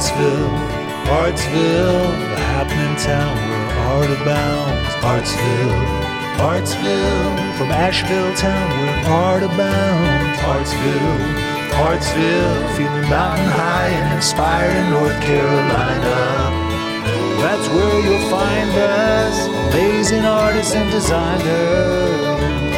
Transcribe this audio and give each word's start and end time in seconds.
Artsville, 0.00 0.56
Artsville, 1.12 2.08
the 2.32 2.40
happening 2.40 2.96
town 2.96 3.36
where 3.36 3.68
art 3.92 4.08
abounds. 4.08 4.88
Artsville, 5.04 5.76
Artsville, 6.40 7.58
from 7.58 7.70
Asheville 7.70 8.34
town 8.34 8.70
where 8.80 9.12
art 9.12 9.42
abounds. 9.42 10.38
Artsville, 10.40 11.20
Artsville, 11.84 12.76
feeling 12.78 13.10
mountain 13.10 13.50
high 13.52 13.88
and 13.88 14.16
inspired 14.16 14.74
in 14.74 14.88
North 14.88 15.20
Carolina. 15.20 16.16
That's 17.44 17.68
where 17.68 18.00
you'll 18.00 18.30
find 18.30 18.70
us, 18.70 19.48
amazing 19.68 20.24
artists 20.24 20.74
and 20.74 20.90
designers. 20.90 22.69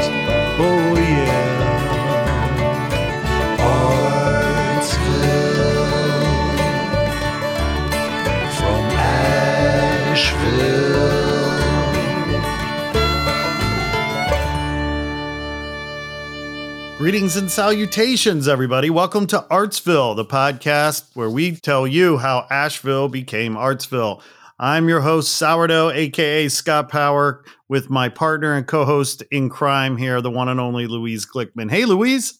Greetings 17.03 17.37
and 17.37 17.51
salutations, 17.51 18.47
everybody. 18.47 18.89
Welcome 18.89 19.27
to 19.27 19.45
Artsville, 19.51 20.15
the 20.15 20.25
podcast 20.25 21.03
where 21.15 21.29
we 21.29 21.57
tell 21.57 21.85
you 21.85 22.17
how 22.17 22.47
Asheville 22.49 23.09
became 23.09 23.57
Artsville. 23.57 24.23
I'm 24.61 24.89
your 24.89 25.01
host, 25.01 25.33
Sourdough, 25.33 25.91
aka 25.91 26.47
Scott 26.47 26.89
Power, 26.89 27.45
with 27.69 27.91
my 27.91 28.09
partner 28.09 28.55
and 28.55 28.69
co 28.69 28.85
host 28.85 29.25
in 29.33 29.51
crime 29.51 29.97
here, 29.97 30.21
the 30.21 30.31
one 30.31 30.49
and 30.49 30.61
only 30.61 30.87
Louise 30.87 31.27
Glickman. 31.27 31.73
Hey, 31.73 31.87
Louise. 31.87 32.39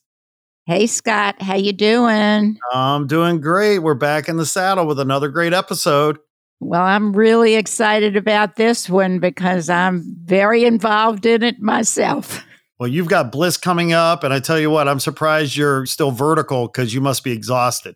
Hey 0.67 0.87
Scott, 0.87 1.43
how 1.43 1.57
you 1.57 1.73
doing? 1.73 2.57
I'm 2.73 3.09
doing 3.09 3.41
great. 3.41 3.81
We're 3.81 3.95
back 3.95 4.29
in 4.29 4.37
the 4.37 4.47
saddle 4.47 4.87
with 4.87 5.01
another 5.01 5.29
great 5.29 5.53
episode. 5.53 6.21
Well, 6.61 6.83
I'm 6.83 7.13
really 7.15 7.57
excited 7.57 8.17
about 8.17 8.55
this 8.55 8.89
one 8.89 9.19
because 9.19 9.69
I'm 9.69 10.05
very 10.23 10.65
involved 10.65 11.27
in 11.27 11.43
it 11.43 11.61
myself. 11.61 12.45
Well, 12.83 12.91
you've 12.91 13.07
got 13.07 13.31
Bliss 13.31 13.57
coming 13.59 13.93
up, 13.93 14.25
and 14.25 14.35
I 14.35 14.41
tell 14.41 14.59
you 14.59 14.69
what, 14.69 14.89
I'm 14.89 14.99
surprised 14.99 15.57
you're 15.57 15.87
still 15.87 16.11
vertical 16.11 16.67
because 16.67 16.93
you 16.93 17.01
must 17.01 17.23
be 17.23 17.31
exhausted. 17.31 17.95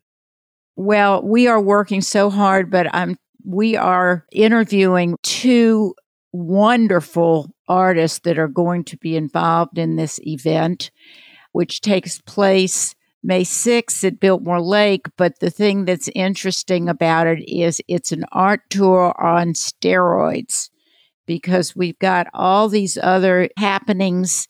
Well, 0.76 1.24
we 1.24 1.48
are 1.48 1.60
working 1.60 2.00
so 2.02 2.30
hard, 2.30 2.70
but 2.70 2.94
I'm 2.94 3.16
we 3.44 3.74
are 3.74 4.24
interviewing 4.30 5.16
two 5.24 5.92
wonderful 6.30 7.50
artists 7.66 8.20
that 8.20 8.38
are 8.38 8.46
going 8.46 8.84
to 8.84 8.96
be 8.98 9.16
involved 9.16 9.76
in 9.76 9.96
this 9.96 10.20
event, 10.22 10.92
which 11.50 11.80
takes 11.80 12.20
place 12.20 12.94
May 13.24 13.42
6th 13.42 14.04
at 14.04 14.20
Biltmore 14.20 14.62
Lake. 14.62 15.06
But 15.16 15.40
the 15.40 15.50
thing 15.50 15.84
that's 15.84 16.08
interesting 16.14 16.88
about 16.88 17.26
it 17.26 17.42
is 17.50 17.80
it's 17.88 18.12
an 18.12 18.24
art 18.30 18.60
tour 18.70 19.20
on 19.20 19.54
steroids 19.54 20.70
because 21.26 21.74
we've 21.74 21.98
got 21.98 22.28
all 22.32 22.68
these 22.68 22.96
other 23.02 23.48
happenings 23.56 24.46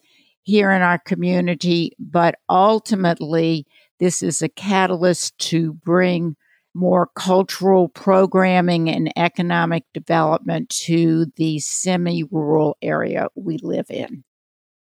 here 0.47 0.71
in 0.71 0.81
our 0.81 0.99
community, 0.99 1.91
but 1.99 2.37
ultimately, 2.49 3.67
this 3.99 4.23
is 4.23 4.43
a 4.43 4.49
catalyst 4.49 5.37
to 5.39 5.73
bring 5.73 6.37
more 6.73 7.09
cultural 7.17 7.89
programming 7.89 8.89
and 8.89 9.13
economic 9.17 9.83
development 9.93 10.69
to 10.69 11.27
the 11.35 11.59
semi 11.59 12.23
rural 12.31 12.77
area 12.81 13.27
we 13.35 13.59
live 13.59 13.91
in. 13.91 14.23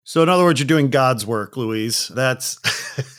So, 0.05 0.23
in 0.23 0.30
other 0.30 0.45
words, 0.45 0.58
you're 0.58 0.67
doing 0.67 0.89
God's 0.89 1.27
work, 1.27 1.55
Louise. 1.55 2.08
That's. 2.08 2.58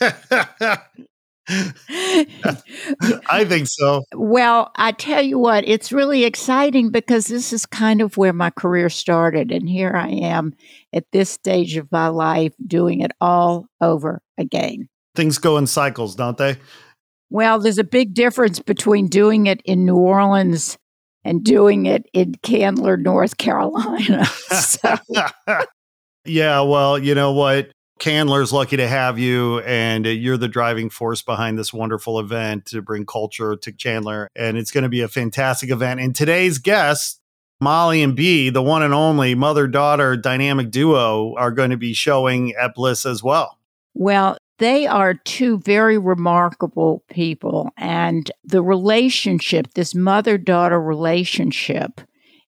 I 3.30 3.44
think 3.44 3.68
so. 3.68 4.04
Well, 4.14 4.72
I 4.76 4.92
tell 4.92 5.22
you 5.22 5.38
what, 5.38 5.68
it's 5.68 5.92
really 5.92 6.24
exciting 6.24 6.90
because 6.90 7.26
this 7.26 7.52
is 7.52 7.66
kind 7.66 8.00
of 8.00 8.16
where 8.16 8.32
my 8.32 8.50
career 8.50 8.88
started. 8.88 9.52
And 9.52 9.68
here 9.68 9.92
I 9.94 10.08
am 10.08 10.54
at 10.94 11.04
this 11.12 11.28
stage 11.28 11.76
of 11.76 11.90
my 11.92 12.08
life 12.08 12.54
doing 12.66 13.00
it 13.00 13.10
all 13.20 13.66
over 13.80 14.22
again. 14.38 14.88
Things 15.14 15.38
go 15.38 15.58
in 15.58 15.66
cycles, 15.66 16.14
don't 16.14 16.38
they? 16.38 16.56
Well, 17.30 17.58
there's 17.58 17.78
a 17.78 17.84
big 17.84 18.14
difference 18.14 18.60
between 18.60 19.08
doing 19.08 19.46
it 19.46 19.60
in 19.64 19.84
New 19.84 19.96
Orleans 19.96 20.78
and 21.24 21.42
doing 21.42 21.86
it 21.86 22.06
in 22.12 22.34
Candler, 22.42 22.96
North 22.96 23.38
Carolina. 23.38 24.24
so, 24.50 24.96
yeah, 26.24 26.60
well, 26.60 26.98
you 26.98 27.14
know 27.14 27.32
what? 27.32 27.70
Candler's 28.00 28.52
lucky 28.52 28.76
to 28.76 28.88
have 28.88 29.18
you, 29.18 29.60
and 29.60 30.04
you're 30.04 30.36
the 30.36 30.48
driving 30.48 30.90
force 30.90 31.22
behind 31.22 31.58
this 31.58 31.72
wonderful 31.72 32.18
event 32.18 32.66
to 32.66 32.82
bring 32.82 33.06
culture 33.06 33.56
to 33.56 33.72
Candler. 33.72 34.28
And 34.34 34.58
it's 34.58 34.72
going 34.72 34.82
to 34.82 34.88
be 34.88 35.00
a 35.00 35.08
fantastic 35.08 35.70
event. 35.70 36.00
And 36.00 36.14
today's 36.14 36.58
guests, 36.58 37.20
Molly 37.60 38.02
and 38.02 38.14
Bee, 38.16 38.50
the 38.50 38.62
one 38.62 38.82
and 38.82 38.92
only 38.92 39.34
mother 39.34 39.66
daughter 39.66 40.16
dynamic 40.16 40.70
duo, 40.70 41.34
are 41.36 41.50
going 41.50 41.70
to 41.70 41.76
be 41.76 41.94
showing 41.94 42.52
at 42.54 42.74
Bliss 42.74 43.06
as 43.06 43.22
well. 43.22 43.58
well, 43.94 44.36
they 44.58 44.86
are 44.86 45.14
two 45.14 45.58
very 45.58 45.98
remarkable 45.98 47.02
people. 47.10 47.70
And 47.76 48.30
the 48.44 48.62
relationship, 48.62 49.74
this 49.74 49.94
mother 49.94 50.38
daughter 50.38 50.80
relationship, 50.80 52.00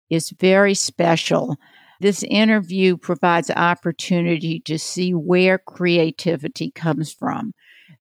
is 0.09 0.31
very 0.39 0.75
special. 0.75 1.56
This 2.00 2.22
interview 2.22 2.97
provides 2.97 3.50
opportunity 3.50 4.61
to 4.61 4.78
see 4.78 5.12
where 5.15 5.59
creativity 5.59 6.71
comes 6.71 7.12
from 7.12 7.53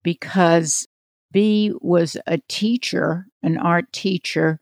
because 0.03 0.87
Bee 1.33 1.73
was 1.81 2.17
a 2.27 2.39
teacher, 2.49 3.27
an 3.43 3.57
art 3.57 3.93
teacher, 3.93 4.61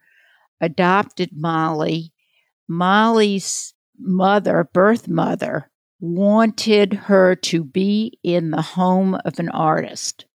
adopted 0.60 1.30
Molly. 1.32 2.12
Molly's 2.68 3.74
mother, 3.98 4.68
birth 4.72 5.08
mother, 5.08 5.70
wanted 6.00 6.92
her 6.94 7.34
to 7.34 7.64
be 7.64 8.18
in 8.22 8.50
the 8.50 8.62
home 8.62 9.16
of 9.24 9.38
an 9.38 9.48
artist. 9.48 10.26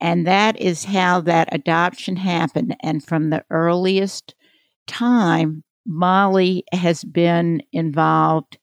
And 0.00 0.26
that 0.26 0.60
is 0.60 0.84
how 0.84 1.20
that 1.22 1.54
adoption 1.54 2.16
happened. 2.16 2.76
And 2.82 3.04
from 3.04 3.30
the 3.30 3.44
earliest 3.50 4.34
time, 4.86 5.62
Molly 5.86 6.64
has 6.72 7.04
been 7.04 7.62
involved 7.72 8.58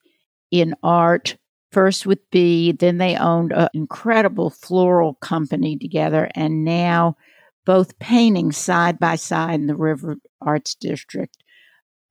in 0.50 0.74
art, 0.82 1.36
first 1.72 2.06
with 2.06 2.18
Bee, 2.30 2.72
then 2.72 2.98
they 2.98 3.16
owned 3.16 3.52
an 3.52 3.68
incredible 3.72 4.50
floral 4.50 5.14
company 5.14 5.78
together, 5.78 6.28
and 6.34 6.64
now 6.64 7.16
both 7.64 7.98
painting 7.98 8.52
side 8.52 8.98
by 8.98 9.16
side 9.16 9.60
in 9.60 9.66
the 9.66 9.76
River 9.76 10.16
Arts 10.40 10.74
District 10.74 11.36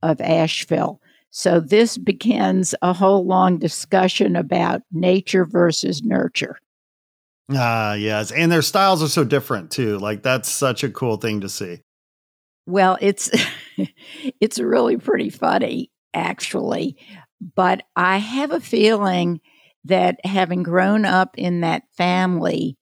of 0.02 0.22
Asheville. 0.22 1.02
So 1.32 1.60
this 1.60 1.98
begins 1.98 2.74
a 2.82 2.94
whole 2.94 3.26
long 3.26 3.60
discussion 3.60 4.36
about 4.36 4.82
nature 4.92 5.46
versus 5.46 6.04
nurture. 6.04 6.58
Ah, 7.52 7.94
yes. 7.94 8.32
And 8.32 8.52
their 8.52 8.62
styles 8.62 9.04
are 9.04 9.08
so 9.08 9.24
different 9.24 9.72
too. 9.72 9.98
Like 9.98 10.24
that's 10.24 10.50
such 10.50 10.84
a 10.84 10.90
cool 10.90 11.18
thing 11.18 11.42
to 11.42 11.50
see. 11.50 11.82
Well, 12.66 12.98
it's 13.02 13.30
it's 14.42 14.60
really 14.60 14.98
pretty 14.98 15.30
funny 15.30 15.92
actually, 16.14 16.98
but 17.56 17.84
I 17.96 18.18
have 18.18 18.52
a 18.52 18.60
feeling 18.60 19.42
that 19.86 20.20
having 20.26 20.64
grown 20.64 21.06
up 21.06 21.36
in 21.38 21.62
that 21.62 21.84
family 21.96 22.78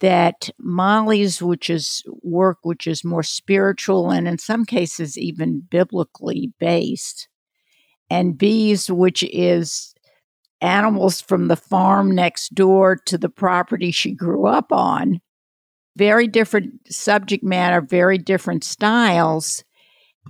that 0.00 0.50
Molly's 0.58 1.42
which 1.42 1.68
is 1.68 2.02
work 2.22 2.58
which 2.62 2.86
is 2.86 3.04
more 3.04 3.22
spiritual 3.22 4.10
and 4.10 4.28
in 4.28 4.38
some 4.38 4.64
cases 4.64 5.18
even 5.18 5.60
biblically 5.60 6.52
based 6.58 7.28
and 8.10 8.38
Bee's, 8.38 8.90
which 8.90 9.22
is 9.24 9.94
animals 10.60 11.20
from 11.20 11.48
the 11.48 11.56
farm 11.56 12.14
next 12.14 12.54
door 12.54 12.96
to 13.06 13.18
the 13.18 13.28
property 13.28 13.90
she 13.90 14.12
grew 14.12 14.46
up 14.46 14.72
on 14.72 15.20
very 15.96 16.26
different 16.28 16.72
subject 16.92 17.42
matter, 17.42 17.80
very 17.80 18.18
different 18.18 18.64
styles, 18.64 19.64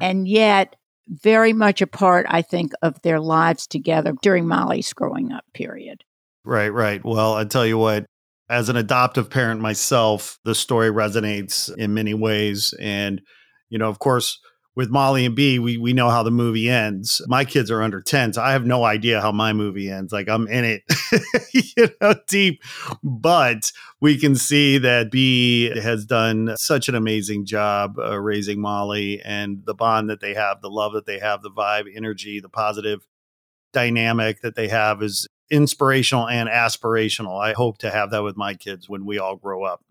and 0.00 0.26
yet 0.26 0.76
very 1.08 1.52
much 1.52 1.82
a 1.82 1.86
part, 1.86 2.26
I 2.28 2.42
think, 2.42 2.72
of 2.82 3.00
their 3.02 3.20
lives 3.20 3.66
together 3.66 4.14
during 4.22 4.46
Molly's 4.46 4.92
growing 4.92 5.32
up 5.32 5.44
period. 5.54 6.04
Right, 6.44 6.70
right. 6.70 7.04
Well, 7.04 7.34
I 7.34 7.44
tell 7.44 7.66
you 7.66 7.78
what, 7.78 8.06
as 8.50 8.68
an 8.68 8.76
adoptive 8.76 9.30
parent 9.30 9.60
myself, 9.60 10.38
the 10.44 10.54
story 10.54 10.90
resonates 10.90 11.74
in 11.76 11.94
many 11.94 12.14
ways. 12.14 12.74
And, 12.80 13.20
you 13.68 13.78
know, 13.78 13.88
of 13.88 13.98
course, 13.98 14.40
with 14.78 14.90
Molly 14.90 15.26
and 15.26 15.34
Bee, 15.34 15.58
we 15.58 15.76
we 15.76 15.92
know 15.92 16.08
how 16.08 16.22
the 16.22 16.30
movie 16.30 16.70
ends. 16.70 17.20
My 17.26 17.44
kids 17.44 17.68
are 17.68 17.82
under 17.82 18.00
10, 18.00 18.34
so 18.34 18.42
I 18.42 18.52
have 18.52 18.64
no 18.64 18.84
idea 18.84 19.20
how 19.20 19.32
my 19.32 19.52
movie 19.52 19.90
ends. 19.90 20.12
Like 20.12 20.28
I'm 20.28 20.46
in 20.46 20.64
it, 20.64 20.82
you 21.76 21.88
know, 22.00 22.14
deep. 22.28 22.62
But 23.02 23.72
we 24.00 24.16
can 24.16 24.36
see 24.36 24.78
that 24.78 25.10
Bee 25.10 25.76
has 25.80 26.06
done 26.06 26.54
such 26.56 26.88
an 26.88 26.94
amazing 26.94 27.44
job 27.44 27.98
uh, 27.98 28.20
raising 28.20 28.60
Molly 28.60 29.20
and 29.20 29.62
the 29.66 29.74
bond 29.74 30.10
that 30.10 30.20
they 30.20 30.34
have, 30.34 30.60
the 30.60 30.70
love 30.70 30.92
that 30.92 31.06
they 31.06 31.18
have, 31.18 31.42
the 31.42 31.50
vibe, 31.50 31.86
energy, 31.92 32.38
the 32.38 32.48
positive 32.48 33.04
dynamic 33.72 34.42
that 34.42 34.54
they 34.54 34.68
have 34.68 35.02
is 35.02 35.26
inspirational 35.50 36.28
and 36.28 36.48
aspirational. 36.48 37.40
I 37.40 37.52
hope 37.52 37.78
to 37.78 37.90
have 37.90 38.10
that 38.10 38.22
with 38.22 38.36
my 38.36 38.54
kids 38.54 38.88
when 38.88 39.04
we 39.04 39.18
all 39.18 39.36
grow 39.36 39.64
up. 39.64 39.82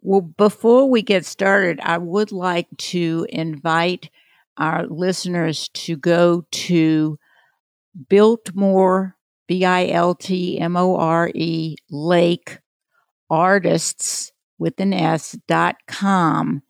Well, 0.00 0.20
before 0.20 0.90
we 0.90 1.02
get 1.02 1.24
started, 1.24 1.78
I 1.80 1.98
would 1.98 2.32
like 2.32 2.68
to 2.76 3.26
invite 3.28 4.10
our 4.56 4.86
listeners 4.86 5.68
to 5.74 5.96
go 5.96 6.44
to 6.50 7.18
Biltmore, 8.08 9.16
B 9.46 9.64
I 9.64 9.88
L 9.88 10.14
T 10.14 10.58
M 10.58 10.76
O 10.76 10.96
R 10.96 11.30
E, 11.34 11.76
Lake 11.90 12.58
Artists 13.30 14.32
with 14.58 14.80
an 14.80 14.92
S 14.92 15.38
dot 15.46 15.76
com. 15.86 16.62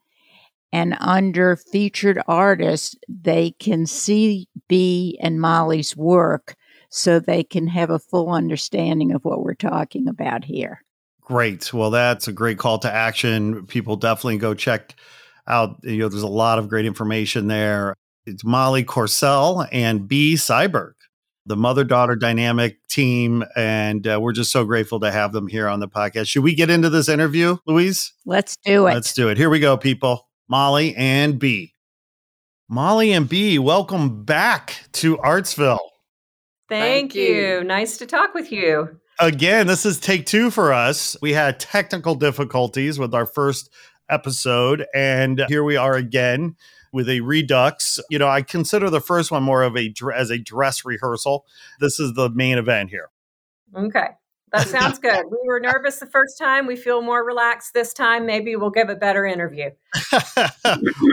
And 0.72 0.96
under 1.00 1.56
featured 1.56 2.20
artists, 2.26 2.96
they 3.08 3.50
can 3.58 3.86
see 3.86 4.48
Bee 4.68 5.18
and 5.22 5.40
Molly's 5.40 5.96
work 5.96 6.54
so 6.92 7.18
they 7.18 7.42
can 7.42 7.66
have 7.66 7.90
a 7.90 7.98
full 7.98 8.30
understanding 8.30 9.12
of 9.12 9.24
what 9.24 9.42
we're 9.42 9.54
talking 9.54 10.06
about 10.06 10.44
here. 10.44 10.84
Great. 11.22 11.72
Well, 11.72 11.90
that's 11.90 12.28
a 12.28 12.32
great 12.32 12.58
call 12.58 12.78
to 12.80 12.92
action. 12.92 13.66
People 13.66 13.96
definitely 13.96 14.36
go 14.36 14.54
check 14.54 14.94
out. 15.46 15.78
You 15.82 15.98
know, 15.98 16.08
there's 16.08 16.22
a 16.22 16.28
lot 16.28 16.58
of 16.58 16.68
great 16.68 16.84
information 16.84 17.46
there. 17.46 17.94
It's 18.26 18.44
Molly 18.44 18.84
Courcelle 18.84 19.66
and 19.72 20.06
Bee 20.06 20.34
Sieburg, 20.34 20.92
the 21.46 21.56
mother 21.56 21.82
daughter 21.82 22.14
dynamic 22.14 22.76
team. 22.88 23.42
And 23.56 24.06
uh, 24.06 24.18
we're 24.20 24.32
just 24.32 24.52
so 24.52 24.64
grateful 24.64 25.00
to 25.00 25.10
have 25.10 25.32
them 25.32 25.46
here 25.46 25.68
on 25.68 25.80
the 25.80 25.88
podcast. 25.88 26.28
Should 26.28 26.44
we 26.44 26.54
get 26.54 26.68
into 26.68 26.90
this 26.90 27.08
interview, 27.08 27.56
Louise? 27.66 28.12
Let's 28.26 28.58
do 28.58 28.86
it. 28.86 28.94
Let's 28.94 29.14
do 29.14 29.28
it. 29.30 29.38
Here 29.38 29.50
we 29.50 29.60
go, 29.60 29.78
people. 29.78 30.28
Molly 30.48 30.94
and 30.96 31.38
Bee. 31.38 31.72
Molly 32.68 33.12
and 33.12 33.28
Bee, 33.28 33.58
welcome 33.58 34.24
back 34.24 34.76
to 34.92 35.16
Artsville. 35.18 35.91
Thank, 36.72 37.12
Thank 37.12 37.14
you. 37.14 37.34
you. 37.34 37.64
Nice 37.64 37.98
to 37.98 38.06
talk 38.06 38.32
with 38.32 38.50
you. 38.50 38.98
Again, 39.20 39.66
this 39.66 39.84
is 39.84 40.00
take 40.00 40.24
two 40.24 40.50
for 40.50 40.72
us. 40.72 41.18
We 41.20 41.34
had 41.34 41.60
technical 41.60 42.14
difficulties 42.14 42.98
with 42.98 43.14
our 43.14 43.26
first 43.26 43.70
episode, 44.08 44.86
and 44.94 45.44
here 45.48 45.64
we 45.64 45.76
are 45.76 45.94
again 45.94 46.56
with 46.90 47.10
a 47.10 47.20
redux. 47.20 48.00
You 48.08 48.18
know, 48.18 48.28
I 48.28 48.40
consider 48.40 48.88
the 48.88 49.02
first 49.02 49.30
one 49.30 49.42
more 49.42 49.62
of 49.62 49.76
a 49.76 49.92
as 50.14 50.30
a 50.30 50.38
dress 50.38 50.86
rehearsal. 50.86 51.44
This 51.78 52.00
is 52.00 52.14
the 52.14 52.30
main 52.30 52.56
event 52.56 52.88
here. 52.88 53.10
Okay. 53.76 54.08
That 54.54 54.66
sounds 54.66 54.98
good. 54.98 55.26
we 55.30 55.38
were 55.44 55.60
nervous 55.60 55.98
the 55.98 56.06
first 56.06 56.38
time. 56.38 56.66
We 56.66 56.76
feel 56.76 57.02
more 57.02 57.22
relaxed 57.22 57.74
this 57.74 57.92
time. 57.92 58.24
Maybe 58.24 58.56
we'll 58.56 58.70
give 58.70 58.88
a 58.88 58.96
better 58.96 59.26
interview. 59.26 59.70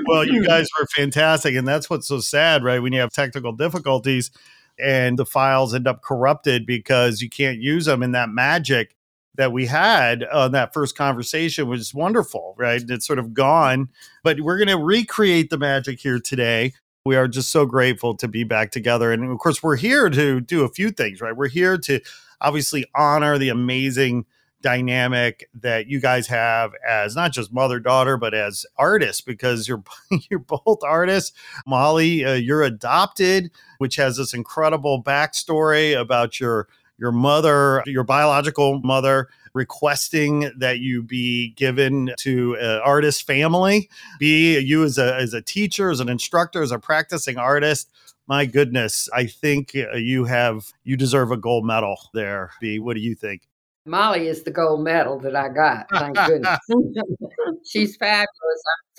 well, 0.08 0.24
you 0.26 0.46
guys 0.46 0.68
were 0.80 0.88
fantastic. 0.96 1.56
And 1.56 1.68
that's 1.68 1.90
what's 1.90 2.08
so 2.08 2.22
sad, 2.22 2.64
right? 2.64 2.80
When 2.80 2.94
you 2.94 3.02
have 3.02 3.12
technical 3.12 3.52
difficulties 3.52 4.32
and 4.82 5.18
the 5.18 5.26
files 5.26 5.74
end 5.74 5.88
up 5.88 6.02
corrupted 6.02 6.66
because 6.66 7.22
you 7.22 7.30
can't 7.30 7.60
use 7.60 7.86
them 7.86 8.04
in 8.04 8.12
that 8.12 8.30
magic 8.30 8.96
that 9.36 9.54
we 9.54 9.66
had 9.66 10.26
on 10.26 10.52
that 10.52 10.74
first 10.74 10.98
conversation 10.98 11.68
was 11.68 11.94
wonderful, 11.94 12.56
right? 12.58 12.84
It's 12.90 13.08
sort 13.08 13.20
of 13.20 13.34
gone, 13.34 13.90
but 14.24 14.42
we're 14.42 14.58
going 14.58 14.68
to 14.68 14.84
recreate 14.84 15.50
the 15.50 15.58
magic 15.58 16.00
here 16.00 16.20
today. 16.20 16.74
We 17.06 17.16
are 17.16 17.28
just 17.28 17.50
so 17.52 17.66
grateful 17.66 18.16
to 18.18 18.28
be 18.28 18.44
back 18.44 18.72
together. 18.72 19.14
And 19.14 19.32
of 19.32 19.38
course, 19.40 19.64
we're 19.64 19.78
here 19.78 20.10
to 20.10 20.42
do 20.42 20.64
a 20.64 20.70
few 20.70 20.92
things, 20.92 21.22
right? 21.22 21.36
We're 21.36 21.48
here 21.48 21.78
to 21.78 22.02
obviously 22.42 22.86
honor 22.96 23.38
the 23.38 23.50
amazing 23.50 24.26
dynamic 24.62 25.50
that 25.54 25.88
you 25.88 26.00
guys 26.00 26.28
have 26.28 26.74
as 26.88 27.16
not 27.16 27.32
just 27.32 27.54
mother 27.54 27.80
daughter 27.80 28.18
but 28.18 28.34
as 28.34 28.66
artists 28.78 29.22
because 29.22 29.68
you're 29.68 29.84
you're 30.30 30.40
both 30.40 30.84
artists 30.84 31.32
molly 31.66 32.26
uh, 32.26 32.34
you're 32.34 32.64
adopted 32.64 33.52
which 33.78 33.96
has 33.96 34.18
this 34.18 34.34
incredible 34.34 35.02
backstory 35.02 36.00
about 36.00 36.40
your 36.40 36.68
your 36.98 37.12
mother 37.12 37.82
your 37.86 38.04
biological 38.04 38.82
mother 38.82 39.30
requesting 39.54 40.52
that 40.58 40.80
you 40.80 41.02
be 41.02 41.52
given 41.52 42.12
to 42.18 42.56
an 42.56 42.82
artist 42.84 43.26
family 43.26 43.90
Bee 44.20 44.60
you 44.60 44.84
as 44.84 44.98
a 44.98 45.16
as 45.16 45.34
a 45.34 45.42
teacher 45.42 45.90
as 45.90 46.02
an 46.02 46.10
instructor 46.10 46.62
as 46.62 46.72
a 46.72 46.80
practicing 46.80 47.38
artist 47.38 47.90
my 48.30 48.46
goodness, 48.46 49.10
I 49.12 49.26
think 49.26 49.76
uh, 49.76 49.96
you 49.96 50.26
have 50.26 50.72
you 50.84 50.96
deserve 50.96 51.32
a 51.32 51.38
gold 51.38 51.66
medal 51.66 51.98
there. 52.14 52.52
Bee, 52.62 52.78
what 52.78 52.94
do 52.94 53.00
you 53.00 53.16
think? 53.16 53.50
Molly 53.86 54.28
is 54.28 54.44
the 54.44 54.52
gold 54.52 54.84
medal 54.84 55.20
that 55.20 55.36
I 55.36 55.50
got. 55.50 55.88
Thank 55.92 56.16
goodness. 56.16 56.60
She's 57.66 57.96
fabulous. 57.96 58.28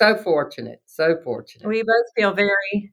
I'm 0.01 0.15
so 0.15 0.23
fortunate. 0.23 0.81
So 0.85 1.17
fortunate. 1.23 1.67
We 1.67 1.83
both 1.83 2.05
feel 2.15 2.33
very 2.33 2.91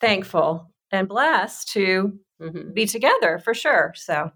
thankful 0.00 0.70
and 0.92 1.08
blessed 1.08 1.72
to 1.72 2.18
mm-hmm. 2.40 2.72
be 2.72 2.86
together 2.86 3.40
for 3.42 3.54
sure. 3.54 3.92
So, 3.96 4.30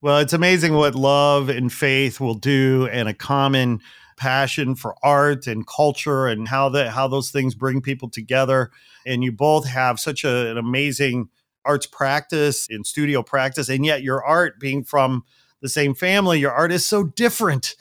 well, 0.00 0.18
it's 0.18 0.32
amazing 0.32 0.74
what 0.74 0.94
love 0.94 1.48
and 1.48 1.72
faith 1.72 2.20
will 2.20 2.34
do 2.34 2.88
and 2.90 3.08
a 3.08 3.14
common 3.14 3.80
passion 4.16 4.74
for 4.74 4.94
art 5.02 5.46
and 5.46 5.66
culture 5.66 6.26
and 6.26 6.48
how 6.48 6.70
that 6.70 6.88
how 6.88 7.06
those 7.06 7.30
things 7.30 7.54
bring 7.54 7.82
people 7.82 8.08
together 8.08 8.70
and 9.04 9.22
you 9.22 9.30
both 9.30 9.66
have 9.66 10.00
such 10.00 10.24
a, 10.24 10.50
an 10.50 10.56
amazing 10.56 11.28
arts 11.66 11.86
practice 11.86 12.66
in 12.70 12.82
studio 12.82 13.22
practice 13.22 13.68
and 13.68 13.84
yet 13.84 14.02
your 14.02 14.24
art 14.24 14.58
being 14.58 14.82
from 14.82 15.22
the 15.62 15.68
same 15.68 15.94
family 15.94 16.38
your 16.38 16.52
art 16.52 16.72
is 16.72 16.86
so 16.86 17.04
different 17.04 17.76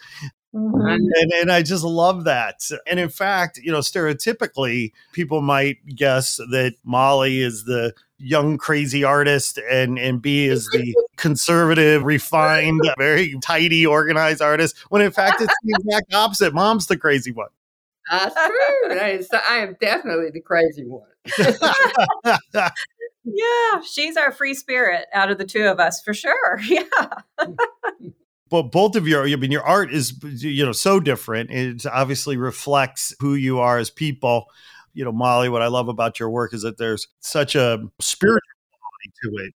Mm-hmm. 0.56 0.88
And, 0.88 1.32
and 1.34 1.52
I 1.52 1.62
just 1.64 1.84
love 1.84 2.24
that. 2.24 2.62
And 2.88 2.98
in 2.98 3.10
fact, 3.10 3.58
you 3.58 3.72
know, 3.74 3.80
stereotypically, 3.80 4.94
people 5.12 5.42
might 5.42 5.86
guess 5.86 6.38
that 6.38 6.76
Molly 6.86 7.42
is 7.42 7.66
the 7.66 7.94
young, 8.18 8.58
crazy 8.58 9.04
artist 9.04 9.60
and, 9.70 10.00
and 10.00 10.22
Bee 10.22 10.46
is 10.46 10.70
the 10.72 10.96
conservative, 11.18 12.04
refined, 12.04 12.80
very 12.98 13.38
tidy, 13.42 13.86
organized 13.86 14.42
artist, 14.42 14.78
when 14.88 15.02
in 15.02 15.12
fact, 15.12 15.42
it's 15.42 15.54
the 15.64 15.78
exact 15.86 16.14
opposite. 16.14 16.54
Mom's 16.54 16.88
the 16.88 16.98
crazy 16.98 17.34
one. 17.34 17.50
That's 18.10 18.36
true. 18.36 18.96
That 18.96 19.12
is, 19.12 19.30
I 19.34 19.58
am 19.58 19.76
definitely 19.82 20.30
the 20.32 20.40
crazy 20.40 20.86
one. 20.86 21.10
yeah, 23.26 23.82
she's 23.82 24.16
our 24.18 24.32
free 24.32 24.54
spirit 24.54 25.08
out 25.14 25.32
of 25.32 25.38
the 25.38 25.46
two 25.46 25.64
of 25.64 25.80
us 25.80 26.02
for 26.02 26.14
sure. 26.14 26.60
Yeah. 26.68 26.84
But 28.52 28.72
both 28.72 28.96
of 28.96 29.08
your 29.08 29.28
i 29.28 29.36
mean 29.36 29.52
your 29.52 29.64
art 29.64 29.92
is 29.92 30.14
you 30.24 30.64
know 30.64 30.72
so 30.72 31.00
different. 31.00 31.50
It 31.50 31.84
obviously 31.88 32.38
reflects 32.38 33.14
who 33.20 33.34
you 33.34 33.60
are 33.60 33.80
as 33.80 33.90
people. 33.90 34.46
You 34.94 35.04
know 35.04 35.12
molly 35.12 35.50
what 35.50 35.64
i 35.64 35.68
love 35.68 35.88
about 35.90 36.20
your 36.20 36.30
work 36.30 36.54
is 36.54 36.62
that 36.62 36.78
there's 36.78 37.08
such 37.22 37.56
a 37.56 37.84
spiritual 38.00 38.42
quality 38.72 39.12
to 39.24 39.46
it 39.46 39.54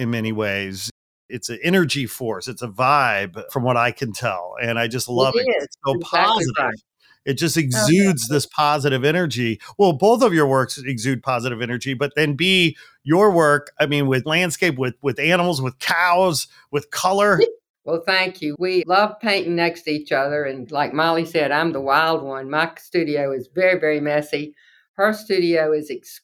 in 0.00 0.10
many 0.10 0.32
ways. 0.32 0.90
It's 1.28 1.50
an 1.50 1.58
energy 1.62 2.06
force. 2.06 2.48
It's 2.48 2.62
a 2.62 2.68
vibe 2.68 3.40
from 3.52 3.64
what 3.64 3.76
i 3.76 3.92
can 3.92 4.12
tell 4.12 4.54
and 4.60 4.78
i 4.78 4.88
just 4.88 5.08
love 5.10 5.34
it, 5.36 5.46
it. 5.46 5.54
it's 5.64 5.76
so 5.84 5.92
exactly 5.92 6.18
positive. 6.18 6.54
right. 6.58 6.74
It 7.24 7.34
just 7.34 7.56
exudes 7.56 8.24
okay. 8.24 8.34
this 8.34 8.46
positive 8.46 9.04
energy. 9.04 9.60
Well, 9.78 9.92
both 9.92 10.22
of 10.22 10.34
your 10.34 10.46
works 10.46 10.78
exude 10.78 11.22
positive 11.22 11.62
energy, 11.62 11.94
but 11.94 12.12
then 12.16 12.34
Bee, 12.34 12.76
your 13.04 13.30
work, 13.30 13.72
I 13.78 13.86
mean, 13.86 14.06
with 14.06 14.26
landscape, 14.26 14.76
with 14.76 14.94
with 15.02 15.18
animals, 15.18 15.62
with 15.62 15.78
cows, 15.78 16.48
with 16.70 16.90
color, 16.90 17.40
Well, 17.84 18.02
thank 18.06 18.40
you. 18.40 18.54
We 18.58 18.84
love 18.86 19.18
painting 19.20 19.56
next 19.56 19.82
to 19.82 19.90
each 19.90 20.12
other. 20.12 20.44
And 20.44 20.70
like 20.70 20.92
Molly 20.92 21.24
said, 21.24 21.50
I'm 21.50 21.72
the 21.72 21.80
wild 21.80 22.22
one. 22.22 22.48
My 22.48 22.70
studio 22.78 23.32
is 23.32 23.48
very, 23.52 23.78
very 23.78 24.00
messy. 24.00 24.54
Her 24.94 25.12
studio 25.12 25.72
is 25.72 25.90
ex- 25.90 26.20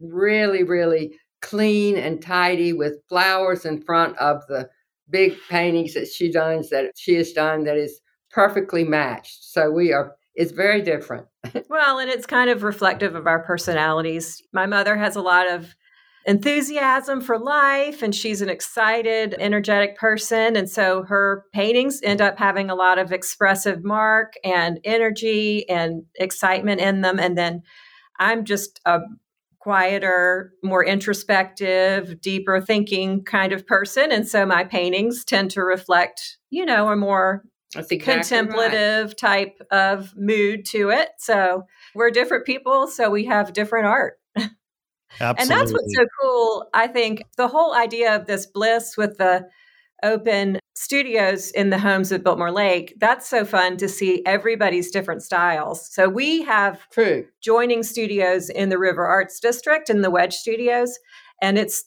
really, 0.00 0.62
really 0.62 1.18
clean 1.40 1.96
and 1.96 2.22
tidy 2.22 2.72
with 2.72 3.02
flowers 3.08 3.64
in 3.64 3.82
front 3.82 4.16
of 4.18 4.46
the 4.46 4.68
big 5.10 5.36
paintings 5.50 5.94
that 5.94 6.06
she 6.06 6.30
does 6.30 6.70
that 6.70 6.92
she 6.96 7.14
has 7.14 7.32
done 7.32 7.64
that 7.64 7.76
is 7.76 8.00
perfectly 8.30 8.84
matched. 8.84 9.42
So 9.42 9.70
we 9.72 9.92
are 9.92 10.14
it's 10.34 10.52
very 10.52 10.82
different. 10.82 11.26
well, 11.68 11.98
and 11.98 12.10
it's 12.10 12.26
kind 12.26 12.50
of 12.50 12.62
reflective 12.62 13.14
of 13.14 13.26
our 13.26 13.42
personalities. 13.42 14.42
My 14.52 14.66
mother 14.66 14.96
has 14.96 15.16
a 15.16 15.22
lot 15.22 15.50
of 15.50 15.74
enthusiasm 16.24 17.20
for 17.20 17.38
life 17.38 18.02
and 18.02 18.14
she's 18.14 18.40
an 18.40 18.48
excited, 18.48 19.34
energetic 19.38 19.96
person. 19.96 20.56
And 20.56 20.70
so 20.70 21.02
her 21.04 21.44
paintings 21.52 22.00
end 22.02 22.20
up 22.20 22.38
having 22.38 22.70
a 22.70 22.74
lot 22.74 22.98
of 22.98 23.12
expressive 23.12 23.82
mark 23.84 24.34
and 24.44 24.78
energy 24.84 25.68
and 25.68 26.04
excitement 26.14 26.80
in 26.80 27.00
them. 27.00 27.18
And 27.18 27.36
then 27.36 27.62
I'm 28.18 28.44
just 28.44 28.80
a 28.84 29.00
quieter, 29.58 30.52
more 30.62 30.84
introspective, 30.84 32.20
deeper 32.20 32.60
thinking 32.60 33.24
kind 33.24 33.52
of 33.52 33.66
person. 33.66 34.10
And 34.10 34.26
so 34.26 34.44
my 34.44 34.64
paintings 34.64 35.24
tend 35.24 35.52
to 35.52 35.62
reflect, 35.62 36.38
you 36.50 36.64
know, 36.64 36.88
a 36.88 36.96
more 36.96 37.44
exactly 37.74 37.98
contemplative 37.98 39.08
right. 39.08 39.18
type 39.18 39.58
of 39.70 40.14
mood 40.16 40.64
to 40.66 40.90
it. 40.90 41.10
So 41.18 41.66
we're 41.94 42.10
different 42.10 42.44
people, 42.46 42.86
so 42.86 43.10
we 43.10 43.24
have 43.26 43.52
different 43.52 43.86
art. 43.86 44.18
Absolutely. 44.36 44.52
And 45.20 45.50
that's 45.50 45.72
what's 45.72 45.94
so 45.94 46.06
cool. 46.20 46.70
I 46.72 46.86
think 46.86 47.22
the 47.36 47.48
whole 47.48 47.74
idea 47.74 48.16
of 48.16 48.26
this 48.26 48.46
bliss 48.46 48.96
with 48.96 49.18
the 49.18 49.46
open 50.02 50.58
studios 50.74 51.50
in 51.50 51.70
the 51.70 51.78
homes 51.78 52.12
of 52.12 52.24
Biltmore 52.24 52.50
Lake, 52.50 52.94
that's 52.98 53.28
so 53.28 53.44
fun 53.44 53.76
to 53.76 53.88
see 53.88 54.22
everybody's 54.26 54.90
different 54.90 55.22
styles. 55.22 55.92
So 55.92 56.08
we 56.08 56.42
have 56.42 56.80
True. 56.90 57.26
joining 57.42 57.82
studios 57.82 58.48
in 58.48 58.68
the 58.68 58.78
River 58.78 59.06
Arts 59.06 59.38
District 59.38 59.90
in 59.90 60.00
the 60.00 60.10
Wedge 60.10 60.34
Studios, 60.34 60.98
and 61.40 61.58
it's 61.58 61.84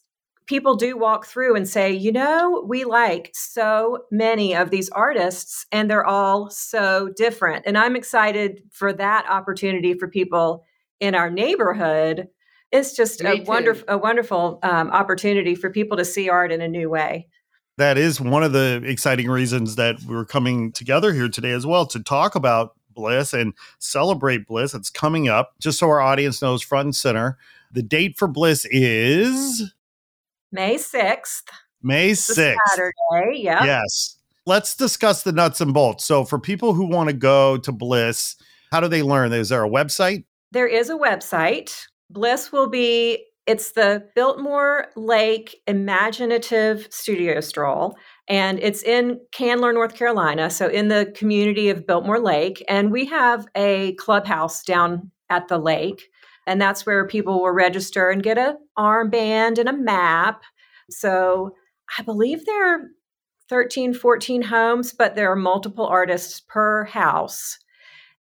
people 0.48 0.76
do 0.76 0.98
walk 0.98 1.26
through 1.26 1.56
and 1.56 1.68
say, 1.68 1.92
you 1.92 2.12
know, 2.12 2.64
we 2.68 2.84
like 2.84 3.32
so 3.34 4.00
many 4.12 4.56
of 4.56 4.70
these 4.70 4.90
artists 4.90 5.66
and 5.72 5.90
they're 5.90 6.06
all 6.06 6.50
so 6.50 7.10
different. 7.16 7.64
And 7.66 7.78
I'm 7.78 7.96
excited 7.96 8.62
for 8.72 8.94
that 8.94 9.26
opportunity 9.30 9.94
for 9.94 10.08
people 10.08 10.64
in 11.00 11.16
our 11.16 11.30
neighborhood. 11.30 12.28
It's 12.72 12.96
just 12.96 13.24
Me 13.24 13.30
a 13.30 13.38
too. 13.38 13.44
wonderful, 13.44 13.86
a 13.88 13.98
wonderful 13.98 14.60
um, 14.64 14.90
opportunity 14.92 15.56
for 15.56 15.70
people 15.70 15.98
to 15.98 16.06
see 16.06 16.30
art 16.30 16.52
in 16.52 16.62
a 16.62 16.68
new 16.68 16.90
way. 16.90 17.28
That 17.78 17.98
is 17.98 18.22
one 18.22 18.44
of 18.44 18.54
the 18.54 18.82
exciting 18.86 19.30
reasons 19.30 19.76
that 19.76 19.98
we're 20.08 20.26
coming 20.26 20.72
together 20.72 21.14
here 21.14 21.28
today 21.28 21.52
as 21.52 21.66
well 21.66 21.86
to 21.88 22.02
talk 22.02 22.36
about 22.36 22.72
Bliss 22.94 23.34
and 23.34 23.54
celebrate 23.80 24.48
Bliss. 24.48 24.74
It's 24.74 24.90
coming 24.90 25.28
up, 25.28 25.54
just 25.60 25.80
so 25.80 25.90
our 25.90 26.00
audience 26.00 26.42
knows 26.42 26.62
front 26.62 26.86
and 26.86 26.96
center. 26.96 27.38
The 27.74 27.84
date 27.84 28.18
for 28.18 28.28
Bliss 28.30 28.66
is 28.72 29.74
May 30.56 30.76
6th, 30.76 31.44
May 31.84 32.12
6th. 32.12 32.56
Saturday. 32.70 33.42
Yep. 33.42 33.64
Yes. 33.66 34.18
Let's 34.48 34.76
discuss 34.76 35.24
the 35.24 35.32
nuts 35.32 35.60
and 35.60 35.74
bolts. 35.74 36.06
So, 36.06 36.24
for 36.24 36.40
people 36.40 36.74
who 36.74 36.88
want 36.88 37.10
to 37.10 37.16
go 37.16 37.58
to 37.58 37.72
Bliss, 37.72 38.38
how 38.72 38.80
do 38.80 38.88
they 38.88 39.04
learn? 39.04 39.34
Is 39.34 39.50
there 39.50 39.64
a 39.64 39.70
website? 39.70 40.24
There 40.52 40.68
is 40.68 40.90
a 40.90 40.96
website. 40.96 41.76
Bliss 42.10 42.52
will 42.52 42.70
be, 42.70 43.26
it's 43.48 43.74
the 43.74 44.08
Biltmore 44.16 44.88
Lake 44.96 45.58
Imaginative 45.68 46.88
Studio 46.90 47.42
Stroll. 47.42 47.98
And 48.28 48.60
it's 48.60 48.82
in 48.84 49.20
Candler, 49.32 49.74
North 49.74 49.96
Carolina. 49.96 50.50
So 50.50 50.68
in 50.68 50.88
the 50.88 51.12
community 51.16 51.70
of 51.70 51.86
Biltmore 51.86 52.20
Lake. 52.20 52.64
And 52.70 52.92
we 52.92 53.06
have 53.06 53.46
a 53.56 53.94
clubhouse 53.96 54.64
down 54.64 55.12
at 55.30 55.48
the 55.48 55.58
lake. 55.58 56.10
And 56.48 56.62
that's 56.62 56.86
where 56.86 57.08
people 57.08 57.42
will 57.42 57.52
register 57.52 58.10
and 58.10 58.24
get 58.24 58.38
a 58.38 58.58
armband 58.78 59.58
and 59.58 59.70
a 59.70 59.74
map. 59.74 60.44
So 60.90 61.56
I 61.98 62.04
believe 62.04 62.46
there 62.46 62.76
are 62.76 62.82
13, 63.50 63.94
14 63.94 64.42
homes, 64.44 64.94
but 64.94 65.16
there 65.16 65.32
are 65.32 65.36
multiple 65.36 65.86
artists 65.86 66.42
per 66.48 66.86
house 66.86 67.58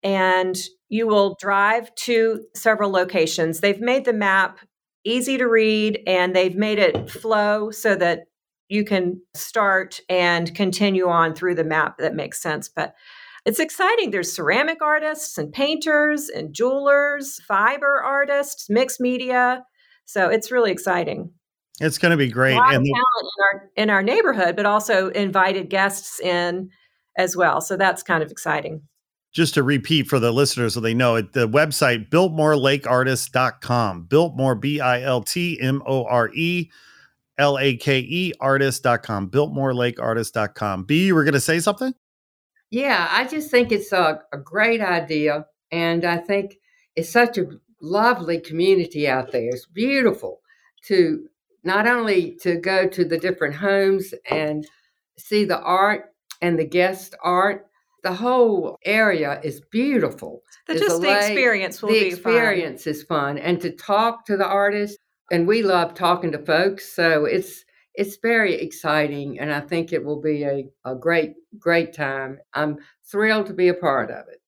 and 0.04 0.58
you 0.90 1.08
will 1.08 1.38
drive 1.40 1.94
to 1.96 2.44
several 2.56 2.92
locations. 2.92 3.60
They've 3.60 3.80
made 3.80 4.06
the 4.06 4.14
map 4.14 4.60
easy 5.06 5.38
to 5.38 5.48
read 5.48 6.02
and 6.06 6.36
they've 6.36 6.56
made 6.56 6.80
it 6.80 7.10
flow 7.10 7.72
so 7.72 7.96
that 7.96 8.26
you 8.70 8.84
can 8.84 9.22
start 9.34 10.00
and 10.10 10.54
continue 10.56 11.08
on 11.08 11.36
through 11.36 11.56
the 11.56 11.64
map 11.64 11.98
that 11.98 12.16
makes 12.16 12.42
sense. 12.42 12.70
But 12.70 12.96
it's 13.46 13.60
exciting. 13.60 14.12
There's 14.12 14.32
ceramic 14.34 14.82
artists 14.82 15.38
and 15.38 15.52
painters 15.52 16.30
and 16.30 16.54
jewelers, 16.54 17.40
fiber 17.48 18.02
artists, 18.02 18.70
mixed 18.70 19.02
media. 19.02 19.64
So 20.06 20.30
it's 20.30 20.52
really 20.52 20.72
exciting. 20.72 21.32
It's 21.82 21.98
going 21.98 22.12
to 22.12 22.18
be 22.18 22.28
A 22.28 22.32
great. 22.32 22.58
And 22.58 22.86
in 22.86 22.94
our 22.94 23.70
in 23.76 23.90
our 23.90 24.04
neighborhood, 24.04 24.56
but 24.56 24.66
also 24.66 25.10
invited 25.10 25.70
guests 25.70 26.20
in 26.20 26.70
as 27.18 27.36
well. 27.36 27.62
So 27.62 27.76
that's 27.78 28.04
kind 28.04 28.24
of 28.24 28.32
exciting. 28.32 28.82
just 29.34 29.56
to 29.56 29.64
repeat 29.64 30.08
for 30.08 30.20
the 30.20 30.32
listeners 30.32 30.76
so 30.76 30.80
they 30.80 30.94
know 30.94 31.16
it, 31.16 31.34
the 31.34 31.48
website 31.50 32.10
biltmorelakeartist.com. 32.10 34.04
Biltmore, 34.06 34.56
B 34.56 34.80
I 34.80 35.02
L 35.02 35.22
T 35.22 35.60
M 35.60 35.82
O 35.86 36.06
R 36.06 36.30
E 36.34 36.70
L 37.38 37.58
A 37.58 37.76
K 37.76 38.00
E 38.00 38.34
artist.com. 38.40 39.30
Biltmorelakeartist.com. 39.32 40.84
Bee, 40.86 41.08
you 41.08 41.16
were 41.16 41.24
going 41.24 41.34
to 41.34 41.42
say 41.42 41.60
something? 41.60 41.94
Yeah, 42.74 43.08
I 43.12 43.28
just 43.28 43.52
think 43.52 43.72
it's 43.72 43.92
a, 43.92 44.20
a 44.34 44.38
great 44.40 44.82
idea. 44.82 45.46
And 45.72 46.04
I 46.04 46.18
think 46.18 46.56
it's 46.96 47.12
such 47.12 47.38
a 47.38 47.46
lovely 47.80 48.40
community 48.40 49.08
out 49.08 49.32
there. 49.32 49.50
It's 49.50 49.68
beautiful 49.68 50.40
to 50.86 51.28
not 51.64 51.86
only 51.86 52.36
to 52.42 52.56
go 52.56 52.88
to 52.88 53.06
the 53.06 53.20
different 53.20 53.54
homes 53.54 54.16
and 54.28 54.66
see 55.20 55.46
the 55.46 55.62
art 55.62 56.16
and 56.42 56.58
the 56.58 56.66
guest 56.66 57.14
art. 57.24 57.68
The 58.02 58.14
whole 58.14 58.80
area 58.84 59.40
is 59.44 59.62
beautiful. 59.72 60.42
The, 60.66 60.74
There's 60.74 60.88
just 60.88 61.02
the 61.04 61.16
experience 61.16 61.80
will 61.80 61.90
the 61.90 62.00
be 62.00 62.08
experience 62.08 62.88
is 62.88 63.04
fun 63.04 63.38
and 63.38 63.62
to 63.62 63.70
talk 63.70 64.26
to 64.26 64.36
the 64.36 64.48
artists 64.48 64.98
and 65.32 65.48
we 65.48 65.62
love 65.62 65.94
talking 65.94 66.32
to 66.32 66.40
folks 66.40 66.92
so 66.92 67.26
it's 67.26 67.64
it's 67.96 68.18
very 68.18 68.56
exciting 68.56 69.40
and 69.40 69.54
i 69.54 69.60
think 69.60 69.94
it 69.94 70.04
will 70.04 70.22
be 70.22 70.44
a, 70.44 70.66
a 70.86 70.96
great 70.96 71.36
great 71.60 71.94
time 71.94 72.40
i'm 72.54 72.78
thrilled 73.06 73.46
to 73.46 73.54
be 73.54 73.68
a 73.68 73.74
part 73.74 74.10
of 74.10 74.28
it 74.28 74.42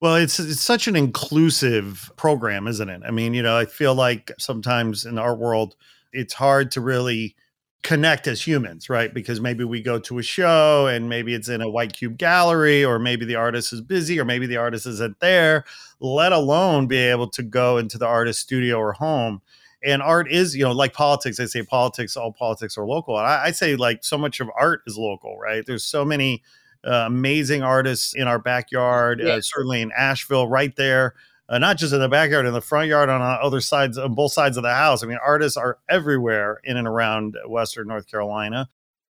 Well, 0.00 0.16
it's 0.16 0.38
it's 0.38 0.60
such 0.60 0.88
an 0.88 0.96
inclusive 0.96 2.12
program, 2.16 2.66
isn't 2.66 2.88
it? 2.88 3.02
I 3.06 3.10
mean, 3.10 3.32
you 3.32 3.42
know, 3.42 3.56
I 3.56 3.64
feel 3.64 3.94
like 3.94 4.30
sometimes 4.38 5.06
in 5.06 5.18
our 5.18 5.34
world, 5.34 5.74
it's 6.12 6.34
hard 6.34 6.70
to 6.72 6.80
really 6.82 7.34
connect 7.82 8.26
as 8.26 8.46
humans, 8.46 8.90
right? 8.90 9.14
Because 9.14 9.40
maybe 9.40 9.64
we 9.64 9.80
go 9.80 9.98
to 10.00 10.18
a 10.18 10.22
show 10.22 10.86
and 10.86 11.08
maybe 11.08 11.34
it's 11.34 11.48
in 11.48 11.62
a 11.62 11.70
white 11.70 11.92
cube 11.92 12.18
gallery, 12.18 12.84
or 12.84 12.98
maybe 12.98 13.24
the 13.24 13.36
artist 13.36 13.72
is 13.72 13.80
busy, 13.80 14.18
or 14.20 14.24
maybe 14.24 14.46
the 14.46 14.56
artist 14.56 14.86
isn't 14.86 15.18
there, 15.20 15.64
let 16.00 16.32
alone 16.32 16.88
be 16.88 16.98
able 16.98 17.28
to 17.30 17.42
go 17.42 17.78
into 17.78 17.96
the 17.96 18.06
artist 18.06 18.40
studio 18.40 18.76
or 18.76 18.92
home. 18.92 19.40
And 19.86 20.02
art 20.02 20.30
is, 20.30 20.56
you 20.56 20.64
know, 20.64 20.72
like 20.72 20.92
politics. 20.92 21.36
They 21.36 21.46
say 21.46 21.62
politics, 21.62 22.16
all 22.16 22.32
politics 22.32 22.76
are 22.76 22.84
local. 22.86 23.16
And 23.16 23.26
I, 23.26 23.44
I 23.44 23.50
say 23.52 23.76
like 23.76 24.04
so 24.04 24.18
much 24.18 24.40
of 24.40 24.50
art 24.58 24.82
is 24.86 24.98
local, 24.98 25.38
right? 25.38 25.64
There's 25.64 25.84
so 25.84 26.04
many 26.04 26.42
uh, 26.84 27.04
amazing 27.06 27.62
artists 27.62 28.14
in 28.14 28.26
our 28.28 28.38
backyard, 28.38 29.20
Yeah. 29.22 29.34
uh, 29.34 29.40
certainly 29.40 29.80
in 29.80 29.92
Asheville, 29.96 30.48
right 30.48 30.74
there. 30.76 31.14
Uh, 31.48 31.58
not 31.58 31.76
just 31.76 31.92
in 31.92 32.00
the 32.00 32.08
backyard, 32.08 32.44
in 32.44 32.52
the 32.52 32.60
front 32.60 32.88
yard, 32.88 33.08
on 33.08 33.22
uh, 33.22 33.38
other 33.40 33.60
sides, 33.60 33.96
on 33.96 34.14
both 34.14 34.32
sides 34.32 34.56
of 34.56 34.64
the 34.64 34.74
house. 34.74 35.04
I 35.04 35.06
mean, 35.06 35.18
artists 35.24 35.56
are 35.56 35.78
everywhere 35.88 36.60
in 36.64 36.76
and 36.76 36.88
around 36.88 37.36
Western 37.46 37.86
North 37.86 38.08
Carolina. 38.10 38.68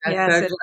Yes, 0.06 0.48
so. 0.48 0.56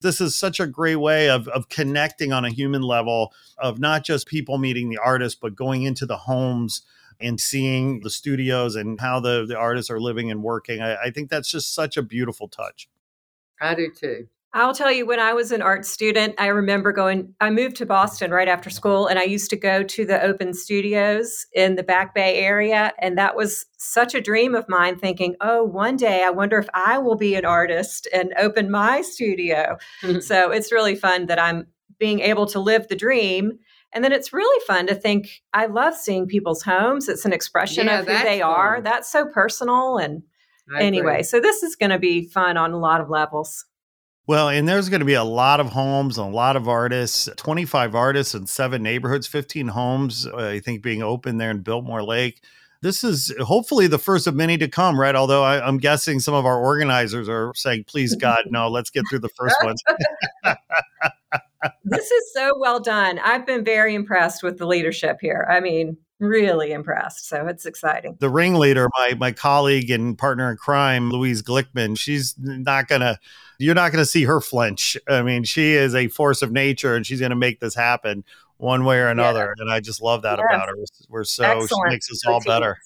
This 0.00 0.20
is 0.20 0.34
such 0.34 0.58
a 0.58 0.66
great 0.66 0.96
way 0.96 1.30
of, 1.30 1.46
of 1.48 1.68
connecting 1.68 2.32
on 2.32 2.44
a 2.44 2.50
human 2.50 2.82
level, 2.82 3.32
of 3.58 3.78
not 3.78 4.04
just 4.04 4.26
people 4.26 4.58
meeting 4.58 4.90
the 4.90 4.98
artists, 4.98 5.38
but 5.40 5.54
going 5.54 5.84
into 5.84 6.04
the 6.04 6.16
homes 6.16 6.82
and 7.20 7.40
seeing 7.40 8.00
the 8.00 8.10
studios 8.10 8.76
and 8.76 9.00
how 9.00 9.20
the, 9.20 9.44
the 9.46 9.56
artists 9.56 9.90
are 9.90 10.00
living 10.00 10.30
and 10.30 10.42
working. 10.42 10.80
I, 10.82 10.96
I 10.96 11.10
think 11.10 11.30
that's 11.30 11.50
just 11.50 11.74
such 11.74 11.96
a 11.96 12.02
beautiful 12.02 12.48
touch. 12.48 12.88
i 13.60 13.74
do 13.74 13.90
too 13.90 14.28
I'll 14.56 14.72
tell 14.72 14.92
you, 14.92 15.04
when 15.04 15.18
I 15.18 15.32
was 15.32 15.50
an 15.50 15.62
art 15.62 15.84
student, 15.84 16.36
I 16.38 16.46
remember 16.46 16.92
going, 16.92 17.34
I 17.40 17.50
moved 17.50 17.74
to 17.76 17.86
Boston 17.86 18.30
right 18.30 18.46
after 18.46 18.70
school, 18.70 19.08
and 19.08 19.18
I 19.18 19.24
used 19.24 19.50
to 19.50 19.56
go 19.56 19.82
to 19.82 20.06
the 20.06 20.22
open 20.22 20.54
studios 20.54 21.44
in 21.54 21.74
the 21.74 21.82
Back 21.82 22.14
Bay 22.14 22.36
area. 22.36 22.92
And 23.00 23.18
that 23.18 23.34
was 23.34 23.66
such 23.78 24.14
a 24.14 24.20
dream 24.20 24.54
of 24.54 24.68
mine, 24.68 24.96
thinking, 24.96 25.34
oh, 25.40 25.64
one 25.64 25.96
day 25.96 26.22
I 26.22 26.30
wonder 26.30 26.56
if 26.56 26.68
I 26.72 26.98
will 26.98 27.16
be 27.16 27.34
an 27.34 27.44
artist 27.44 28.06
and 28.14 28.32
open 28.38 28.70
my 28.70 29.02
studio. 29.02 29.76
so 30.20 30.52
it's 30.52 30.70
really 30.70 30.94
fun 30.94 31.26
that 31.26 31.40
I'm 31.40 31.66
being 31.98 32.20
able 32.20 32.46
to 32.46 32.60
live 32.60 32.86
the 32.86 32.94
dream. 32.94 33.58
And 33.94 34.02
then 34.04 34.12
it's 34.12 34.32
really 34.32 34.64
fun 34.66 34.86
to 34.88 34.94
think, 34.94 35.42
I 35.52 35.66
love 35.66 35.94
seeing 35.94 36.26
people's 36.26 36.62
homes. 36.62 37.08
It's 37.08 37.24
an 37.24 37.32
expression 37.32 37.86
Yeah, 37.86 38.00
of 38.00 38.06
who 38.06 38.12
that's 38.12 38.24
they 38.24 38.42
are. 38.42 38.76
fun. 38.76 38.84
That's 38.84 39.10
so 39.10 39.26
personal. 39.26 39.98
And 39.98 40.22
I 40.70 40.76
agree. 40.78 40.86
anyway, 40.86 41.22
so 41.22 41.40
this 41.40 41.62
is 41.62 41.76
going 41.76 41.90
to 41.90 41.98
be 41.98 42.26
fun 42.28 42.56
on 42.56 42.72
a 42.72 42.78
lot 42.78 43.00
of 43.00 43.08
levels. 43.08 43.64
Well, 44.26 44.48
and 44.48 44.66
there's 44.68 44.88
going 44.88 45.00
to 45.00 45.04
be 45.06 45.14
a 45.14 45.22
lot 45.24 45.60
of 45.60 45.68
homes 45.68 46.16
and 46.18 46.26
a 46.28 46.30
lot 46.34 46.56
of 46.56 46.66
artists, 46.66 47.28
25 47.36 47.94
artists 47.94 48.34
in 48.34 48.46
seven 48.46 48.82
neighborhoods, 48.82 49.26
15 49.26 49.68
homes, 49.68 50.26
uh, 50.26 50.36
I 50.36 50.60
think, 50.60 50.82
being 50.82 51.02
open 51.02 51.36
there 51.36 51.50
in 51.50 51.60
Biltmore 51.60 52.02
Lake. 52.02 52.42
This 52.80 53.04
is 53.04 53.32
hopefully 53.40 53.86
the 53.86 53.98
first 53.98 54.26
of 54.26 54.34
many 54.34 54.56
to 54.58 54.66
come, 54.68 54.98
right? 54.98 55.14
Although 55.14 55.42
I, 55.42 55.66
I'm 55.66 55.78
guessing 55.78 56.20
some 56.20 56.34
of 56.34 56.44
our 56.46 56.58
organizers 56.58 57.28
are 57.28 57.52
saying, 57.54 57.84
please, 57.86 58.14
God, 58.16 58.40
no, 58.46 58.68
let's 58.68 58.90
get 58.90 59.04
through 59.08 59.20
the 59.20 59.28
first 59.30 59.56
ones. 59.62 59.82
this 61.84 62.10
is 62.10 62.32
so 62.32 62.52
well 62.58 62.80
done. 62.80 63.18
I've 63.20 63.46
been 63.46 63.64
very 63.64 63.94
impressed 63.94 64.42
with 64.42 64.58
the 64.58 64.66
leadership 64.66 65.18
here. 65.20 65.46
I 65.50 65.60
mean, 65.60 65.96
really 66.20 66.72
impressed. 66.72 67.28
So 67.28 67.46
it's 67.46 67.66
exciting. 67.66 68.16
The 68.20 68.30
ringleader, 68.30 68.88
my 68.96 69.14
my 69.18 69.32
colleague 69.32 69.90
and 69.90 70.16
partner 70.16 70.50
in 70.50 70.56
crime, 70.56 71.10
Louise 71.10 71.42
Glickman, 71.42 71.98
she's 71.98 72.34
not 72.38 72.88
gonna, 72.88 73.18
you're 73.58 73.74
not 73.74 73.92
gonna 73.92 74.04
see 74.04 74.24
her 74.24 74.40
flinch. 74.40 74.96
I 75.08 75.22
mean, 75.22 75.44
she 75.44 75.72
is 75.72 75.94
a 75.94 76.08
force 76.08 76.40
of 76.42 76.52
nature, 76.52 76.94
and 76.94 77.06
she's 77.06 77.20
gonna 77.20 77.34
make 77.36 77.60
this 77.60 77.74
happen 77.74 78.24
one 78.58 78.84
way 78.84 78.98
or 78.98 79.08
another. 79.08 79.54
And 79.58 79.70
I 79.70 79.80
just 79.80 80.00
love 80.00 80.22
that 80.22 80.38
Yes. 80.38 80.46
about 80.48 80.68
her. 80.68 80.74
We're 81.08 81.24
so 81.24 81.44
Excellent. 81.44 81.68
she 81.68 81.92
makes 81.92 82.10
us 82.10 82.24
all 82.26 82.40
better. 82.40 82.78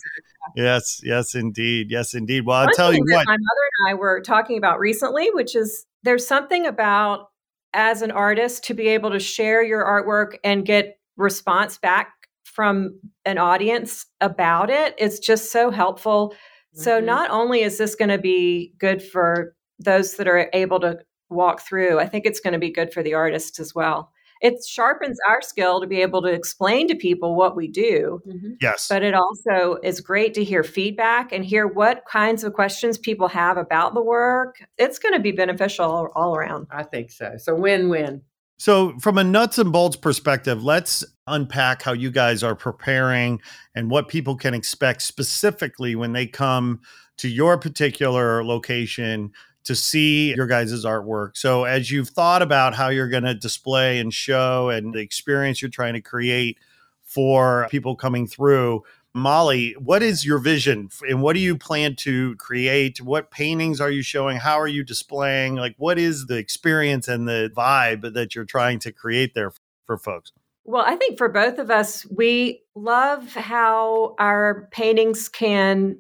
Yes, 0.57 1.01
yes, 1.05 1.35
indeed, 1.35 1.91
yes, 1.91 2.15
indeed. 2.15 2.47
Well, 2.47 2.57
I'll 2.57 2.65
One 2.67 2.75
tell 2.75 2.93
you 2.95 3.05
what. 3.07 3.27
my 3.27 3.33
mother 3.37 3.69
and 3.81 3.91
I 3.91 3.95
were 3.95 4.21
talking 4.23 4.57
about 4.57 4.81
recently, 4.81 5.29
which 5.33 5.55
is 5.55 5.85
there's 6.05 6.27
something 6.27 6.65
about 6.67 7.29
as 7.75 8.03
an 8.03 8.11
artist 8.11 8.65
to 8.65 8.75
be 8.75 8.89
able 8.89 9.11
to 9.11 9.21
share 9.21 9.63
your 9.63 9.85
artwork 9.85 10.37
and 10.45 10.65
get 10.67 10.99
response 11.17 11.79
back 11.79 12.13
from 12.45 12.99
an 13.25 13.39
audience 13.39 14.07
about 14.21 14.71
it. 14.71 14.95
It's 14.99 15.19
just 15.19 15.53
so 15.53 15.71
helpful. 15.71 16.35
So 16.75 17.01
Mhm. 17.01 17.05
not 17.05 17.31
only 17.31 17.63
is 17.63 17.79
this 17.79 17.95
going 17.95 18.09
to 18.11 18.19
be 18.19 18.73
good 18.79 19.03
for 19.03 19.55
those 19.79 20.17
that 20.17 20.29
are 20.29 20.49
able 20.53 20.81
to 20.81 20.99
walk 21.31 21.61
through, 21.61 21.99
I 22.01 22.07
think 22.07 22.27
it's 22.27 22.41
going 22.41 22.53
to 22.55 22.59
be 22.59 22.71
good 22.73 22.93
for 22.93 23.03
the 23.03 23.15
artists 23.15 23.61
as 23.61 23.75
well. 23.75 24.11
It 24.41 24.65
sharpens 24.65 25.19
our 25.29 25.43
skill 25.43 25.81
to 25.81 25.87
be 25.87 26.01
able 26.03 26.23
to 26.23 26.29
explain 26.29 26.89
to 26.89 26.95
people 26.95 27.35
what 27.35 27.57
we 27.57 27.69
do. 27.69 28.21
Mhm. 28.27 28.57
Yes. 28.61 28.87
But 28.89 29.03
it 29.03 29.15
also 29.15 29.79
is 29.83 30.01
great 30.01 30.35
to 30.35 30.45
hear 30.45 30.63
feedback 30.63 31.33
and 31.33 31.45
hear 31.45 31.67
what 31.67 32.05
kinds 32.07 32.45
of 32.45 32.53
questions 32.53 32.99
people 32.99 33.29
have 33.29 33.57
about 33.57 33.95
the 33.95 34.03
work. 34.03 34.63
It's 34.77 34.99
going 34.99 35.15
to 35.15 35.21
be 35.21 35.33
beneficial 35.33 35.85
all, 35.85 36.09
all 36.15 36.37
around. 36.37 36.67
I 36.71 36.83
think 36.83 37.11
so. 37.11 37.35
So 37.39 37.55
win 37.55 37.89
win. 37.89 38.23
So, 38.61 38.99
from 38.99 39.19
a 39.19 39.25
nuts 39.25 39.59
and 39.59 39.71
bolts 39.71 39.95
perspective, 39.95 40.65
let's 40.65 41.05
unpack 41.29 41.83
how 41.83 41.93
you 41.93 42.11
guys 42.11 42.43
are 42.43 42.57
preparing 42.57 43.41
and 43.77 43.89
what 43.89 44.09
people 44.09 44.35
can 44.35 44.53
expect 44.53 45.03
specifically 45.03 45.95
when 45.95 46.13
they 46.13 46.27
come 46.27 46.81
to 47.19 47.29
your 47.29 47.57
particular 47.57 48.45
location 48.45 49.31
to 49.69 49.77
see 49.77 50.35
your 50.35 50.47
guys' 50.47 50.87
artwork. 50.87 51.37
So, 51.37 51.65
as 51.65 51.91
you've 51.91 52.09
thought 52.09 52.41
about 52.41 52.75
how 52.75 52.89
you're 52.89 53.09
going 53.09 53.25
to 53.25 53.35
display 53.35 53.99
and 53.99 54.13
show 54.13 54.71
and 54.71 54.95
the 54.95 55.01
experience 55.01 55.61
you're 55.61 55.71
trying 55.71 55.93
to 55.93 56.01
create 56.01 56.57
for 57.05 57.69
people 57.71 57.95
coming 57.95 58.27
through, 58.27 58.83
Molly, 59.15 59.75
what 59.79 60.03
is 60.03 60.25
your 60.25 60.39
vision 60.39 60.89
and 61.07 61.21
what 61.21 61.35
do 61.35 61.41
you 61.41 61.55
plan 61.55 61.97
to 61.97 62.35
create? 62.37 63.03
What 63.03 63.31
paintings 63.31 63.79
are 63.79 63.91
you 63.91 64.01
showing? 64.01 64.39
How 64.39 64.59
are 64.59 64.67
you 64.67 64.83
displaying? 64.85 65.57
Like, 65.57 65.75
what 65.77 65.99
is 65.99 66.27
the 66.27 66.39
experience 66.39 67.07
and 67.07 67.29
the 67.29 67.53
vibe 67.55 68.15
that 68.15 68.35
you're 68.35 68.47
trying 68.47 68.79
to 68.81 68.93
create 68.93 69.35
there 69.35 69.53
for 69.85 69.99
folks? 69.99 70.33
Well, 70.65 70.85
I 70.87 70.97
think 70.97 71.19
for 71.19 71.29
both 71.29 71.59
of 71.59 71.71
us, 71.71 72.07
we 72.11 72.63
love 72.75 73.35
how 73.35 74.15
our 74.19 74.69
paintings 74.71 75.29
can 75.29 75.99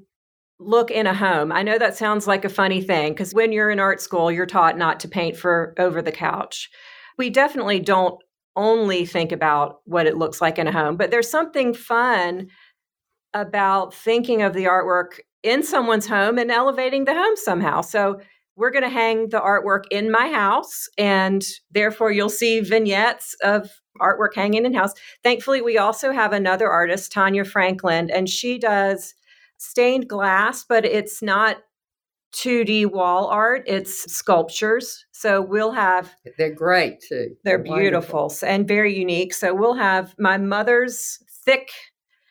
look 0.61 0.91
in 0.91 1.07
a 1.07 1.15
home. 1.15 1.53
I 1.53 1.63
know 1.63 1.79
that 1.79 1.97
sounds 1.97 2.27
like 2.27 2.45
a 2.45 2.49
funny 2.49 2.81
thing 2.83 3.13
because 3.13 3.33
when 3.33 3.53
you're 3.53 3.71
in 3.71 3.81
art 3.81 4.01
school, 4.01 4.31
you're 4.31 4.47
taught 4.47 4.77
not 4.77 5.01
to 5.01 5.09
paint 5.09 5.37
for 5.37 5.75
over 5.79 6.03
the 6.03 6.13
couch. 6.13 6.69
We 7.17 7.31
definitely 7.31 7.81
don't 7.81 8.21
only 8.57 9.07
think 9.07 9.31
about 9.31 9.81
what 9.85 10.07
it 10.07 10.17
looks 10.17 10.41
like 10.41 10.59
in 10.59 10.67
a 10.67 10.73
home, 10.73 10.97
but 10.97 11.11
there's 11.11 11.31
something 11.31 11.75
fun 11.75 12.49
about 13.35 13.95
thinking 13.95 14.43
of 14.43 14.53
the 14.53 14.65
artwork 14.65 15.21
in 15.43 15.63
someone's 15.63 16.09
home 16.09 16.39
and 16.39 16.51
elevating 16.51 17.05
the 17.05 17.15
home 17.15 17.37
somehow. 17.37 17.81
So 17.81 18.21
we're 18.57 18.73
going 18.73 18.83
to 18.83 18.89
hang 18.89 19.29
the 19.29 19.41
artwork 19.41 19.85
in 19.93 20.11
my 20.11 20.29
house, 20.33 20.89
and 20.99 21.45
therefore 21.71 22.11
you'll 22.11 22.29
see 22.29 22.59
vignettes 22.59 23.37
of 23.45 23.71
artwork 24.01 24.35
hanging 24.35 24.67
in 24.67 24.75
house. 24.75 24.95
Thankfully, 25.23 25.61
we 25.61 25.79
also 25.79 26.11
have 26.11 26.33
another 26.33 26.69
artist, 26.69 27.13
Tanya 27.13 27.45
Franklin, 27.45 28.11
and 28.11 28.29
she 28.29 28.59
does 28.59 29.15
stained 29.59 30.09
glass, 30.09 30.65
but 30.69 30.85
it's 30.85 31.23
not 31.23 31.59
2D 32.35 32.87
wall 32.91 33.27
art, 33.29 33.65
it's 33.67 34.11
sculptures. 34.13 35.05
So 35.13 35.41
we'll 35.41 35.73
have 35.73 36.13
They're 36.37 36.55
great 36.55 37.01
too. 37.09 37.35
they're 37.45 37.59
wonderful. 37.59 37.79
beautiful 38.29 38.33
and 38.47 38.69
very 38.69 38.95
unique. 38.97 39.33
So 39.35 39.55
we'll 39.55 39.75
have 39.75 40.15
my 40.19 40.37
mother's 40.37 41.19
thick 41.45 41.71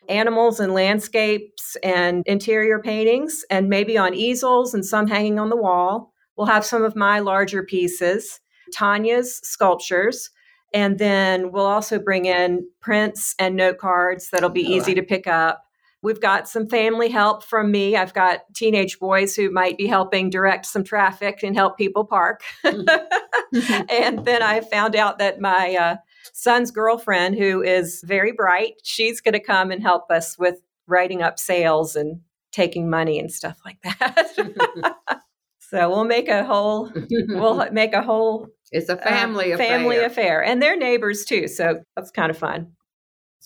animals 0.08 0.60
and 0.60 0.72
landscapes 0.72 1.76
and 1.82 2.22
interior 2.26 2.78
paintings, 2.80 3.44
and 3.50 3.68
maybe 3.68 3.98
on 3.98 4.14
easels 4.14 4.72
and 4.72 4.84
some 4.86 5.06
hanging 5.08 5.38
on 5.38 5.50
the 5.50 5.56
wall. 5.56 6.12
We'll 6.36 6.46
have 6.46 6.64
some 6.64 6.84
of 6.84 6.94
my 6.96 7.18
larger 7.18 7.62
pieces, 7.64 8.40
Tanya's 8.72 9.40
sculptures. 9.42 10.30
And 10.72 10.98
then 10.98 11.50
we'll 11.50 11.66
also 11.66 11.98
bring 11.98 12.26
in 12.26 12.68
prints 12.80 13.34
and 13.38 13.56
note 13.56 13.78
cards 13.78 14.28
that'll 14.30 14.48
be 14.50 14.66
Oh, 14.66 14.70
easy 14.70 14.92
I- 14.92 14.96
to 14.96 15.02
pick 15.02 15.26
up. 15.26 15.62
We've 16.02 16.20
got 16.20 16.48
some 16.48 16.68
family 16.68 17.08
help 17.08 17.42
from 17.42 17.70
me. 17.72 17.96
I've 17.96 18.14
got 18.14 18.40
teenage 18.54 18.98
boys 18.98 19.34
who 19.34 19.50
might 19.50 19.76
be 19.76 19.86
helping 19.86 20.30
direct 20.30 20.66
some 20.66 20.84
traffic 20.84 21.40
and 21.42 21.56
help 21.56 21.76
people 21.76 22.04
park. 22.04 22.42
and 22.64 24.24
then 24.24 24.42
I 24.42 24.60
found 24.60 24.94
out 24.94 25.18
that 25.18 25.40
my 25.40 25.76
uh, 25.78 25.96
son's 26.32 26.70
girlfriend, 26.70 27.36
who 27.36 27.62
is 27.62 28.02
very 28.06 28.30
bright, 28.30 28.74
she's 28.84 29.20
going 29.20 29.32
to 29.32 29.40
come 29.40 29.72
and 29.72 29.82
help 29.82 30.10
us 30.10 30.38
with 30.38 30.60
writing 30.86 31.22
up 31.22 31.38
sales 31.38 31.96
and 31.96 32.20
taking 32.52 32.88
money 32.88 33.18
and 33.18 33.32
stuff 33.32 33.58
like 33.64 33.80
that. 33.82 34.98
so 35.58 35.88
we'll 35.88 36.04
make 36.04 36.28
a 36.28 36.44
whole 36.44 36.90
we'll 37.28 37.70
make 37.72 37.92
a 37.92 38.02
whole 38.02 38.48
it's 38.72 38.88
a 38.88 38.98
uh, 38.98 39.08
family 39.08 39.52
affair. 39.52 39.78
family 39.78 39.98
affair, 39.98 40.44
and 40.44 40.62
they're 40.62 40.76
neighbors 40.76 41.24
too. 41.24 41.48
So 41.48 41.80
that's 41.96 42.10
kind 42.10 42.30
of 42.30 42.38
fun. 42.38 42.72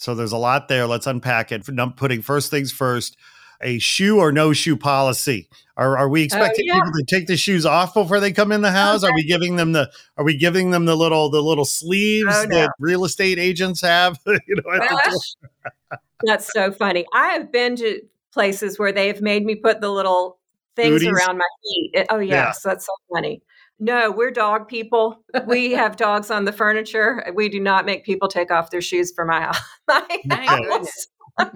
So, 0.03 0.15
there's 0.15 0.33
a 0.33 0.37
lot 0.37 0.69
there. 0.69 0.87
Let's 0.87 1.07
unpack 1.07 1.53
it. 1.53 1.69
Num- 1.69 1.93
Putting 1.93 2.23
first 2.23 2.51
things 2.51 2.73
first, 2.73 3.17
a 3.61 3.79
shoe 3.79 4.19
or 4.19 4.33
no 4.33 4.53
shoe 4.53 4.77
policy. 4.77 5.49
Are, 5.77 5.97
are 5.97 6.09
we 6.09 6.23
oh, 6.23 6.25
expecting 6.25 6.67
yeah. 6.67 6.75
people 6.75 6.91
to 6.93 7.05
take 7.09 7.27
the 7.29 7.37
shoes 7.37 7.65
off 7.65 7.95
before 7.95 8.21
they 8.21 8.33
come 8.33 8.53
in 8.53 8.62
the 8.62 8.69
oh, 8.69 8.73
house? 8.73 9.05
Are 9.05 9.15
we 9.15 9.25
giving 9.25 9.57
them 9.57 9.73
the 9.73 9.91
Are 10.19 10.25
we 10.25 10.37
giving 10.37 10.71
them 10.71 10.85
the 10.85 10.97
little 10.97 11.31
the 11.31 11.41
little 11.41 11.65
sleeves 11.65 12.29
Oh, 12.31 12.45
no. 12.49 12.57
that 12.57 12.73
real 12.79 13.05
estate 13.05 13.38
agents 13.38 13.81
have? 13.81 14.19
you 14.27 14.41
know, 14.49 14.79
door? 14.79 15.99
That's 16.25 16.53
so 16.53 16.73
funny. 16.73 17.07
I 17.15 17.29
have 17.29 17.51
been 17.51 17.77
to 17.77 18.01
places 18.33 18.79
where 18.79 18.93
they've 18.93 19.21
made 19.21 19.45
me 19.45 19.55
put 19.55 19.81
the 19.81 19.91
little 19.91 20.38
things 20.77 21.03
Booties? 21.03 21.09
around 21.09 21.38
my 21.38 21.49
feet. 21.62 22.07
Oh, 22.11 22.19
Yeah. 22.19 22.47
yes, 22.47 22.62
that's 22.62 22.87
so 22.87 22.93
funny. 23.12 23.43
No, 23.83 24.12
we're 24.12 24.31
dog 24.31 24.68
people. 24.68 25.25
We 25.45 25.73
have 25.73 25.97
dogs 25.97 26.31
on 26.31 26.45
the 26.45 26.53
furniture. 26.53 27.33
We 27.35 27.49
do 27.49 27.59
not 27.59 27.85
make 27.85 28.05
people 28.05 28.29
take 28.29 28.53
off 28.53 28.71
their 28.71 28.81
shoes 28.81 29.12
for 29.12 29.25
my 29.25 29.40
house. 29.40 29.61
my 29.88 30.47
house. 30.47 31.07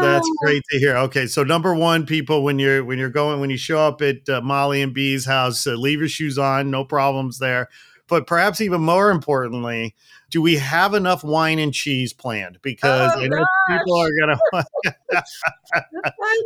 That's 0.00 0.30
great 0.44 0.62
to 0.70 0.78
hear. 0.78 0.96
Okay, 0.98 1.26
so 1.26 1.42
number 1.42 1.74
one, 1.74 2.06
people, 2.06 2.44
when 2.44 2.60
you're 2.60 2.84
when 2.84 2.96
you're 2.98 3.10
going 3.10 3.40
when 3.40 3.50
you 3.50 3.56
show 3.56 3.80
up 3.80 4.00
at 4.02 4.28
uh, 4.28 4.40
Molly 4.40 4.82
and 4.82 4.94
Bee's 4.94 5.24
house, 5.24 5.66
uh, 5.66 5.72
leave 5.72 5.98
your 5.98 6.08
shoes 6.08 6.38
on, 6.38 6.70
no 6.70 6.84
problems 6.84 7.38
there. 7.40 7.68
But 8.08 8.28
perhaps 8.28 8.60
even 8.60 8.82
more 8.82 9.10
importantly, 9.10 9.96
do 10.30 10.40
we 10.40 10.56
have 10.56 10.94
enough 10.94 11.24
wine 11.24 11.58
and 11.58 11.74
cheese 11.74 12.12
planned? 12.12 12.58
Because 12.62 13.10
Oh, 13.16 13.20
I 13.20 13.26
know 13.26 13.44
people 13.68 13.96
are 13.96 14.10
gonna 14.20 14.64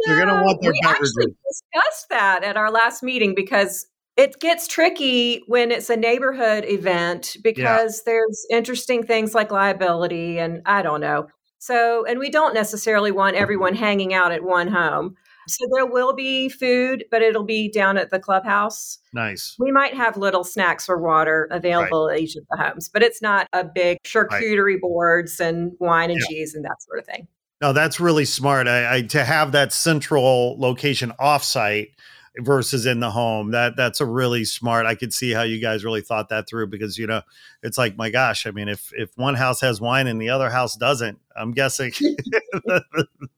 They're 0.06 0.18
gonna 0.18 0.42
want 0.42 0.60
their 0.62 0.72
we 0.72 0.80
actually 0.84 1.26
beverages. 1.26 1.62
discussed 1.72 2.08
that 2.10 2.44
at 2.44 2.56
our 2.56 2.70
last 2.70 3.02
meeting 3.02 3.34
because 3.34 3.86
it 4.20 4.38
gets 4.38 4.68
tricky 4.68 5.42
when 5.46 5.70
it's 5.70 5.88
a 5.88 5.96
neighborhood 5.96 6.64
event 6.66 7.38
because 7.42 8.02
there's 8.04 8.46
interesting 8.50 9.02
things 9.02 9.35
like 9.35 9.50
liability 9.50 10.38
and 10.38 10.61
I 10.66 10.83
don't 10.83 11.00
know. 11.00 11.28
So, 11.59 12.04
and 12.04 12.18
we 12.18 12.28
don't 12.28 12.52
necessarily 12.52 13.12
want 13.12 13.37
everyone 13.37 13.74
hanging 13.74 14.12
out 14.12 14.30
at 14.30 14.42
one 14.44 14.68
home. 14.68 15.16
So 15.48 15.66
there 15.74 15.87
will 15.87 16.12
be 16.14 16.50
food, 16.50 17.06
but 17.11 17.22
it'll 17.22 17.44
be 17.44 17.70
down 17.70 17.96
at 17.96 18.11
the 18.11 18.18
clubhouse. 18.18 18.98
nice. 19.14 19.56
We 19.59 19.72
might 19.72 19.94
have 19.94 20.18
little 20.18 20.44
snacks 20.44 20.87
or 20.87 20.98
water 20.98 21.48
available 21.50 22.11
at 22.11 22.20
each 22.20 22.37
of 22.37 22.44
the 22.50 22.59
homes, 22.59 22.90
but 22.90 23.02
it's 23.02 23.22
not 23.22 23.48
a 23.54 23.64
big 23.64 23.98
charcuterie 24.04 24.80
boards 24.80 25.40
and 25.40 25.72
wine 25.80 26.11
and 26.11 26.20
Yeah. 26.20 26.26
cheese 26.28 26.54
and 26.54 26.62
that 26.66 26.83
sort 26.83 26.98
of 26.98 27.06
thing. 27.06 27.26
No, 27.62 27.72
that's 27.72 27.98
really 27.98 28.26
smart. 28.26 28.68
I, 28.68 28.96
I 28.96 29.02
to 29.02 29.24
have 29.24 29.52
that 29.52 29.72
central 29.72 30.59
location 30.59 31.12
offsite 31.18 31.88
versus 32.38 32.86
in 32.86 33.00
the 33.00 33.10
home. 33.10 33.50
That 33.50 33.76
that's 33.76 34.00
a 34.00 34.06
really 34.06 34.44
smart. 34.44 34.86
I 34.86 34.94
could 34.94 35.12
see 35.12 35.32
how 35.32 35.42
you 35.42 35.60
guys 35.60 35.84
really 35.84 36.00
thought 36.00 36.28
that 36.28 36.48
through 36.48 36.68
because 36.68 36.96
you 36.96 37.06
know 37.06 37.22
it's 37.62 37.76
like 37.76 37.96
my 37.96 38.10
gosh. 38.10 38.46
I 38.46 38.50
mean, 38.50 38.68
if 38.68 38.92
if 38.94 39.10
one 39.16 39.34
house 39.34 39.60
has 39.60 39.80
wine 39.80 40.06
and 40.06 40.20
the 40.20 40.30
other 40.30 40.50
house 40.50 40.76
doesn't, 40.76 41.18
I'm 41.36 41.52
guessing 41.52 41.90
the, 42.00 42.84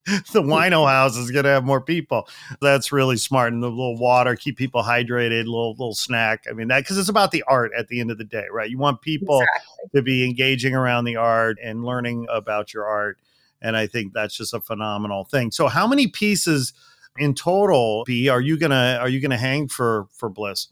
the 0.06 0.42
wino 0.42 0.86
house 0.88 1.16
is 1.16 1.30
going 1.30 1.44
to 1.44 1.50
have 1.50 1.64
more 1.64 1.80
people. 1.80 2.28
That's 2.60 2.92
really 2.92 3.16
smart. 3.16 3.52
And 3.52 3.62
the 3.62 3.68
little 3.68 3.98
water 3.98 4.36
keep 4.36 4.56
people 4.58 4.82
hydrated. 4.82 5.44
Little 5.44 5.70
little 5.72 5.94
snack. 5.94 6.44
I 6.48 6.52
mean 6.52 6.68
that 6.68 6.80
because 6.80 6.98
it's 6.98 7.08
about 7.08 7.30
the 7.30 7.44
art 7.48 7.72
at 7.76 7.88
the 7.88 8.00
end 8.00 8.10
of 8.10 8.18
the 8.18 8.24
day, 8.24 8.46
right? 8.52 8.68
You 8.70 8.78
want 8.78 9.00
people 9.00 9.40
Exactly. 9.40 9.98
to 9.98 10.02
be 10.02 10.24
engaging 10.24 10.74
around 10.74 11.04
the 11.04 11.16
art 11.16 11.58
and 11.62 11.84
learning 11.84 12.26
about 12.30 12.74
your 12.74 12.86
art. 12.86 13.18
And 13.64 13.76
I 13.76 13.86
think 13.86 14.12
that's 14.12 14.36
just 14.36 14.52
a 14.54 14.60
phenomenal 14.60 15.24
thing. 15.24 15.52
So 15.52 15.68
how 15.68 15.86
many 15.86 16.08
pieces 16.08 16.72
in 17.18 17.34
total 17.34 18.04
Bee 18.06 18.28
are 18.28 18.40
you 18.40 18.58
gonna 18.58 18.98
are 19.00 19.08
you 19.08 19.20
gonna 19.20 19.38
hang 19.38 19.68
for 19.68 20.06
for 20.12 20.28
Bliss? 20.28 20.68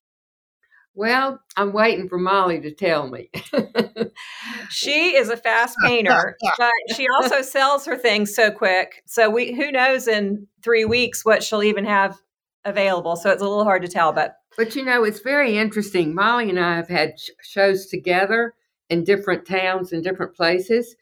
Well, 0.94 1.40
I'm 1.56 1.72
waiting 1.72 2.08
for 2.08 2.18
Molly 2.18 2.60
to 2.60 2.72
tell 2.72 3.08
me. 3.08 3.30
She 4.70 5.16
is 5.16 5.28
a 5.28 5.36
fast 5.36 5.76
painter, 5.84 6.36
but 6.58 6.72
she 6.96 7.06
also 7.08 7.42
sells 7.42 7.86
her 7.86 7.96
things 7.96 8.34
so 8.34 8.50
quick. 8.50 9.02
So 9.06 9.30
we 9.30 9.52
who 9.52 9.70
knows 9.70 10.08
in 10.08 10.46
3 10.62 10.84
weeks 10.84 11.24
what 11.24 11.42
she'll 11.42 11.62
even 11.62 11.84
have 11.84 12.18
available. 12.64 13.16
So 13.16 13.30
it's 13.30 13.42
a 13.42 13.48
little 13.48 13.64
hard 13.64 13.82
to 13.82 13.88
tell, 13.88 14.12
but 14.12 14.36
But 14.56 14.74
you 14.76 14.84
know, 14.84 15.04
it's 15.04 15.20
very 15.20 15.56
interesting. 15.56 16.14
Molly 16.14 16.50
and 16.50 16.58
I 16.58 16.76
have 16.76 16.88
had 16.88 17.18
sh- 17.18 17.30
shows 17.42 17.86
together 17.86 18.54
in 18.88 19.04
different 19.04 19.46
towns 19.46 19.92
and 19.92 20.02
different 20.02 20.34
places, 20.34 20.96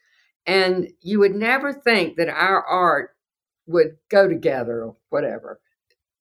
and 0.45 0.89
you 1.01 1.19
would 1.19 1.35
never 1.35 1.73
think 1.73 2.17
that 2.17 2.29
our 2.29 2.63
art 2.65 3.11
would 3.69 3.97
go 4.09 4.27
together 4.27 4.83
or 4.83 4.95
whatever. 5.09 5.61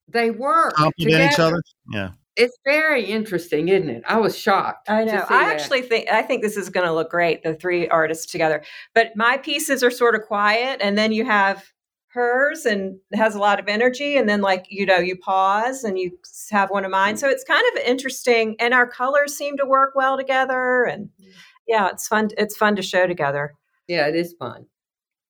They 0.07 0.31
work 0.31 0.75
Complement 0.75 1.33
each 1.33 1.39
other? 1.39 1.63
Yeah. 1.91 2.11
It's 2.37 2.57
very 2.65 3.05
interesting, 3.05 3.69
isn't 3.69 3.91
it? 3.91 4.05
I 4.07 4.19
was 4.19 4.39
shocked. 4.39 4.89
I 4.89 5.05
know. 5.05 5.25
I 5.29 5.45
that. 5.45 5.55
actually 5.55 5.83
think 5.83 6.09
I 6.09 6.23
think 6.23 6.43
this 6.43 6.57
is 6.57 6.71
going 6.71 6.87
to 6.87 6.93
look 6.93 7.11
great 7.11 7.43
the 7.43 7.55
three 7.55 7.89
artists 7.89 8.31
together. 8.31 8.63
But 8.95 9.17
my 9.17 9.39
pieces 9.39 9.83
are 9.83 9.91
sort 9.91 10.15
of 10.15 10.23
quiet 10.23 10.79
and 10.81 10.97
then 10.97 11.11
you 11.11 11.25
have 11.25 11.73
hers 12.13 12.65
and 12.65 12.99
has 13.13 13.35
a 13.35 13.39
lot 13.39 13.59
of 13.59 13.67
energy 13.67 14.17
and 14.17 14.29
then 14.29 14.41
like 14.41 14.67
you 14.71 14.87
know 14.87 14.99
you 14.99 15.17
pause 15.17 15.85
and 15.85 15.99
you 15.99 16.17
have 16.51 16.71
one 16.71 16.85
of 16.85 16.93
mine. 16.93 17.17
So 17.17 17.29
it's 17.29 17.45
kind 17.45 17.65
of 17.73 17.83
interesting 17.83 18.55
and 18.61 18.73
our 18.73 18.87
colors 18.87 19.37
seem 19.37 19.57
to 19.57 19.67
work 19.67 19.95
well 19.97 20.17
together 20.17 20.85
and 20.85 21.07
mm. 21.21 21.33
yeah, 21.67 21.89
it's 21.89 22.07
fun. 22.07 22.29
It's 22.39 22.57
fun 22.57 22.77
to 22.77 22.83
show 22.83 23.09
together. 23.09 23.55
Yeah, 23.89 24.07
it 24.07 24.15
is 24.15 24.35
fun. 24.39 24.67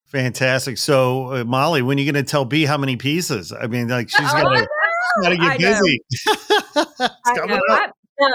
Fantastic. 0.08 0.78
So, 0.78 1.34
uh, 1.34 1.44
Molly, 1.44 1.82
when 1.82 1.98
are 1.98 2.00
you 2.00 2.10
going 2.10 2.24
to 2.24 2.28
tell 2.28 2.44
Bee 2.44 2.64
how 2.64 2.78
many 2.78 2.96
pieces? 2.96 3.52
I 3.52 3.66
mean, 3.66 3.88
like 3.88 4.08
she's 4.08 4.20
Oh, 4.20 4.66
I 5.24 5.30
to 5.30 5.36
get 5.36 5.58
busy. 5.58 6.00
It's 6.10 6.26
I 7.00 7.34
coming 7.36 7.56
up. 7.56 7.62
I- 7.68 7.92
now, 8.20 8.34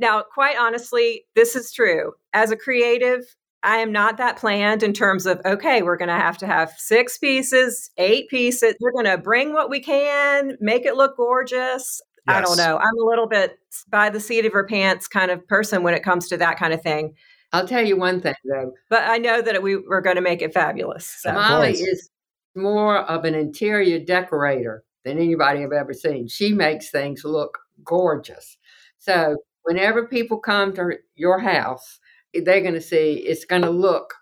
now, 0.00 0.22
quite 0.22 0.56
honestly, 0.58 1.24
this 1.34 1.56
is 1.56 1.72
true. 1.72 2.12
As 2.32 2.50
a 2.50 2.56
creative, 2.56 3.24
I 3.62 3.78
am 3.78 3.90
not 3.90 4.18
that 4.18 4.36
planned 4.36 4.82
in 4.82 4.92
terms 4.92 5.26
of, 5.26 5.40
okay, 5.44 5.82
we're 5.82 5.96
going 5.96 6.08
to 6.08 6.14
have 6.14 6.38
to 6.38 6.46
have 6.46 6.72
six 6.76 7.18
pieces, 7.18 7.90
eight 7.96 8.28
pieces. 8.28 8.74
We're 8.80 8.92
going 8.92 9.06
to 9.06 9.18
bring 9.18 9.52
what 9.54 9.70
we 9.70 9.80
can, 9.80 10.56
make 10.60 10.84
it 10.84 10.94
look 10.94 11.16
gorgeous. 11.16 12.00
I 12.26 12.40
don't 12.40 12.56
know. 12.56 12.78
I'm 12.78 12.98
a 12.98 13.04
little 13.04 13.26
bit 13.26 13.58
by 13.90 14.08
the 14.08 14.20
seat 14.20 14.46
of 14.46 14.52
her 14.52 14.64
pants 14.66 15.08
kind 15.08 15.30
of 15.30 15.46
person 15.46 15.82
when 15.82 15.94
it 15.94 16.02
comes 16.02 16.28
to 16.28 16.36
that 16.38 16.58
kind 16.58 16.72
of 16.72 16.82
thing. 16.82 17.14
I'll 17.54 17.68
tell 17.68 17.86
you 17.86 17.96
one 17.96 18.20
thing 18.20 18.34
though. 18.44 18.72
But 18.90 19.04
I 19.04 19.18
know 19.18 19.40
that 19.40 19.62
we, 19.62 19.76
we're 19.76 20.00
going 20.00 20.16
to 20.16 20.22
make 20.22 20.42
it 20.42 20.52
fabulous. 20.52 21.06
So. 21.06 21.32
Molly 21.32 21.72
is 21.72 22.10
more 22.56 22.98
of 23.02 23.24
an 23.24 23.34
interior 23.36 24.00
decorator 24.00 24.82
than 25.04 25.18
anybody 25.18 25.62
I've 25.62 25.70
ever 25.70 25.92
seen. 25.92 26.26
She 26.26 26.52
makes 26.52 26.90
things 26.90 27.24
look 27.24 27.58
gorgeous. 27.84 28.56
So 28.98 29.36
whenever 29.62 30.08
people 30.08 30.38
come 30.38 30.74
to 30.74 30.98
your 31.14 31.38
house, 31.38 32.00
eh, 32.34 32.40
they're 32.44 32.60
going 32.60 32.74
to 32.74 32.80
see 32.80 33.14
it's 33.18 33.44
going 33.44 33.62
to 33.62 33.70
look 33.70 34.14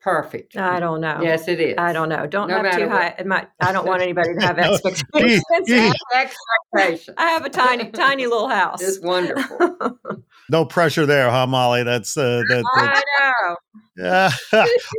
perfect. 0.00 0.56
I 0.56 0.80
don't 0.80 1.00
know. 1.00 1.20
Yes, 1.22 1.48
it 1.48 1.60
is. 1.60 1.74
I 1.78 1.92
don't 1.92 2.08
know. 2.08 2.26
Don't 2.26 2.48
No 2.48 2.56
have 2.56 2.64
matter 2.64 2.84
too 2.84 2.88
high. 2.88 3.14
My, 3.26 3.46
I 3.60 3.72
don't 3.72 3.86
want 3.86 4.02
anybody 4.02 4.34
to 4.34 4.40
have 4.40 4.56
No, 4.56 4.72
expectations. 4.84 5.42
I 7.16 7.30
have 7.30 7.44
a 7.44 7.50
tiny, 7.50 7.90
tiny 7.90 8.26
little 8.26 8.48
house. 8.48 8.82
It's 8.82 9.00
wonderful. 9.00 9.98
No 10.48 10.64
pressure 10.64 11.06
there, 11.06 11.30
huh, 11.30 11.46
Molly? 11.46 11.82
That's 11.84 12.16
uh, 12.16 12.42
that, 12.48 12.64
that- 12.74 13.02
I 13.20 13.32
know. 13.46 13.56
Yeah. 13.96 14.30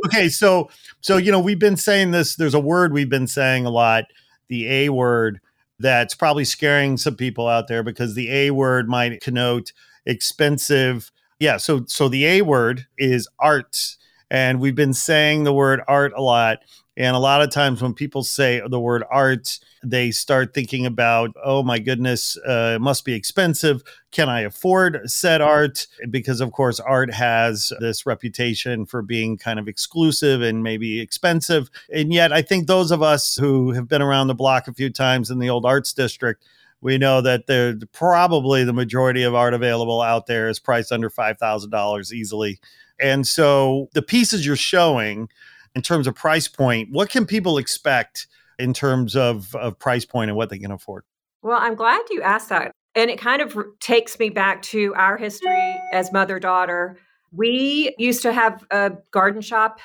okay, 0.06 0.28
so 0.28 0.70
so 1.00 1.16
you 1.16 1.32
know 1.32 1.40
we've 1.40 1.58
been 1.58 1.76
saying 1.76 2.12
this. 2.12 2.36
There's 2.36 2.54
a 2.54 2.60
word 2.60 2.92
we've 2.92 3.08
been 3.10 3.26
saying 3.26 3.66
a 3.66 3.70
lot, 3.70 4.04
the 4.48 4.68
A 4.68 4.88
word. 4.90 5.40
That's 5.78 6.14
probably 6.14 6.44
scaring 6.44 6.96
some 6.96 7.16
people 7.16 7.48
out 7.48 7.66
there 7.66 7.82
because 7.82 8.14
the 8.14 8.30
A 8.30 8.50
word 8.52 8.88
might 8.88 9.20
connote 9.20 9.72
expensive. 10.06 11.10
Yeah. 11.40 11.56
So 11.56 11.84
so 11.88 12.08
the 12.08 12.24
A 12.26 12.42
word 12.42 12.86
is 12.96 13.28
art, 13.40 13.96
and 14.32 14.60
we've 14.60 14.74
been 14.74 14.94
saying 14.94 15.44
the 15.44 15.52
word 15.52 15.82
art 15.86 16.14
a 16.16 16.22
lot. 16.22 16.60
And 16.96 17.14
a 17.14 17.18
lot 17.18 17.42
of 17.42 17.50
times 17.50 17.82
when 17.82 17.92
people 17.92 18.22
say 18.22 18.62
the 18.66 18.80
word 18.80 19.04
art, 19.10 19.58
they 19.84 20.10
start 20.10 20.54
thinking 20.54 20.86
about, 20.86 21.30
oh 21.44 21.62
my 21.62 21.78
goodness, 21.78 22.38
uh, 22.38 22.72
it 22.76 22.80
must 22.80 23.04
be 23.04 23.12
expensive 23.12 23.82
can 24.12 24.28
I 24.28 24.42
afford 24.42 25.00
said 25.10 25.40
art? 25.40 25.86
Because, 26.10 26.40
of 26.40 26.52
course, 26.52 26.78
art 26.78 27.12
has 27.12 27.72
this 27.80 28.06
reputation 28.06 28.84
for 28.84 29.02
being 29.02 29.38
kind 29.38 29.58
of 29.58 29.68
exclusive 29.68 30.42
and 30.42 30.62
maybe 30.62 31.00
expensive. 31.00 31.70
And 31.92 32.12
yet, 32.12 32.32
I 32.32 32.42
think 32.42 32.66
those 32.66 32.90
of 32.90 33.02
us 33.02 33.36
who 33.36 33.72
have 33.72 33.88
been 33.88 34.02
around 34.02 34.26
the 34.26 34.34
block 34.34 34.68
a 34.68 34.74
few 34.74 34.90
times 34.90 35.30
in 35.30 35.38
the 35.38 35.48
old 35.48 35.64
arts 35.64 35.94
district, 35.94 36.44
we 36.82 36.98
know 36.98 37.22
that 37.22 37.88
probably 37.92 38.64
the 38.64 38.72
majority 38.72 39.22
of 39.22 39.34
art 39.34 39.54
available 39.54 40.02
out 40.02 40.26
there 40.26 40.48
is 40.48 40.58
priced 40.58 40.92
under 40.92 41.08
$5,000 41.08 42.12
easily. 42.12 42.60
And 43.00 43.26
so 43.26 43.88
the 43.94 44.02
pieces 44.02 44.46
you're 44.46 44.56
showing 44.56 45.28
in 45.74 45.82
terms 45.82 46.06
of 46.06 46.14
price 46.14 46.48
point, 46.48 46.88
what 46.90 47.10
can 47.10 47.26
people 47.26 47.58
expect 47.58 48.26
in 48.58 48.72
terms 48.72 49.16
of, 49.16 49.54
of 49.56 49.78
price 49.78 50.04
point 50.04 50.30
and 50.30 50.36
what 50.36 50.50
they 50.50 50.58
can 50.58 50.70
afford? 50.70 51.04
Well, 51.42 51.58
I'm 51.60 51.74
glad 51.74 52.02
you 52.10 52.22
asked 52.22 52.50
that. 52.50 52.72
And 52.94 53.10
it 53.10 53.18
kind 53.18 53.40
of 53.40 53.56
takes 53.80 54.18
me 54.18 54.28
back 54.28 54.62
to 54.62 54.94
our 54.94 55.16
history 55.16 55.76
as 55.92 56.12
mother 56.12 56.38
daughter. 56.38 56.98
We 57.32 57.94
used 57.98 58.22
to 58.22 58.32
have 58.32 58.64
a 58.70 58.92
garden 59.10 59.40
shop, 59.40 59.80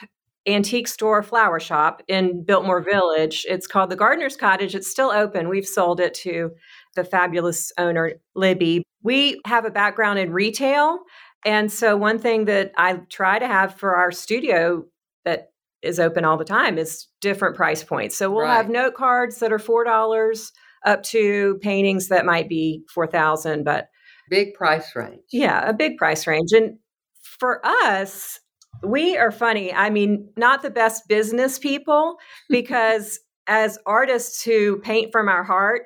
antique 0.46 0.90
store, 0.90 1.24
flower 1.24 1.60
shop 1.60 2.04
in 2.08 2.44
Biltmore 2.44 2.82
Village. 2.82 3.46
It's 3.50 3.66
called 3.66 3.90
the 3.90 3.96
Gardener's 3.96 4.36
Cottage. 4.36 4.76
It's 4.76 4.90
still 4.90 5.10
open. 5.10 5.48
We've 5.48 5.66
sold 5.66 6.00
it 6.02 6.14
to 6.16 6.52
the 6.96 7.06
fabulous 7.06 7.72
owner, 7.78 8.14
Libby. 8.36 8.84
We 9.04 9.40
have 9.46 9.66
a 9.66 9.70
background 9.72 10.20
in 10.20 10.34
retail. 10.34 11.00
And 11.46 11.72
so, 11.72 11.96
one 11.96 12.20
thing 12.20 12.46
that 12.46 12.72
I 12.78 12.96
try 13.10 13.40
to 13.40 13.48
have 13.48 13.76
for 13.76 13.96
our 13.96 14.12
studio 14.12 14.86
that 15.26 15.52
is 15.82 16.00
open 16.00 16.26
all 16.26 16.38
the 16.38 16.44
time 16.46 16.78
is 16.78 17.08
different 17.22 17.56
price 17.56 17.84
points. 17.84 18.18
So, 18.18 18.32
we'll 18.32 18.46
have 18.48 18.70
note 18.70 18.96
cards 18.96 19.40
that 19.40 19.52
are 19.54 19.60
$4 19.60 20.52
up 20.86 21.04
to 21.04 21.60
paintings 21.62 22.08
that 22.08 22.26
might 22.26 22.48
be 22.48 22.84
4000 22.94 23.64
but 23.64 23.90
Big 24.30 24.54
price 24.54 24.96
range. 24.96 25.22
yeah 25.32 25.68
a 25.68 25.74
big 25.74 25.98
price 25.98 26.28
range 26.28 26.52
and 26.52 26.78
for 27.22 27.66
us 27.66 28.40
we 28.84 29.18
are 29.18 29.32
funny 29.32 29.74
i 29.74 29.90
mean 29.90 30.30
not 30.38 30.62
the 30.62 30.70
best 30.70 31.08
business 31.08 31.58
people 31.58 32.18
because 32.50 33.20
as 33.48 33.80
artists 33.86 34.44
who 34.44 34.78
paint 34.80 35.12
from 35.12 35.28
our 35.30 35.44
heart 35.44 35.84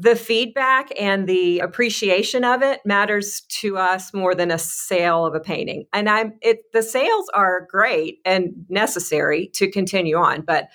the 0.00 0.14
feedback 0.16 0.88
and 1.00 1.26
the 1.28 1.58
appreciation 1.60 2.44
of 2.44 2.62
it 2.62 2.80
matters 2.84 3.40
to 3.48 3.76
us 3.76 4.12
more 4.14 4.34
than 4.34 4.50
a 4.50 4.58
sale 4.58 5.24
of 5.26 5.34
a 5.34 5.40
painting 5.40 5.86
and 5.92 6.08
i'm 6.08 6.34
it 6.42 6.58
the 6.72 6.82
sales 6.82 7.26
are 7.34 7.66
great 7.70 8.18
and 8.24 8.50
necessary 8.68 9.50
to 9.54 9.70
continue 9.70 10.16
on 10.16 10.42
but 10.42 10.68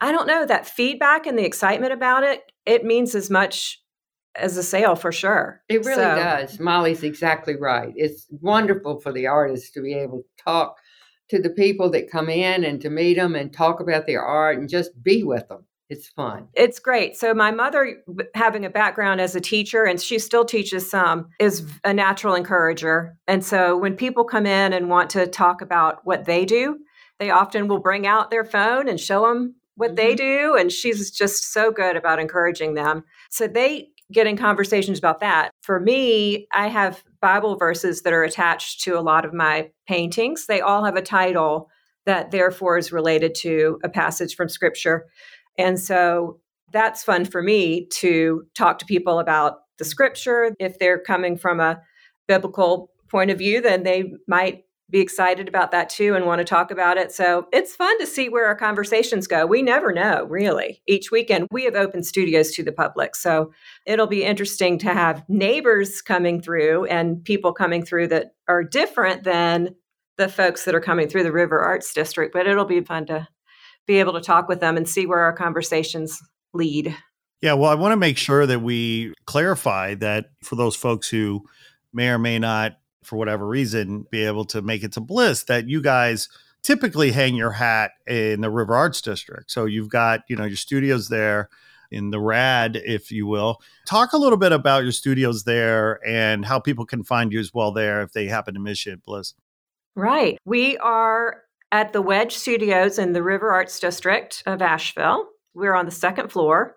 i 0.00 0.10
don't 0.12 0.26
know 0.28 0.46
that 0.46 0.66
feedback 0.66 1.26
and 1.26 1.38
the 1.38 1.44
excitement 1.44 1.92
about 1.92 2.22
it 2.22 2.42
it 2.64 2.84
means 2.84 3.14
as 3.14 3.28
much 3.28 3.80
as 4.36 4.56
a 4.56 4.62
sale 4.62 4.94
for 4.94 5.10
sure 5.10 5.60
It 5.68 5.84
really 5.84 5.96
So- 5.96 6.14
does. 6.14 6.60
Molly's 6.60 7.02
exactly 7.02 7.56
right. 7.56 7.92
It's 7.96 8.28
wonderful 8.30 9.00
for 9.00 9.12
the 9.12 9.26
artists 9.26 9.72
to 9.72 9.82
be 9.82 9.92
able 9.94 10.18
to 10.18 10.44
talk 10.44 10.76
to 11.30 11.42
the 11.42 11.50
people 11.50 11.90
that 11.90 12.10
come 12.10 12.28
in 12.28 12.62
and 12.62 12.80
to 12.80 12.90
meet 12.90 13.14
them 13.14 13.34
and 13.34 13.52
talk 13.52 13.80
about 13.80 14.06
their 14.06 14.22
art 14.22 14.56
and 14.58 14.68
just 14.68 14.90
be 15.02 15.24
with 15.24 15.48
them. 15.48 15.64
It's 15.90 16.08
fun. 16.08 16.46
It's 16.54 16.78
great. 16.78 17.16
So 17.16 17.34
my 17.34 17.50
mother, 17.50 18.02
having 18.34 18.64
a 18.64 18.70
background 18.70 19.20
as 19.20 19.34
a 19.34 19.40
teacher, 19.40 19.84
and 19.84 20.00
she 20.00 20.20
still 20.20 20.44
teaches 20.44 20.88
some, 20.88 21.28
is 21.40 21.68
a 21.84 21.92
natural 21.92 22.36
encourager. 22.36 23.16
And 23.26 23.44
so 23.44 23.76
when 23.76 23.96
people 23.96 24.22
come 24.24 24.46
in 24.46 24.72
and 24.72 24.88
want 24.88 25.10
to 25.10 25.26
talk 25.26 25.60
about 25.60 25.98
what 26.04 26.26
they 26.26 26.44
do, 26.44 26.78
they 27.18 27.30
often 27.30 27.66
will 27.66 27.80
bring 27.80 28.06
out 28.06 28.30
their 28.30 28.44
phone 28.44 28.88
and 28.88 29.00
show 29.00 29.26
them 29.26 29.56
what 29.74 29.96
they 29.96 30.14
mm-hmm. 30.14 30.50
do. 30.50 30.56
And 30.56 30.70
she's 30.70 31.10
just 31.10 31.52
so 31.52 31.72
good 31.72 31.96
about 31.96 32.20
encouraging 32.20 32.74
them. 32.74 33.02
So 33.28 33.48
they 33.48 33.88
get 34.12 34.28
in 34.28 34.36
conversations 34.36 34.98
about 34.98 35.20
that. 35.20 35.50
For 35.62 35.80
me, 35.80 36.46
I 36.52 36.68
have 36.68 37.02
Bible 37.20 37.56
verses 37.56 38.02
that 38.02 38.12
are 38.12 38.24
attached 38.24 38.82
to 38.82 38.98
a 38.98 39.02
lot 39.02 39.24
of 39.24 39.34
my 39.34 39.70
paintings. 39.88 40.46
They 40.46 40.60
all 40.60 40.84
have 40.84 40.96
a 40.96 41.02
title 41.02 41.68
that 42.06 42.30
therefore 42.30 42.78
is 42.78 42.92
related 42.92 43.34
to 43.36 43.78
a 43.84 43.88
passage 43.88 44.34
from 44.34 44.48
scripture. 44.48 45.06
And 45.58 45.78
so 45.78 46.40
that's 46.72 47.02
fun 47.02 47.24
for 47.24 47.42
me 47.42 47.86
to 47.94 48.44
talk 48.54 48.78
to 48.78 48.86
people 48.86 49.18
about 49.18 49.60
the 49.78 49.84
scripture. 49.84 50.54
If 50.58 50.78
they're 50.78 51.00
coming 51.00 51.36
from 51.36 51.60
a 51.60 51.80
biblical 52.28 52.90
point 53.08 53.30
of 53.30 53.38
view, 53.38 53.60
then 53.60 53.82
they 53.82 54.12
might 54.28 54.64
be 54.90 55.00
excited 55.00 55.48
about 55.48 55.70
that 55.70 55.88
too 55.88 56.14
and 56.14 56.26
want 56.26 56.40
to 56.40 56.44
talk 56.44 56.70
about 56.70 56.98
it. 56.98 57.12
So 57.12 57.46
it's 57.52 57.76
fun 57.76 57.98
to 58.00 58.06
see 58.06 58.28
where 58.28 58.46
our 58.46 58.56
conversations 58.56 59.26
go. 59.26 59.46
We 59.46 59.62
never 59.62 59.92
know, 59.92 60.24
really. 60.24 60.82
Each 60.86 61.10
weekend, 61.10 61.46
we 61.50 61.64
have 61.64 61.76
open 61.76 62.02
studios 62.02 62.50
to 62.52 62.64
the 62.64 62.72
public. 62.72 63.14
So 63.14 63.52
it'll 63.86 64.08
be 64.08 64.24
interesting 64.24 64.78
to 64.78 64.92
have 64.92 65.24
neighbors 65.28 66.02
coming 66.02 66.40
through 66.40 66.86
and 66.86 67.22
people 67.24 67.52
coming 67.52 67.84
through 67.84 68.08
that 68.08 68.34
are 68.48 68.64
different 68.64 69.22
than 69.24 69.76
the 70.18 70.28
folks 70.28 70.64
that 70.64 70.74
are 70.74 70.80
coming 70.80 71.08
through 71.08 71.22
the 71.22 71.32
River 71.32 71.60
Arts 71.60 71.94
District. 71.94 72.32
But 72.32 72.46
it'll 72.46 72.64
be 72.64 72.80
fun 72.80 73.06
to 73.06 73.28
be 73.90 73.98
able 73.98 74.12
to 74.12 74.20
talk 74.20 74.48
with 74.48 74.60
them 74.60 74.76
and 74.76 74.88
see 74.88 75.04
where 75.04 75.18
our 75.18 75.32
conversations 75.32 76.22
lead. 76.52 76.96
Yeah, 77.42 77.54
well, 77.54 77.72
I 77.72 77.74
want 77.74 77.90
to 77.90 77.96
make 77.96 78.16
sure 78.16 78.46
that 78.46 78.60
we 78.60 79.12
clarify 79.26 79.96
that 79.96 80.26
for 80.44 80.54
those 80.54 80.76
folks 80.76 81.08
who 81.08 81.44
may 81.92 82.08
or 82.10 82.18
may 82.18 82.38
not, 82.38 82.78
for 83.02 83.16
whatever 83.16 83.48
reason, 83.48 84.06
be 84.08 84.24
able 84.24 84.44
to 84.44 84.62
make 84.62 84.84
it 84.84 84.92
to 84.92 85.00
Bliss, 85.00 85.42
that 85.44 85.68
you 85.68 85.82
guys 85.82 86.28
typically 86.62 87.10
hang 87.10 87.34
your 87.34 87.50
hat 87.50 87.90
in 88.06 88.42
the 88.42 88.50
River 88.50 88.76
Arts 88.76 89.00
District. 89.00 89.50
So 89.50 89.64
you've 89.64 89.88
got, 89.88 90.20
you 90.28 90.36
know, 90.36 90.44
your 90.44 90.56
studios 90.56 91.08
there 91.08 91.48
in 91.90 92.10
the 92.10 92.20
RAD, 92.20 92.76
if 92.76 93.10
you 93.10 93.26
will. 93.26 93.56
Talk 93.88 94.12
a 94.12 94.18
little 94.18 94.38
bit 94.38 94.52
about 94.52 94.84
your 94.84 94.92
studios 94.92 95.42
there 95.42 95.98
and 96.06 96.44
how 96.44 96.60
people 96.60 96.86
can 96.86 97.02
find 97.02 97.32
you 97.32 97.40
as 97.40 97.52
well 97.52 97.72
there 97.72 98.02
if 98.02 98.12
they 98.12 98.26
happen 98.26 98.54
to 98.54 98.60
miss 98.60 98.86
you 98.86 98.92
at 98.92 99.02
Bliss. 99.02 99.34
Right. 99.96 100.38
We 100.44 100.78
are 100.78 101.42
at 101.72 101.92
the 101.92 102.02
Wedge 102.02 102.34
Studios 102.34 102.98
in 102.98 103.12
the 103.12 103.22
River 103.22 103.52
Arts 103.52 103.78
District 103.78 104.42
of 104.46 104.62
Asheville. 104.62 105.28
We're 105.54 105.74
on 105.74 105.86
the 105.86 105.92
second 105.92 106.30
floor. 106.30 106.76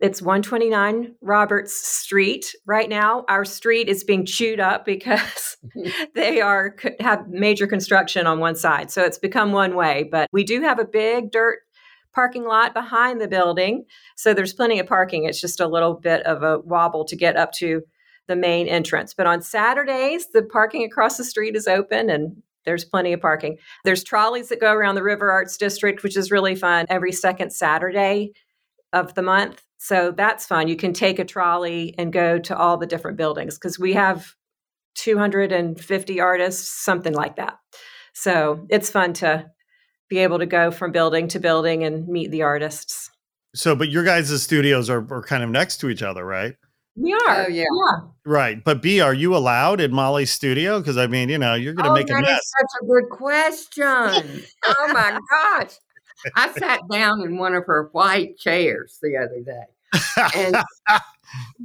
It's 0.00 0.22
129 0.22 1.16
Roberts 1.20 1.74
Street. 1.74 2.54
Right 2.66 2.88
now, 2.88 3.24
our 3.28 3.44
street 3.44 3.88
is 3.88 4.04
being 4.04 4.24
chewed 4.24 4.60
up 4.60 4.84
because 4.84 5.56
they 6.14 6.40
are 6.40 6.76
have 7.00 7.28
major 7.28 7.66
construction 7.66 8.26
on 8.26 8.38
one 8.38 8.54
side. 8.54 8.90
So 8.90 9.02
it's 9.02 9.18
become 9.18 9.52
one 9.52 9.74
way, 9.74 10.08
but 10.10 10.28
we 10.32 10.44
do 10.44 10.62
have 10.62 10.78
a 10.78 10.84
big 10.84 11.32
dirt 11.32 11.58
parking 12.14 12.44
lot 12.44 12.74
behind 12.74 13.20
the 13.20 13.28
building. 13.28 13.84
So 14.16 14.34
there's 14.34 14.54
plenty 14.54 14.78
of 14.78 14.86
parking. 14.86 15.24
It's 15.24 15.40
just 15.40 15.60
a 15.60 15.68
little 15.68 15.94
bit 15.94 16.24
of 16.26 16.42
a 16.42 16.60
wobble 16.60 17.04
to 17.04 17.16
get 17.16 17.36
up 17.36 17.52
to 17.54 17.82
the 18.28 18.36
main 18.36 18.68
entrance. 18.68 19.14
But 19.14 19.26
on 19.26 19.42
Saturdays, 19.42 20.28
the 20.32 20.42
parking 20.42 20.84
across 20.84 21.16
the 21.16 21.24
street 21.24 21.56
is 21.56 21.66
open 21.66 22.10
and 22.10 22.42
there's 22.68 22.84
plenty 22.84 23.14
of 23.14 23.20
parking. 23.22 23.56
There's 23.84 24.04
trolleys 24.04 24.50
that 24.50 24.60
go 24.60 24.74
around 24.74 24.94
the 24.94 25.02
River 25.02 25.30
Arts 25.30 25.56
District, 25.56 26.02
which 26.02 26.18
is 26.18 26.30
really 26.30 26.54
fun 26.54 26.84
every 26.90 27.12
second 27.12 27.50
Saturday 27.50 28.32
of 28.92 29.14
the 29.14 29.22
month. 29.22 29.62
So 29.78 30.12
that's 30.14 30.44
fun. 30.44 30.68
You 30.68 30.76
can 30.76 30.92
take 30.92 31.18
a 31.18 31.24
trolley 31.24 31.94
and 31.96 32.12
go 32.12 32.38
to 32.40 32.54
all 32.54 32.76
the 32.76 32.86
different 32.86 33.16
buildings 33.16 33.54
because 33.54 33.78
we 33.78 33.94
have 33.94 34.34
250 34.96 36.20
artists, 36.20 36.68
something 36.68 37.14
like 37.14 37.36
that. 37.36 37.58
So 38.12 38.66
it's 38.68 38.90
fun 38.90 39.14
to 39.14 39.46
be 40.10 40.18
able 40.18 40.40
to 40.40 40.46
go 40.46 40.70
from 40.70 40.92
building 40.92 41.28
to 41.28 41.40
building 41.40 41.84
and 41.84 42.06
meet 42.06 42.30
the 42.30 42.42
artists. 42.42 43.10
So, 43.54 43.74
but 43.74 43.88
your 43.88 44.04
guys' 44.04 44.42
studios 44.42 44.90
are, 44.90 45.06
are 45.10 45.22
kind 45.22 45.42
of 45.42 45.48
next 45.48 45.78
to 45.78 45.88
each 45.88 46.02
other, 46.02 46.22
right? 46.22 46.54
We 47.00 47.12
are. 47.12 47.44
Oh, 47.44 47.48
yeah. 47.48 47.64
Right. 48.24 48.62
But 48.62 48.82
Bee, 48.82 49.00
are 49.00 49.14
you 49.14 49.36
allowed 49.36 49.80
in 49.80 49.92
Molly's 49.92 50.30
studio? 50.30 50.80
Because 50.80 50.96
I 50.96 51.06
mean, 51.06 51.28
you 51.28 51.38
know, 51.38 51.54
you're 51.54 51.74
going 51.74 51.84
to 51.84 51.90
oh, 51.90 51.94
make 51.94 52.10
a 52.10 52.20
mess. 52.20 52.40
is 52.40 52.52
such 52.58 52.82
a 52.82 52.86
good 52.86 53.08
question. 53.10 54.42
oh 54.66 54.92
my 54.92 55.18
gosh. 55.30 55.72
I 56.34 56.52
sat 56.52 56.80
down 56.90 57.22
in 57.22 57.38
one 57.38 57.54
of 57.54 57.64
her 57.66 57.88
white 57.92 58.38
chairs 58.38 58.98
the 59.00 59.16
other 59.16 59.40
day. 59.44 60.32
And 60.34 60.56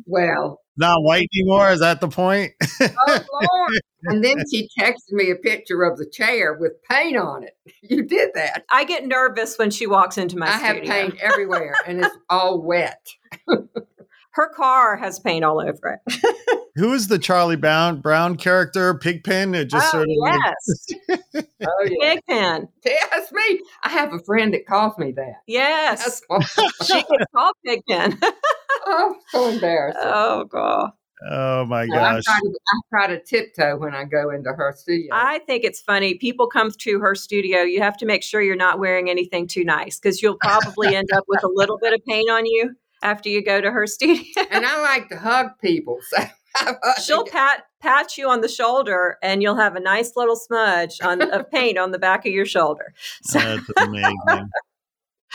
well, 0.06 0.62
Not 0.78 1.02
white 1.02 1.28
anymore. 1.36 1.72
Is 1.72 1.80
that 1.80 2.02
the 2.02 2.08
point? 2.08 2.52
oh 2.82 2.88
Lord. 3.08 3.82
And 4.06 4.24
then 4.24 4.38
she 4.52 4.67
texted 4.80 5.12
me 5.12 5.32
a 5.32 5.36
picture 5.36 5.84
of 5.84 5.98
the 5.98 6.06
chair 6.06 6.54
with 6.54 6.74
paint 6.89 7.17
on 7.17 7.43
it. 7.43 7.58
You 7.82 8.02
did 8.04 8.30
that. 8.36 8.63
I 8.72 8.86
get 8.86 9.06
nervous 9.06 9.58
when 9.58 9.69
she 9.69 9.88
walks 9.88 10.17
into 10.17 10.38
my 10.38 10.48
I 10.48 10.52
have 10.52 10.84
paint 10.84 11.19
everywhere 11.19 11.76
and 11.86 12.00
it's 12.00 12.15
all 12.30 12.62
wet. 12.62 13.06
Her 14.34 14.50
car 14.50 14.96
has 14.98 15.19
paint 15.19 15.46
all 15.46 15.62
over 15.62 16.00
it. 16.08 16.60
Who 16.76 16.91
is 16.93 17.08
the 17.08 17.19
Charlie 17.19 17.56
Brown 17.56 18.02
Brown 18.02 18.36
character? 18.36 18.96
Pigpen? 18.96 19.54
It 19.54 19.65
just 19.65 19.93
oh, 19.93 20.00
sort 20.00 20.10
of 20.10 20.15
like- 20.17 20.39
yes. 21.30 21.46
Oh 21.65 21.88
yeah. 21.88 22.15
Pigpen. 22.15 22.67
Yes, 22.84 23.32
me. 23.32 23.62
I 23.84 23.89
have 23.89 24.12
a 24.12 24.19
friend 24.19 24.54
that 24.54 24.65
calls 24.65 24.98
me 24.98 25.12
that. 25.13 25.36
Yes. 25.48 26.04
That's 26.04 26.22
why- 26.28 26.67
she 26.84 26.93
gets 26.93 27.32
called 27.34 27.56
Pigpen. 27.63 28.19
oh, 28.88 29.15
so 29.30 29.50
embarrassing. 29.50 30.02
oh, 30.04 30.46
God. 30.46 30.91
Oh 31.30 31.63
my 31.65 31.84
I 31.84 31.88
gosh. 31.88 32.24
try, 32.26 32.39
to, 32.39 32.50
I 32.67 32.80
try 32.89 33.08
to 33.15 33.24
tiptoe 33.24 33.78
when 33.78 33.93
I 33.93 34.04
go 34.04 34.32
into 34.32 34.52
her 34.52 34.74
studio. 34.76 35.10
I 35.13 35.39
think 35.39 35.63
it's 35.63 35.80
funny. 35.80 36.15
People 36.15 36.48
come 36.48 36.72
to 36.72 37.00
her 37.00 37.15
studio. 37.15 37.62
You 37.62 37.82
have 37.82 37.96
to 37.98 38.06
make 38.06 38.24
sure 38.24 38.41
you're 38.41 38.58
not 38.58 38.80
wearing 38.80 39.10
anything 39.10 39.48
too 39.48 39.63
nice 39.63 40.00
because 40.00 40.22
you'll 40.22 40.38
probably 40.41 40.96
end 40.96 41.10
up 41.13 41.24
with 41.30 41.43
a 41.43 41.50
little 41.54 41.78
bit 41.78 41.93
of 41.93 42.04
paint 42.06 42.30
on 42.30 42.46
you 42.46 42.76
after 43.04 43.30
you 43.30 43.44
go 43.44 43.62
to 43.62 43.70
her 43.70 43.86
studio. 43.88 44.24
and 44.50 44.66
I 44.66 44.82
like 44.82 45.10
to 45.10 45.18
hug 45.18 45.52
people. 45.62 46.00
So 46.10 46.24
She'll 47.04 47.26
pat 47.26 47.66
pat 47.82 48.18
you 48.18 48.30
on 48.30 48.42
the 48.42 48.48
shoulder, 48.48 49.18
and 49.22 49.42
you'll 49.42 49.58
have 49.58 49.76
a 49.76 49.80
nice 49.80 50.16
little 50.16 50.36
smudge 50.36 51.02
on 51.02 51.22
of 51.22 51.50
paint 51.52 51.78
on 51.78 51.92
the 51.92 52.00
back 52.00 52.26
of 52.26 52.32
your 52.32 52.46
shoulder. 52.46 52.94
So 53.24 53.39
That's 53.39 53.70
amazing. 53.78 54.50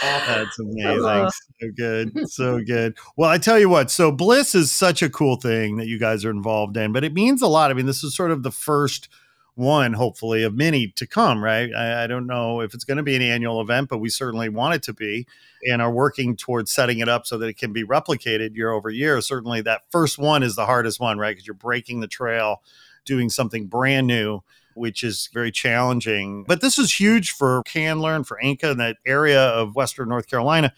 That's 0.00 0.58
amazing. 0.60 1.00
Oh. 1.04 1.28
So 1.60 1.68
good. 1.76 2.28
So 2.28 2.60
good. 2.64 2.96
Well, 3.16 3.28
I 3.28 3.38
tell 3.38 3.58
you 3.58 3.68
what, 3.68 3.90
so 3.90 4.12
Bliss 4.12 4.54
is 4.54 4.70
such 4.70 5.02
a 5.02 5.10
cool 5.10 5.36
thing 5.36 5.76
that 5.78 5.88
you 5.88 5.98
guys 5.98 6.24
are 6.24 6.30
involved 6.30 6.76
in, 6.76 6.92
but 6.92 7.02
it 7.02 7.12
means 7.12 7.42
a 7.42 7.48
lot. 7.48 7.70
I 7.70 7.74
mean, 7.74 7.86
this 7.86 8.04
is 8.04 8.14
sort 8.14 8.30
of 8.30 8.44
the 8.44 8.52
first 8.52 9.08
one, 9.58 9.92
hopefully, 9.92 10.42
of 10.42 10.54
many 10.54 10.88
to 10.96 11.06
come, 11.06 11.42
right? 11.42 11.70
I, 11.74 12.04
I 12.04 12.06
don't 12.06 12.26
know 12.26 12.60
if 12.60 12.74
it's 12.74 12.84
going 12.84 12.96
to 12.96 13.02
be 13.02 13.16
an 13.16 13.22
annual 13.22 13.60
event, 13.60 13.88
but 13.88 13.98
we 13.98 14.08
certainly 14.08 14.48
want 14.48 14.74
it 14.74 14.82
to 14.84 14.92
be 14.92 15.26
and 15.68 15.82
are 15.82 15.92
working 15.92 16.36
towards 16.36 16.70
setting 16.70 17.00
it 17.00 17.08
up 17.08 17.26
so 17.26 17.36
that 17.38 17.48
it 17.48 17.58
can 17.58 17.72
be 17.72 17.84
replicated 17.84 18.54
year 18.56 18.70
over 18.70 18.88
year. 18.88 19.20
Certainly, 19.20 19.62
that 19.62 19.82
first 19.90 20.18
one 20.18 20.42
is 20.42 20.56
the 20.56 20.66
hardest 20.66 21.00
one, 21.00 21.18
right? 21.18 21.32
Because 21.32 21.46
you're 21.46 21.54
breaking 21.54 22.00
the 22.00 22.06
trail, 22.06 22.62
doing 23.04 23.28
something 23.28 23.66
brand 23.66 24.06
new 24.06 24.40
which 24.78 25.02
is 25.02 25.28
very 25.32 25.50
challenging. 25.50 26.44
But 26.46 26.60
this 26.60 26.78
is 26.78 26.94
huge 26.94 27.32
for 27.32 27.62
Candler 27.64 28.14
and 28.14 28.26
for 28.26 28.38
Enka 28.42 28.70
and 28.70 28.80
that 28.80 28.96
area 29.04 29.42
of 29.42 29.74
Western 29.74 30.08
North 30.08 30.28
Carolina. 30.28 30.72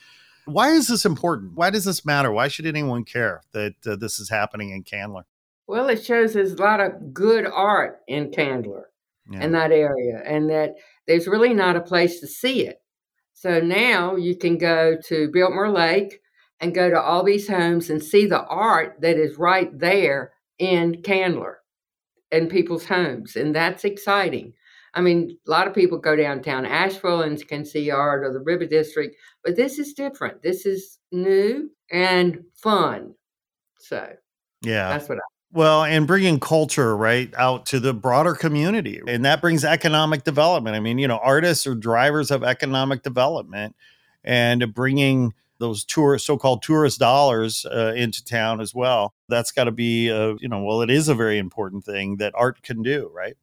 Why 0.47 0.71
is 0.71 0.89
this 0.89 1.05
important? 1.05 1.53
Why 1.55 1.71
does 1.71 1.85
this 1.85 2.05
matter? 2.05 2.33
Why 2.33 2.49
should 2.49 2.67
anyone 2.67 3.05
care 3.05 3.43
that 3.53 3.75
uh, 3.87 3.97
this 3.97 4.19
is 4.19 4.31
happening 4.31 4.71
in 4.71 4.83
Candler? 4.83 5.27
Well, 5.71 5.89
it 5.89 6.05
shows 6.05 6.33
there's 6.33 6.55
a 6.55 6.57
lot 6.57 6.81
of 6.81 7.15
good 7.15 7.47
art 7.47 8.01
in 8.09 8.33
Candler 8.33 8.87
Yeah. 9.31 9.45
in 9.45 9.53
that 9.53 9.71
area, 9.71 10.21
and 10.27 10.51
that 10.51 10.75
there's 11.07 11.29
really 11.29 11.55
not 11.55 11.77
a 11.77 11.81
place 11.81 12.19
to 12.19 12.27
see 12.27 12.67
it. 12.67 12.83
So 13.35 13.61
now 13.61 14.17
you 14.17 14.37
can 14.37 14.59
go 14.59 14.97
to 15.05 15.31
Biltmore 15.31 15.71
Lake 15.71 16.23
and 16.59 16.75
go 16.75 16.91
to 16.91 17.01
all 17.01 17.23
these 17.23 17.47
homes 17.47 17.89
and 17.89 18.03
see 18.03 18.27
the 18.27 18.45
art 18.47 18.97
that 19.03 19.17
is 19.17 19.39
right 19.39 19.71
there 19.79 20.33
in 20.59 21.03
Candler 21.03 21.59
in 22.33 22.49
people's 22.49 22.87
homes, 22.87 23.37
and 23.37 23.55
that's 23.55 23.85
exciting. 23.85 24.55
I 24.95 25.01
mean, 25.03 25.39
a 25.47 25.51
lot 25.53 25.69
of 25.69 25.75
people 25.75 25.99
go 25.99 26.17
downtown 26.17 26.67
Asheville 26.67 27.23
and 27.23 27.47
can 27.47 27.65
see 27.65 27.93
art 27.93 28.25
or 28.25 28.33
the 28.33 28.41
River 28.41 28.67
District, 28.67 29.15
but 29.45 29.55
this 29.55 29.79
is 29.79 29.95
different. 29.95 30.43
This 30.43 30.67
is 30.67 30.99
new 31.13 31.71
and 31.93 32.43
fun. 32.61 33.15
So 33.79 34.17
yeah. 34.63 34.89
that's 34.89 35.09
what 35.09 35.19
I. 35.19 35.30
Well, 35.53 35.83
and 35.83 36.07
bringing 36.07 36.39
culture 36.39 36.97
right 36.97 37.33
out 37.37 37.67
to 37.67 37.81
the 37.81 37.93
broader 37.93 38.35
community. 38.35 39.01
And 39.07 39.25
that 39.25 39.41
brings 39.41 39.65
economic 39.65 40.23
development. 40.23 40.77
I 40.77 40.81
mean, 40.81 40.99
you 40.99 41.09
know, 41.09 41.19
artists 41.19 41.67
are 41.67 41.75
drivers 41.75 42.31
of 42.31 42.45
economic 42.45 43.03
development 43.03 43.75
and 44.23 44.73
bringing 44.73 45.35
those 45.59 45.85
tourist, 45.85 46.25
so-called 46.25 46.63
tourist 46.63 46.99
dollars 47.01 47.67
uh, 47.67 47.93
into 47.97 48.25
town 48.25 48.61
as 48.61 48.75
well. 48.75 49.13
That's 49.29 49.51
got 49.51 49.65
to 49.65 49.73
be, 49.73 50.09
a, 50.09 50.35
you 50.37 50.49
know, 50.49 50.63
well, 50.63 50.83
it 50.83 50.91
is 50.91 51.09
a 51.09 51.15
very 51.15 51.39
important 51.39 51.85
thing 51.85 52.17
that 52.17 52.33
art 52.37 52.63
can 52.63 52.83
do, 52.83 53.11
right? 53.13 53.37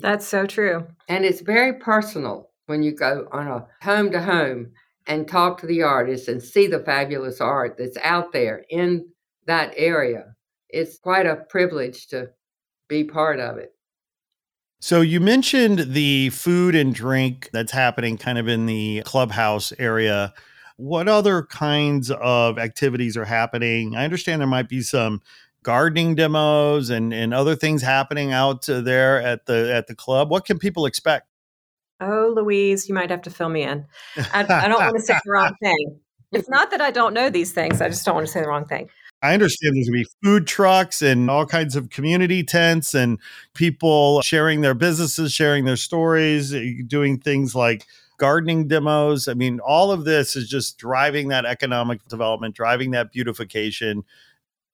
that's 0.00 0.26
so 0.26 0.46
true. 0.46 0.86
And 1.08 1.24
it's 1.24 1.40
very 1.40 1.74
personal 1.74 2.50
when 2.66 2.82
you 2.82 2.92
go 2.92 3.28
on 3.32 3.46
a 3.46 3.66
home 3.82 4.10
to 4.12 4.22
home 4.22 4.72
and 5.06 5.28
talk 5.28 5.60
to 5.60 5.66
the 5.66 5.82
artists 5.82 6.28
and 6.28 6.42
see 6.42 6.66
the 6.66 6.80
fabulous 6.80 7.40
art 7.40 7.76
that's 7.78 7.98
out 8.02 8.32
there 8.32 8.64
in 8.70 9.08
that 9.46 9.72
area. 9.76 10.34
It's 10.72 10.98
quite 10.98 11.26
a 11.26 11.36
privilege 11.36 12.06
to 12.08 12.30
be 12.88 13.04
part 13.04 13.40
of 13.40 13.58
it. 13.58 13.74
So 14.80 15.02
you 15.02 15.20
mentioned 15.20 15.92
the 15.92 16.30
food 16.30 16.74
and 16.74 16.94
drink 16.94 17.50
that's 17.52 17.72
happening 17.72 18.16
kind 18.16 18.38
of 18.38 18.48
in 18.48 18.66
the 18.66 19.02
clubhouse 19.04 19.72
area. 19.78 20.32
What 20.76 21.06
other 21.06 21.42
kinds 21.42 22.10
of 22.10 22.58
activities 22.58 23.16
are 23.16 23.26
happening? 23.26 23.94
I 23.94 24.04
understand 24.04 24.40
there 24.40 24.48
might 24.48 24.70
be 24.70 24.80
some 24.80 25.20
gardening 25.62 26.14
demos 26.14 26.88
and, 26.88 27.12
and 27.12 27.34
other 27.34 27.54
things 27.54 27.82
happening 27.82 28.32
out 28.32 28.66
uh, 28.68 28.80
there 28.80 29.20
at 29.20 29.44
the 29.44 29.74
at 29.74 29.86
the 29.86 29.94
club. 29.94 30.30
What 30.30 30.46
can 30.46 30.58
people 30.58 30.86
expect? 30.86 31.26
Oh, 32.00 32.32
Louise, 32.34 32.88
you 32.88 32.94
might 32.94 33.10
have 33.10 33.20
to 33.22 33.30
fill 33.30 33.50
me 33.50 33.62
in. 33.62 33.84
I, 34.16 34.46
I 34.48 34.68
don't 34.68 34.80
want 34.80 34.96
to 34.96 35.02
say 35.02 35.18
the 35.22 35.30
wrong 35.30 35.54
thing. 35.62 36.00
It's 36.32 36.48
not 36.48 36.70
that 36.70 36.80
I 36.80 36.90
don't 36.90 37.12
know 37.12 37.28
these 37.28 37.52
things. 37.52 37.82
I 37.82 37.88
just 37.88 38.06
don't 38.06 38.14
want 38.14 38.26
to 38.26 38.32
say 38.32 38.40
the 38.40 38.48
wrong 38.48 38.64
thing. 38.64 38.88
I 39.22 39.34
understand 39.34 39.76
there's 39.76 39.88
going 39.88 40.04
to 40.04 40.10
be 40.10 40.16
food 40.24 40.46
trucks 40.46 41.02
and 41.02 41.30
all 41.30 41.44
kinds 41.46 41.76
of 41.76 41.90
community 41.90 42.42
tents 42.42 42.94
and 42.94 43.18
people 43.54 44.22
sharing 44.22 44.62
their 44.62 44.74
businesses, 44.74 45.32
sharing 45.32 45.64
their 45.64 45.76
stories, 45.76 46.54
eh, 46.54 46.82
doing 46.86 47.18
things 47.18 47.54
like 47.54 47.84
gardening 48.18 48.66
demos. 48.68 49.28
I 49.28 49.34
mean, 49.34 49.60
all 49.60 49.92
of 49.92 50.04
this 50.04 50.36
is 50.36 50.48
just 50.48 50.78
driving 50.78 51.28
that 51.28 51.44
economic 51.44 52.06
development, 52.08 52.54
driving 52.54 52.92
that 52.92 53.12
beautification 53.12 54.04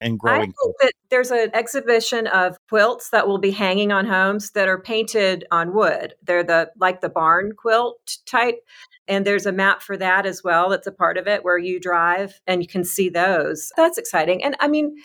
and 0.00 0.14
I 0.14 0.16
growing. 0.16 0.52
think 0.52 0.76
that 0.80 0.92
there's 1.10 1.30
an 1.30 1.50
exhibition 1.54 2.26
of 2.26 2.58
quilts 2.68 3.10
that 3.10 3.26
will 3.26 3.38
be 3.38 3.50
hanging 3.50 3.92
on 3.92 4.06
homes 4.06 4.50
that 4.50 4.68
are 4.68 4.80
painted 4.80 5.46
on 5.50 5.74
wood. 5.74 6.14
They're 6.22 6.44
the 6.44 6.70
like 6.78 7.00
the 7.00 7.08
barn 7.08 7.52
quilt 7.56 8.18
type. 8.26 8.64
And 9.08 9.26
there's 9.26 9.46
a 9.46 9.52
map 9.52 9.82
for 9.82 9.96
that 9.96 10.26
as 10.26 10.42
well. 10.42 10.68
That's 10.68 10.86
a 10.86 10.92
part 10.92 11.16
of 11.16 11.26
it 11.26 11.44
where 11.44 11.58
you 11.58 11.80
drive 11.80 12.40
and 12.46 12.62
you 12.62 12.68
can 12.68 12.84
see 12.84 13.08
those. 13.08 13.70
That's 13.76 13.98
exciting. 13.98 14.42
And 14.42 14.56
I 14.60 14.68
mean, 14.68 14.96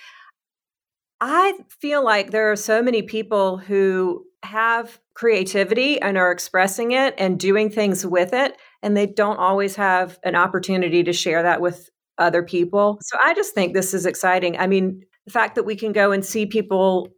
I 1.19 1.53
feel 1.79 2.03
like 2.03 2.31
there 2.31 2.51
are 2.51 2.55
so 2.55 2.81
many 2.81 3.03
people 3.03 3.57
who 3.57 4.25
have 4.43 4.99
creativity 5.13 6.01
and 6.01 6.17
are 6.17 6.31
expressing 6.31 6.91
it 6.91 7.13
and 7.17 7.39
doing 7.39 7.69
things 7.69 8.05
with 8.05 8.33
it. 8.33 8.57
And 8.81 8.97
they 8.97 9.05
don't 9.05 9.37
always 9.37 9.75
have 9.75 10.17
an 10.23 10.35
opportunity 10.35 11.03
to 11.03 11.13
share 11.13 11.43
that 11.43 11.61
with 11.61 11.89
other 12.17 12.41
people. 12.41 12.97
So 13.01 13.17
I 13.23 13.35
just 13.35 13.53
think 13.53 13.73
this 13.73 13.93
is 13.93 14.05
exciting. 14.05 14.57
I 14.57 14.65
mean, 14.67 15.01
the 15.25 15.31
fact 15.31 15.55
that 15.55 15.63
we 15.63 15.75
can 15.75 15.91
go 15.91 16.11
and 16.11 16.25
see 16.25 16.47
people 16.47 17.09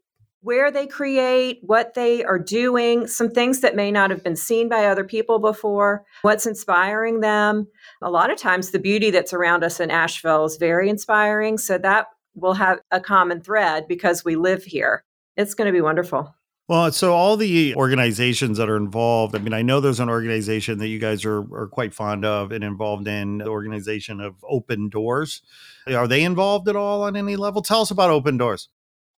where 0.43 0.69
they 0.69 0.85
create, 0.85 1.59
what 1.61 1.93
they 1.93 2.23
are 2.23 2.37
doing, 2.37 3.07
some 3.07 3.29
things 3.29 3.61
that 3.61 3.75
may 3.75 3.91
not 3.91 4.09
have 4.09 4.23
been 4.23 4.35
seen 4.35 4.67
by 4.67 4.85
other 4.85 5.05
people 5.05 5.39
before, 5.39 6.03
what's 6.21 6.45
inspiring 6.45 7.21
them. 7.21 7.65
A 8.01 8.11
lot 8.11 8.29
of 8.29 8.37
times, 8.37 8.71
the 8.71 8.79
beauty 8.79 9.09
that's 9.09 9.33
around 9.33 9.63
us 9.63 9.79
in 9.79 9.89
Asheville 9.89 10.45
is 10.45 10.57
very 10.57 10.89
inspiring. 10.89 11.57
So 11.57 11.77
that 11.77 12.07
will 12.35 12.53
have 12.53 12.79
a 12.91 12.99
common 12.99 13.41
thread 13.41 13.87
because 13.87 14.25
we 14.25 14.35
live 14.35 14.63
here. 14.63 15.03
It's 15.37 15.53
going 15.53 15.67
to 15.67 15.71
be 15.71 15.81
wonderful. 15.81 16.35
Well, 16.67 16.91
so 16.93 17.13
all 17.13 17.35
the 17.35 17.75
organizations 17.75 18.57
that 18.57 18.69
are 18.69 18.77
involved, 18.77 19.35
I 19.35 19.39
mean, 19.39 19.53
I 19.53 19.61
know 19.61 19.81
there's 19.81 19.99
an 19.99 20.09
organization 20.09 20.77
that 20.79 20.87
you 20.87 20.97
guys 20.97 21.25
are, 21.25 21.39
are 21.53 21.67
quite 21.67 21.93
fond 21.93 22.23
of 22.23 22.53
and 22.53 22.63
involved 22.63 23.07
in, 23.07 23.39
the 23.39 23.47
organization 23.47 24.21
of 24.21 24.35
Open 24.49 24.87
Doors. 24.87 25.41
Are 25.87 26.07
they 26.07 26.23
involved 26.23 26.69
at 26.69 26.77
all 26.77 27.03
on 27.03 27.17
any 27.17 27.35
level? 27.35 27.61
Tell 27.61 27.81
us 27.81 27.91
about 27.91 28.09
Open 28.09 28.37
Doors. 28.37 28.69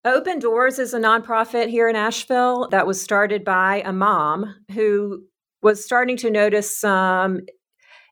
Open 0.05 0.37
Doors 0.37 0.77
is 0.77 0.93
a 0.93 0.99
nonprofit 0.99 1.67
here 1.67 1.89
in 1.89 1.95
Asheville 1.95 2.67
that 2.69 2.85
was 2.85 3.01
started 3.01 3.43
by 3.43 3.81
a 3.83 3.91
mom 3.91 4.55
who 4.71 5.23
was 5.63 5.83
starting 5.83 6.15
to 6.17 6.29
notice 6.29 6.77
some 6.77 7.39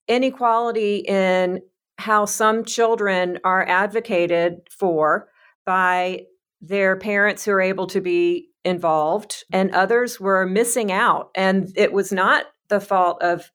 inequality 0.08 1.06
in 1.08 1.62
how 2.00 2.26
some 2.26 2.66
children 2.66 3.38
are 3.44 3.64
advocated 3.70 4.62
for 4.72 5.30
by 5.68 6.24
their 6.62 6.98
parents 6.98 7.46
who 7.46 7.52
are 7.52 7.62
able 7.62 7.86
to 7.86 8.02
be 8.02 8.50
involved, 8.66 9.44
and 9.54 9.70
others 9.70 10.20
were 10.20 10.48
missing 10.48 10.92
out. 10.92 11.30
And 11.36 11.72
it 11.76 11.94
was 11.94 12.12
not 12.12 12.46
the 12.70 12.80
fault 12.80 13.22
of 13.22 13.52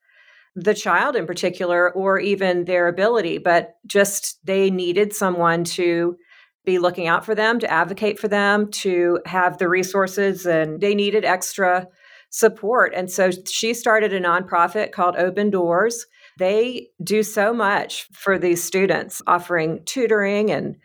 the 0.54 0.74
child 0.74 1.16
in 1.16 1.26
particular 1.26 1.92
or 1.92 2.20
even 2.20 2.66
their 2.66 2.86
ability, 2.86 3.38
but 3.38 3.74
just 3.84 4.38
they 4.44 4.70
needed 4.70 5.12
someone 5.12 5.64
to 5.64 6.16
be 6.64 6.78
looking 6.78 7.06
out 7.06 7.24
for 7.24 7.34
them, 7.34 7.58
to 7.60 7.70
advocate 7.70 8.18
for 8.18 8.28
them, 8.28 8.70
to 8.70 9.20
have 9.26 9.58
the 9.58 9.68
resources, 9.68 10.46
and 10.46 10.80
they 10.80 10.94
needed 10.94 11.24
extra 11.24 11.88
support. 12.30 12.92
And 12.94 13.10
so 13.10 13.30
she 13.30 13.72
started 13.72 14.12
a 14.12 14.20
nonprofit 14.20 14.92
called 14.92 15.16
Open 15.16 15.50
Doors. 15.50 16.06
They 16.38 16.88
do 17.02 17.22
so 17.22 17.54
much 17.54 18.06
for 18.12 18.38
these 18.38 18.62
students, 18.62 19.22
offering 19.26 19.82
tutoring 19.84 20.50
and 20.50 20.76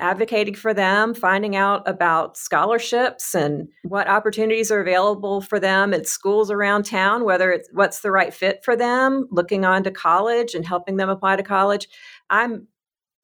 advocating 0.00 0.54
for 0.54 0.72
them, 0.72 1.12
finding 1.12 1.56
out 1.56 1.88
about 1.88 2.36
scholarships 2.36 3.34
and 3.34 3.68
what 3.82 4.08
opportunities 4.08 4.70
are 4.70 4.80
available 4.80 5.40
for 5.40 5.58
them 5.58 5.92
at 5.92 6.06
schools 6.06 6.50
around 6.50 6.84
town, 6.84 7.24
whether 7.24 7.50
it's 7.50 7.68
what's 7.72 8.00
the 8.00 8.10
right 8.10 8.32
fit 8.32 8.60
for 8.64 8.76
them, 8.76 9.26
looking 9.30 9.64
on 9.64 9.82
to 9.82 9.90
college 9.90 10.54
and 10.54 10.66
helping 10.66 10.96
them 10.96 11.08
apply 11.08 11.36
to 11.36 11.42
college. 11.42 11.88
I'm 12.30 12.68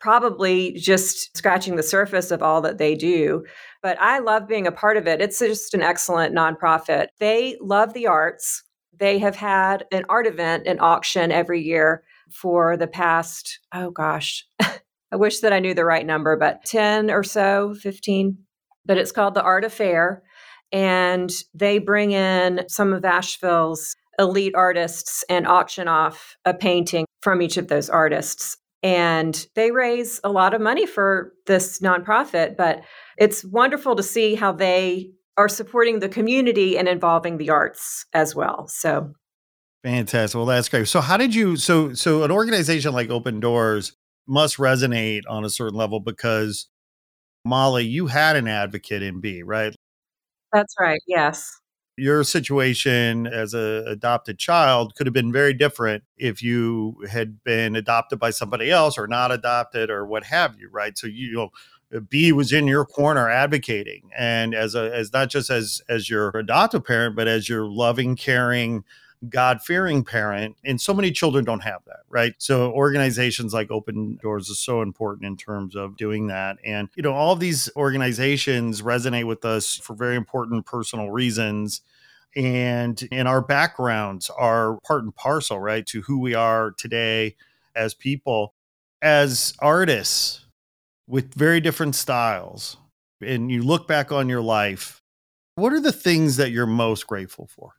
probably 0.04 0.72
just 0.72 1.34
scratching 1.34 1.76
the 1.76 1.82
surface 1.82 2.30
of 2.30 2.42
all 2.42 2.60
that 2.60 2.76
they 2.76 2.94
do. 2.94 3.42
But 3.82 3.98
I 3.98 4.18
love 4.18 4.46
being 4.46 4.66
a 4.66 4.72
part 4.72 4.98
of 4.98 5.08
it. 5.08 5.22
It's 5.22 5.38
just 5.38 5.72
an 5.72 5.80
excellent 5.80 6.34
nonprofit. 6.34 7.06
They 7.20 7.56
love 7.58 7.94
the 7.94 8.06
arts. 8.06 8.64
They 9.00 9.18
have 9.20 9.34
had 9.34 9.86
an 9.90 10.04
art 10.10 10.26
event 10.26 10.66
an 10.66 10.76
auction 10.78 11.32
every 11.32 11.62
year 11.62 12.04
for 12.30 12.76
the 12.76 12.86
past, 12.86 13.60
oh 13.72 13.90
gosh, 13.90 14.46
I 14.60 15.16
wish 15.16 15.40
that 15.40 15.54
I 15.54 15.58
knew 15.58 15.72
the 15.72 15.86
right 15.86 16.04
number, 16.04 16.36
but 16.36 16.66
10 16.66 17.10
or 17.10 17.22
so, 17.22 17.74
15. 17.80 18.36
But 18.84 18.98
it's 18.98 19.12
called 19.12 19.32
the 19.32 19.42
Art 19.42 19.64
Affair. 19.64 20.22
And 20.70 21.32
they 21.54 21.78
bring 21.78 22.12
in 22.12 22.66
some 22.68 22.92
of 22.92 23.06
Asheville's 23.06 23.96
elite 24.18 24.54
artists 24.54 25.24
and 25.30 25.46
auction 25.46 25.88
off 25.88 26.36
a 26.44 26.52
painting 26.52 27.06
from 27.22 27.40
each 27.40 27.56
of 27.56 27.68
those 27.68 27.88
artists 27.88 28.58
and 28.84 29.48
they 29.54 29.72
raise 29.72 30.20
a 30.22 30.30
lot 30.30 30.54
of 30.54 30.60
money 30.60 30.86
for 30.86 31.32
this 31.46 31.80
nonprofit 31.80 32.56
but 32.56 32.82
it's 33.18 33.44
wonderful 33.46 33.96
to 33.96 34.02
see 34.02 34.36
how 34.36 34.52
they 34.52 35.10
are 35.36 35.48
supporting 35.48 35.98
the 35.98 36.08
community 36.08 36.78
and 36.78 36.86
involving 36.86 37.38
the 37.38 37.50
arts 37.50 38.06
as 38.12 38.36
well 38.36 38.68
so. 38.68 39.12
Fantastic. 39.82 40.36
Well 40.36 40.46
that's 40.46 40.68
great. 40.70 40.88
So 40.88 41.00
how 41.00 41.16
did 41.18 41.34
you 41.34 41.56
so 41.56 41.92
so 41.92 42.22
an 42.22 42.30
organization 42.30 42.94
like 42.94 43.10
open 43.10 43.40
doors 43.40 43.92
must 44.26 44.56
resonate 44.56 45.22
on 45.28 45.44
a 45.44 45.50
certain 45.50 45.76
level 45.76 46.00
because 46.00 46.68
molly 47.44 47.84
you 47.84 48.06
had 48.06 48.36
an 48.36 48.48
advocate 48.48 49.02
in 49.02 49.20
Bee 49.20 49.42
right? 49.42 49.74
That's 50.52 50.74
right 50.80 51.00
yes 51.06 51.50
your 51.96 52.24
situation 52.24 53.26
as 53.26 53.54
a 53.54 53.85
adopted 53.87 54.38
child 54.38 54.94
could 54.94 55.07
have 55.07 55.14
been 55.14 55.33
very 55.33 55.54
different 55.54 56.02
if 56.16 56.42
you 56.42 56.96
had 57.09 57.42
been 57.44 57.76
adopted 57.76 58.18
by 58.18 58.30
somebody 58.30 58.70
else 58.70 58.98
or 58.98 59.07
not 59.07 59.30
adopted 59.30 59.90
or 59.90 60.04
what 60.07 60.24
have 60.24 60.59
you 60.59 60.68
right? 60.70 60.98
So 60.98 61.07
you 61.07 61.33
know 61.33 61.50
uh, 61.94 62.00
Bee 62.00 62.33
was 62.33 62.52
in 62.52 62.66
your 62.66 62.85
corner 62.85 63.30
advocating. 63.30 64.11
And 64.16 64.54
as 64.54 64.74
a 64.74 64.94
as 64.94 65.12
not 65.12 65.30
just 65.30 65.50
as 65.50 65.83
as 65.88 66.11
your 66.11 66.30
adoptive 66.30 66.85
parent 66.85 67.14
but 67.14 67.28
as 67.28 67.48
your 67.48 67.66
loving 67.66 68.16
caring 68.16 68.85
God 69.28 69.62
fearing 69.62 70.04
parent. 70.04 70.56
And 70.64 70.80
so 70.80 70.94
many 70.94 71.10
children 71.10 71.44
don't 71.44 71.62
have 71.62 71.84
that, 71.87 72.00
right? 72.08 72.34
So 72.38 72.72
organizations 72.72 73.54
like 73.54 73.70
Open 73.70 74.18
Doors 74.22 74.48
is 74.48 74.58
so 74.58 74.82
important 74.82 75.26
in 75.26 75.37
terms 75.37 75.74
of 75.74 75.96
doing 75.96 76.26
that. 76.28 76.58
And, 76.64 76.88
you 76.96 77.02
know, 77.02 77.12
all 77.12 77.37
these 77.37 77.70
organizations 77.76 78.82
resonate 78.82 79.26
with 79.26 79.44
us 79.44 79.76
for 79.76 79.94
very 79.94 80.16
important 80.16 80.66
personal 80.66 81.10
reasons. 81.10 81.80
And 82.37 83.00
in 83.12 83.26
our 83.26 83.40
backgrounds 83.40 84.30
are 84.30 84.78
part 84.80 85.04
and 85.04 85.14
parcel, 85.14 85.60
right, 85.60 85.87
to 85.87 86.02
who 86.02 86.18
we 86.18 86.34
are 86.34 86.72
today 86.72 87.37
as 87.76 87.94
people, 87.94 88.54
as 89.02 89.54
artists 89.60 90.46
with 91.06 91.34
very 91.34 91.60
different 91.60 91.94
styles. 91.94 92.76
And 93.20 93.50
you 93.50 93.62
look 93.62 93.87
back 93.87 94.10
on 94.10 94.28
your 94.28 94.42
life, 94.42 95.00
what 95.54 95.72
are 95.72 95.80
the 95.80 95.92
things 95.92 96.37
that 96.37 96.50
you're 96.50 96.66
most 96.66 97.06
grateful 97.06 97.46
for? 97.46 97.74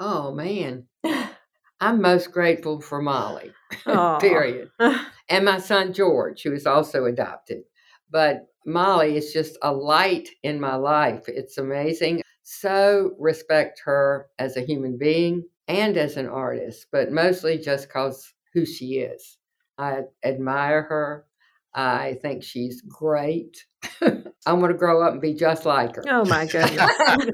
Oh 0.00 0.32
man. 0.32 0.86
I'm 1.80 2.00
most 2.00 2.32
grateful 2.32 2.80
for 2.80 3.02
Molly. 3.02 3.52
period. 4.18 4.70
and 5.28 5.44
my 5.44 5.58
son 5.58 5.92
George, 5.92 6.42
who 6.42 6.52
is 6.54 6.66
also 6.66 7.04
adopted. 7.04 7.62
But 8.10 8.46
Molly 8.66 9.16
is 9.16 9.32
just 9.32 9.58
a 9.62 9.72
light 9.72 10.28
in 10.42 10.58
my 10.58 10.74
life. 10.76 11.24
It's 11.28 11.58
amazing. 11.58 12.22
So 12.42 13.14
respect 13.18 13.82
her 13.84 14.26
as 14.38 14.56
a 14.56 14.62
human 14.62 14.96
being 14.96 15.44
and 15.68 15.96
as 15.96 16.16
an 16.16 16.26
artist, 16.28 16.86
but 16.90 17.12
mostly 17.12 17.58
just 17.58 17.88
because 17.88 18.32
who 18.54 18.64
she 18.64 18.98
is. 18.98 19.38
I 19.78 20.02
admire 20.24 20.82
her. 20.82 21.26
I 21.74 22.18
think 22.22 22.42
she's 22.42 22.82
great. 22.82 23.64
I'm 24.02 24.58
going 24.58 24.72
to 24.72 24.78
grow 24.78 25.02
up 25.02 25.12
and 25.12 25.20
be 25.20 25.34
just 25.34 25.64
like 25.64 25.96
her. 25.96 26.04
Oh 26.08 26.24
my 26.24 26.46
goodness. 26.46 26.90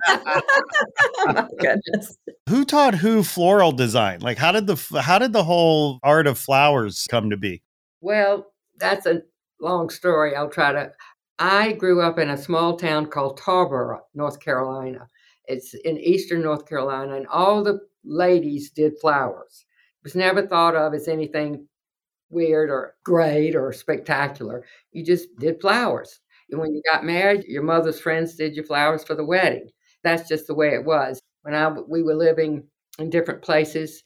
oh 0.09 1.33
my 1.33 1.49
goodness. 1.59 2.19
Who 2.49 2.65
taught 2.65 2.95
who 2.95 3.23
floral 3.23 3.73
design? 3.73 4.21
Like 4.21 4.39
how 4.39 4.53
did 4.53 4.67
the 4.67 5.01
how 5.01 5.19
did 5.19 5.33
the 5.33 5.45
whole 5.45 5.99
art 6.03 6.27
of 6.27 6.39
flowers 6.39 7.07
come 7.11 7.31
to 7.31 7.37
be? 7.37 7.63
Well, 8.01 8.53
that's 8.79 9.07
a 9.07 9.23
long 9.61 9.89
story. 9.89 10.37
I'll 10.37 10.51
try 10.51 10.73
to 10.73 10.93
I 11.39 11.73
grew 11.73 12.01
up 12.01 12.19
in 12.19 12.31
a 12.31 12.37
small 12.37 12.77
town 12.77 13.07
called 13.07 13.39
Tarboro, 13.39 14.01
North 14.15 14.41
Carolina. 14.41 15.09
It's 15.47 15.75
in 15.85 15.99
eastern 15.99 16.43
North 16.43 16.67
Carolina 16.69 17.17
and 17.17 17.27
all 17.29 17.63
the 17.63 17.81
ladies 18.05 18.71
did 18.71 18.95
flowers. 19.01 19.65
It 20.01 20.05
was 20.05 20.15
never 20.15 20.47
thought 20.47 20.77
of 20.77 20.95
as 20.95 21.09
anything 21.09 21.67
weird 22.31 22.71
or 22.71 22.95
great 23.05 23.55
or 23.55 23.73
spectacular. 23.73 24.65
You 24.93 25.05
just 25.05 25.29
did 25.39 25.61
flowers. 25.61 26.21
And 26.51 26.61
when 26.61 26.75
you 26.75 26.83
got 26.91 27.05
married, 27.05 27.45
your 27.45 27.63
mother's 27.63 28.01
friends 28.01 28.37
did 28.37 28.55
your 28.55 28.65
flowers 28.65 29.05
for 29.05 29.15
the 29.15 29.25
wedding. 29.25 29.69
That's 30.05 30.29
just 30.29 30.47
the 30.47 30.55
way 30.55 30.75
it 30.75 30.85
was. 30.85 31.21
When 31.43 31.55
I 31.55 31.69
we 31.69 32.03
were 32.03 32.15
living 32.15 32.65
in 32.99 33.11
different 33.11 33.43
places, 33.43 34.03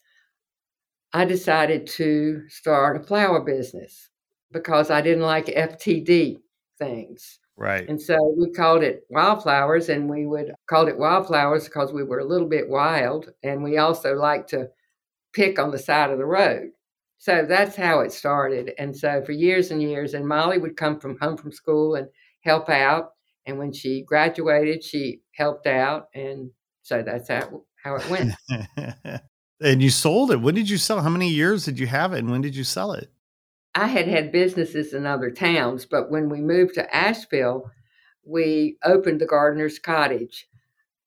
I 1.12 1.24
decided 1.24 1.87
to 1.88 2.48
start 2.48 2.96
a 2.96 3.04
flower 3.04 3.40
business 3.40 4.11
because 4.52 4.90
I 4.90 5.00
didn't 5.00 5.24
like 5.24 5.46
FTD 5.46 6.38
things. 6.78 7.38
Right. 7.56 7.87
And 7.88 8.00
so 8.00 8.16
we 8.38 8.50
called 8.52 8.83
it 8.83 9.04
wildflowers 9.11 9.90
and 9.90 10.09
we 10.09 10.26
would 10.26 10.52
call 10.68 10.88
it 10.88 10.98
wildflowers 10.98 11.64
because 11.64 11.92
we 11.92 12.04
were 12.04 12.20
a 12.20 12.24
little 12.24 12.48
bit 12.48 12.68
wild 12.68 13.30
and 13.42 13.62
we 13.62 13.76
also 13.76 14.14
liked 14.14 14.48
to 14.50 14.68
pick 15.35 15.59
on 15.59 15.70
the 15.70 15.78
side 15.78 16.11
of 16.11 16.18
the 16.18 16.24
road. 16.24 16.70
So 17.20 17.44
that's 17.46 17.76
how 17.76 18.00
it 18.00 18.12
started. 18.12 18.72
And 18.78 18.96
so 18.96 19.22
for 19.22 19.33
years 19.33 19.70
and 19.70 19.83
years, 19.83 20.14
and 20.14 20.26
Molly 20.26 20.56
would 20.56 20.78
come 20.78 20.98
from 20.98 21.18
home 21.20 21.37
from 21.37 21.52
school 21.52 21.94
and 21.94 22.09
help 22.40 22.70
out. 22.70 23.11
And 23.44 23.59
when 23.59 23.74
she 23.74 24.02
graduated, 24.02 24.83
she 24.83 25.20
helped 25.33 25.66
out. 25.66 26.09
And 26.14 26.50
so 26.80 27.02
that's 27.02 27.28
how, 27.28 27.64
how 27.85 27.96
it 27.96 28.09
went. 28.09 28.35
and 29.61 29.83
you 29.83 29.90
sold 29.90 30.30
it. 30.30 30.40
When 30.40 30.54
did 30.54 30.70
you 30.70 30.78
sell? 30.78 31.02
How 31.02 31.11
many 31.11 31.28
years 31.28 31.66
did 31.66 31.78
you 31.78 31.87
have 31.88 32.14
it? 32.14 32.20
And 32.20 32.30
when 32.30 32.40
did 32.40 32.56
you 32.56 32.64
sell 32.64 32.92
it? 32.92 33.11
I 33.74 33.87
had 33.87 34.09
had 34.09 34.33
businesses 34.33 34.94
in 34.94 35.04
other 35.04 35.30
towns, 35.30 35.85
but 35.85 36.11
when 36.11 36.30
we 36.30 36.40
moved 36.40 36.72
to 36.76 36.96
Asheville, 36.96 37.70
we 38.24 38.78
opened 38.83 39.20
the 39.20 39.26
Gardener's 39.26 39.78
Cottage. 39.78 40.48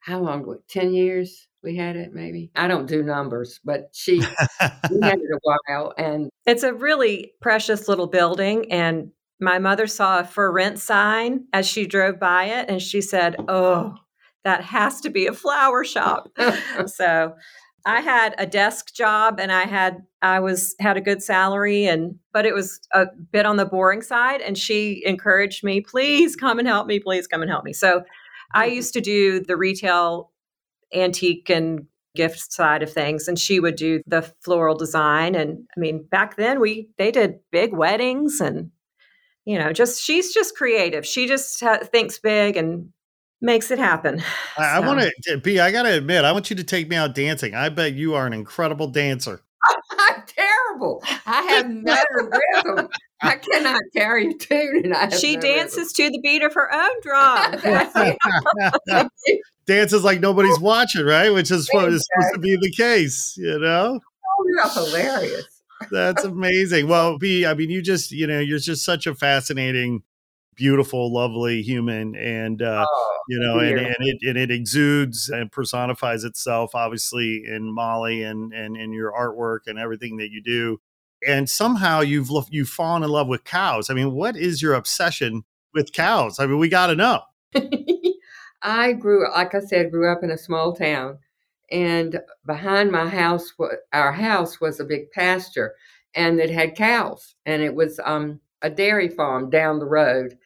How 0.02 0.20
long? 0.20 0.60
10 0.68 0.94
years? 0.94 1.48
We 1.64 1.76
had 1.76 1.96
it 1.96 2.14
maybe 2.14 2.52
i 2.56 2.68
don't 2.68 2.88
do 2.88 3.02
numbers 3.02 3.60
but 3.64 3.90
she 3.94 4.20
we 4.92 5.00
had 5.02 5.20
it 5.20 5.32
a 5.32 5.40
while 5.44 5.94
and 5.98 6.30
it's 6.46 6.64
a 6.64 6.74
really 6.74 7.34
precious 7.42 7.88
little 7.88 8.08
building 8.08 8.72
and 8.72 9.12
my 9.44 9.60
mother 9.60 9.88
saw 9.88 10.20
a 10.20 10.24
for 10.24 10.52
rent 10.52 10.80
sign 10.80 11.46
as 11.54 11.68
she 11.68 11.86
drove 11.86 12.20
by 12.20 12.46
it 12.46 12.70
and 12.70 12.82
she 12.82 13.02
said, 13.02 13.36
Oh, 13.48 13.96
that 14.44 14.62
has 14.64 15.02
to 15.02 15.10
be 15.10 15.28
a 15.28 15.34
flower 15.34 15.84
shop. 15.84 16.30
so 16.86 17.36
I 17.86 18.02
had 18.02 18.36
a 18.38 18.46
desk 18.46 18.94
job 18.94 19.40
and 19.40 19.52
I 19.52 19.64
had 19.64 20.04
I 20.22 20.40
was 20.40 20.76
had 20.80 20.98
a 20.98 21.02
good 21.02 21.22
salary 21.22 21.86
and 21.86 22.16
but 22.32 22.46
it 22.46 22.54
was 22.54 22.80
a 22.94 23.08
bit 23.32 23.46
on 23.46 23.58
the 23.58 23.66
boring 23.66 24.02
side 24.02 24.42
and 24.42 24.58
she 24.58 25.04
encouraged 25.06 25.64
me, 25.64 25.82
please 25.82 26.36
come 26.36 26.60
and 26.60 26.68
help 26.68 26.88
me, 26.88 27.00
please 27.00 27.28
come 27.28 27.42
and 27.42 27.52
help 27.52 27.66
me. 27.66 27.74
So 27.74 28.04
I 28.54 28.68
mm-hmm. 28.68 28.76
used 28.76 28.94
to 28.94 29.02
do 29.02 29.42
the 29.42 29.58
retail 29.58 30.32
antique 30.94 31.50
and 31.50 31.88
gift 32.16 32.54
side 32.54 32.84
of 32.84 32.94
things 32.94 33.28
and 33.28 33.40
she 33.40 33.60
would 33.60 33.76
do 33.76 34.02
the 34.06 34.22
floral 34.42 34.76
design 34.76 35.34
and 35.34 35.68
I 35.76 35.80
mean 35.80 36.04
back 36.04 36.36
then 36.36 36.60
we 36.60 36.90
they 36.98 37.10
did 37.10 37.40
big 37.52 37.74
weddings 37.74 38.40
and 38.40 38.70
you 39.46 39.60
know, 39.60 39.74
just 39.74 40.02
she's 40.02 40.34
just 40.34 40.56
creative. 40.56 41.06
She 41.06 41.28
just 41.28 41.60
ha- 41.60 41.80
thinks 41.84 42.20
big 42.20 42.56
and 42.56 42.90
makes 43.42 43.72
it 43.72 43.80
happen. 43.80 44.24
I, 44.58 44.78
I 44.78 44.80
want 44.80 45.02
to, 45.24 45.38
Bee 45.38 45.60
i 45.60 45.72
got 45.72 45.84
to 45.84 45.98
admit, 45.98 46.24
I 46.24 46.32
want 46.32 46.50
you 46.50 46.56
to 46.56 46.64
take 46.64 46.90
me 46.90 46.96
out 46.96 47.14
dancing. 47.14 47.54
I 47.54 47.70
bet 47.70 47.94
you 47.94 48.14
are 48.16 48.26
an 48.26 48.34
incredible 48.34 48.88
dancer. 48.88 49.42
I'm 50.00 50.24
terrible. 50.26 51.04
I 51.26 51.42
have 51.44 51.70
no 51.70 51.98
rhythm. 52.14 52.90
I 53.22 53.36
cannot 53.36 53.82
carry 53.96 54.28
a 54.28 54.34
tune, 54.34 54.82
and 54.84 54.94
I 54.94 55.02
have 55.02 55.14
She 55.14 55.36
no 55.36 55.42
dances 55.42 55.94
to 55.94 56.10
the 56.10 56.20
beat 56.22 56.42
of 56.42 56.54
her 56.54 56.74
own 56.74 56.92
drum. 57.02 57.56
rhythm. 59.68 59.80
That's 59.80 59.94
it. 59.94 60.02
Dances 60.02 60.04
like 60.04 60.20
nobody's 60.20 60.60
watching, 60.62 61.06
right? 61.06 61.30
Which 61.30 61.52
is 61.52 61.70
what 61.72 61.90
is 61.90 62.06
supposed 62.14 62.34
to 62.34 62.40
be 62.40 62.56
the 62.56 62.72
case, 62.72 63.36
you 63.38 63.60
know? 63.60 64.00
Oh, 64.40 64.46
you're 64.48 64.70
hilarious. 64.70 65.46
That's 65.92 66.24
amazing. 66.24 66.88
Well, 66.88 67.18
Bee, 67.18 67.46
I 67.46 67.54
mean, 67.54 67.70
you 67.70 67.82
just, 67.82 68.12
you 68.12 68.28
know, 68.28 68.40
you're 68.40 68.60
just 68.60 68.86
such 68.86 69.06
a 69.08 69.16
fascinating, 69.16 70.04
beautiful, 70.56 71.14
lovely 71.14 71.62
human. 71.62 72.16
And, 72.16 72.62
uh, 72.62 72.86
Oh, 72.90 73.10
you 73.30 73.40
know, 73.40 73.60
and, 73.60 73.80
and 73.80 73.96
it 74.00 74.18
and 74.28 74.38
it 74.38 74.52
exudes 74.52 75.30
and 75.30 75.52
personifies 75.52 76.26
itself, 76.26 76.76
obviously, 76.76 77.44
in 77.48 77.74
Molly 77.74 78.24
and 78.24 78.54
and 78.54 78.76
in 78.78 78.92
your 78.92 79.14
artwork 79.14 79.60
and 79.68 79.80
everything 79.80 80.18
that 80.18 80.32
you 80.32 80.42
do. 80.44 80.82
And 81.26 81.50
somehow 81.50 82.02
you've 82.02 82.30
you've 82.50 82.70
fallen 82.70 83.04
in 83.04 83.10
love 83.10 83.28
with 83.28 83.46
cows. 83.46 83.90
I 83.90 83.94
mean, 83.94 84.12
what 84.14 84.36
is 84.36 84.62
your 84.62 84.74
obsession 84.74 85.46
with 85.74 85.94
cows? 85.94 86.40
I 86.40 86.48
mean, 86.48 86.60
we 86.60 86.70
got 86.70 86.88
to 86.88 86.96
know. 86.96 87.22
I 88.64 88.94
grew, 88.94 89.30
like 89.30 89.54
I 89.54 89.60
said, 89.60 89.92
grew 89.92 90.10
up 90.10 90.24
in 90.24 90.32
a 90.32 90.38
small 90.38 90.74
town, 90.74 91.20
and 91.72 92.20
behind 92.46 92.92
my 92.92 93.08
house, 93.08 93.52
our 93.92 94.12
house 94.14 94.62
was 94.62 94.80
a 94.80 94.86
big 94.86 95.12
pasture, 95.12 95.76
and 96.16 96.40
it 96.40 96.50
had 96.50 96.76
cows, 96.76 97.36
and 97.46 97.62
it 97.62 97.76
was 97.76 98.00
um, 98.06 98.40
a 98.62 98.70
dairy 98.70 99.10
farm 99.10 99.50
down 99.50 99.80
the 99.80 99.86
road, 99.86 100.38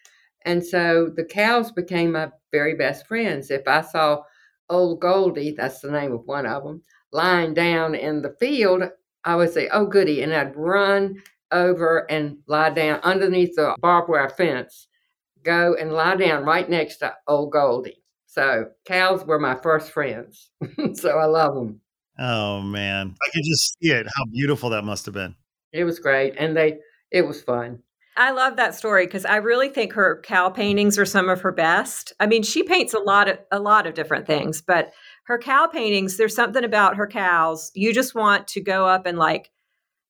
and 0.45 0.65
so 0.65 1.11
the 1.15 1.26
cows 1.26 1.72
became 1.72 2.13
my 2.13 2.32
very 2.51 2.74
best 2.74 3.05
friends. 3.07 3.51
If 3.51 3.68
I 3.68 3.82
saw 3.82 4.24
old 4.70 4.99
Goldie, 4.99 5.51
that's 5.51 5.82
the 5.82 5.91
name 5.91 6.11
of 6.13 6.26
one 6.26 6.47
of 6.47 6.63
them, 6.63 6.82
lying 7.11 7.53
down 7.53 7.93
in 7.93 8.22
the 8.24 8.36
field, 8.39 8.84
I 9.26 9.36
would 9.36 9.53
say, 9.53 9.70
"Oh, 9.70 9.86
goody," 9.86 10.24
and 10.24 10.34
I'd 10.34 10.55
run 10.55 11.22
over 11.51 12.09
and 12.09 12.39
lie 12.47 12.72
down 12.72 12.99
underneath 13.01 13.55
the 13.55 13.76
barbed 13.80 14.09
wire 14.09 14.30
fence 14.30 14.88
go 15.43 15.76
and 15.76 15.93
lie 15.93 16.15
down 16.15 16.43
right 16.43 16.70
next 16.70 16.97
to 16.97 17.15
old 17.28 17.51
Goldie. 17.51 18.03
So 18.28 18.68
cows 18.86 19.26
were 19.26 19.40
my 19.40 19.56
first 19.56 19.92
friends. 19.92 20.52
so 20.94 21.18
I 21.18 21.26
love 21.26 21.56
them. 21.56 21.82
Oh 22.20 22.62
man, 22.62 23.16
I 23.26 23.30
could 23.32 23.44
just 23.44 23.78
see 23.80 23.90
it. 23.90 24.08
How 24.16 24.26
beautiful 24.26 24.70
that 24.72 24.84
must 24.84 25.06
have 25.06 25.14
been. 25.14 25.36
It 25.72 25.84
was 25.84 26.00
great, 26.00 26.36
and 26.38 26.56
they 26.56 26.80
it 27.12 27.26
was 27.26 27.42
fun. 27.42 27.80
I 28.18 28.32
love 28.32 28.56
that 28.56 28.74
story 28.74 29.06
because 29.06 29.26
I 29.26 29.36
really 29.36 29.70
think 29.70 29.94
her 29.94 30.22
cow 30.24 30.50
paintings 30.50 30.98
are 30.98 31.06
some 31.06 31.30
of 31.30 31.42
her 31.42 31.52
best. 31.52 32.14
I 32.20 32.26
mean, 32.26 32.42
she 32.42 32.64
paints 32.64 32.94
a 32.94 33.00
lot 33.00 33.30
of 33.30 33.38
a 33.52 33.60
lot 33.60 33.86
of 33.86 33.94
different 33.94 34.26
things, 34.26 34.62
but 34.62 34.92
her 35.26 35.38
cow 35.38 35.68
paintings, 35.68 36.18
there's 36.18 36.36
something 36.36 36.64
about 36.64 36.96
her 36.96 37.08
cows. 37.08 37.72
You 37.76 37.94
just 37.94 38.16
want 38.16 38.48
to 38.50 38.62
go 38.62 38.88
up 38.88 39.06
and 39.06 39.18
like 39.18 39.52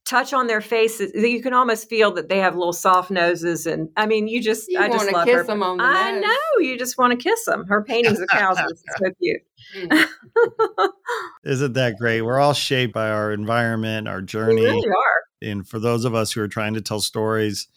touch 0.07 0.33
on 0.33 0.47
their 0.47 0.61
faces. 0.61 1.11
You 1.13 1.41
can 1.41 1.53
almost 1.53 1.89
feel 1.89 2.11
that 2.13 2.29
they 2.29 2.39
have 2.39 2.55
little 2.55 2.73
soft 2.73 3.11
noses, 3.11 3.65
and 3.67 3.89
I 3.97 4.05
mean, 4.07 4.27
you 4.27 4.41
just 4.41 4.67
You 4.69 4.79
I 4.79 4.87
just 4.89 5.11
love 5.11 5.25
kiss 5.25 5.35
her. 5.35 5.43
them 5.43 5.61
on 5.61 5.77
the 5.77 5.83
I 5.83 6.11
nose. 6.13 6.21
know 6.23 6.61
you 6.65 6.77
just 6.77 6.97
want 6.97 7.11
to 7.11 7.17
kiss 7.21 7.45
them. 7.45 7.65
Her 7.67 7.83
paintings 7.83 8.19
of 8.19 8.27
cows 8.29 8.57
are 8.57 8.67
so 8.97 9.11
cute. 9.21 9.41
Mm. 9.75 10.07
Isn't 11.43 11.73
that 11.73 11.97
great? 11.97 12.21
We're 12.21 12.39
all 12.39 12.53
shaped 12.53 12.93
by 12.93 13.09
our 13.09 13.31
environment, 13.31 14.07
our 14.07 14.21
They 14.21 14.25
journey. 14.25 14.61
really 14.63 14.87
are. 14.87 15.23
and 15.49 15.67
for 15.67 15.79
those 15.79 16.05
of 16.05 16.15
us 16.15 16.31
who 16.31 16.41
are 16.41 16.47
trying 16.47 16.73
to 16.73 16.81
tell 16.81 16.99
stories 16.99 17.67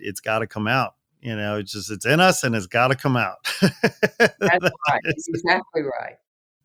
it's 0.00 0.20
got 0.20 0.38
to 0.40 0.46
come 0.46 0.68
out 0.68 0.94
you 1.20 1.34
know 1.34 1.58
it's 1.58 1.72
just 1.72 1.90
it's 1.90 2.06
in 2.06 2.20
us 2.20 2.44
and 2.44 2.54
it's 2.54 2.66
got 2.68 2.88
to 2.88 2.94
come 2.94 3.16
out 3.16 3.36
That's 3.60 4.40
right. 4.40 5.00
That's 5.04 5.28
exactly 5.28 5.82
right. 5.82 6.14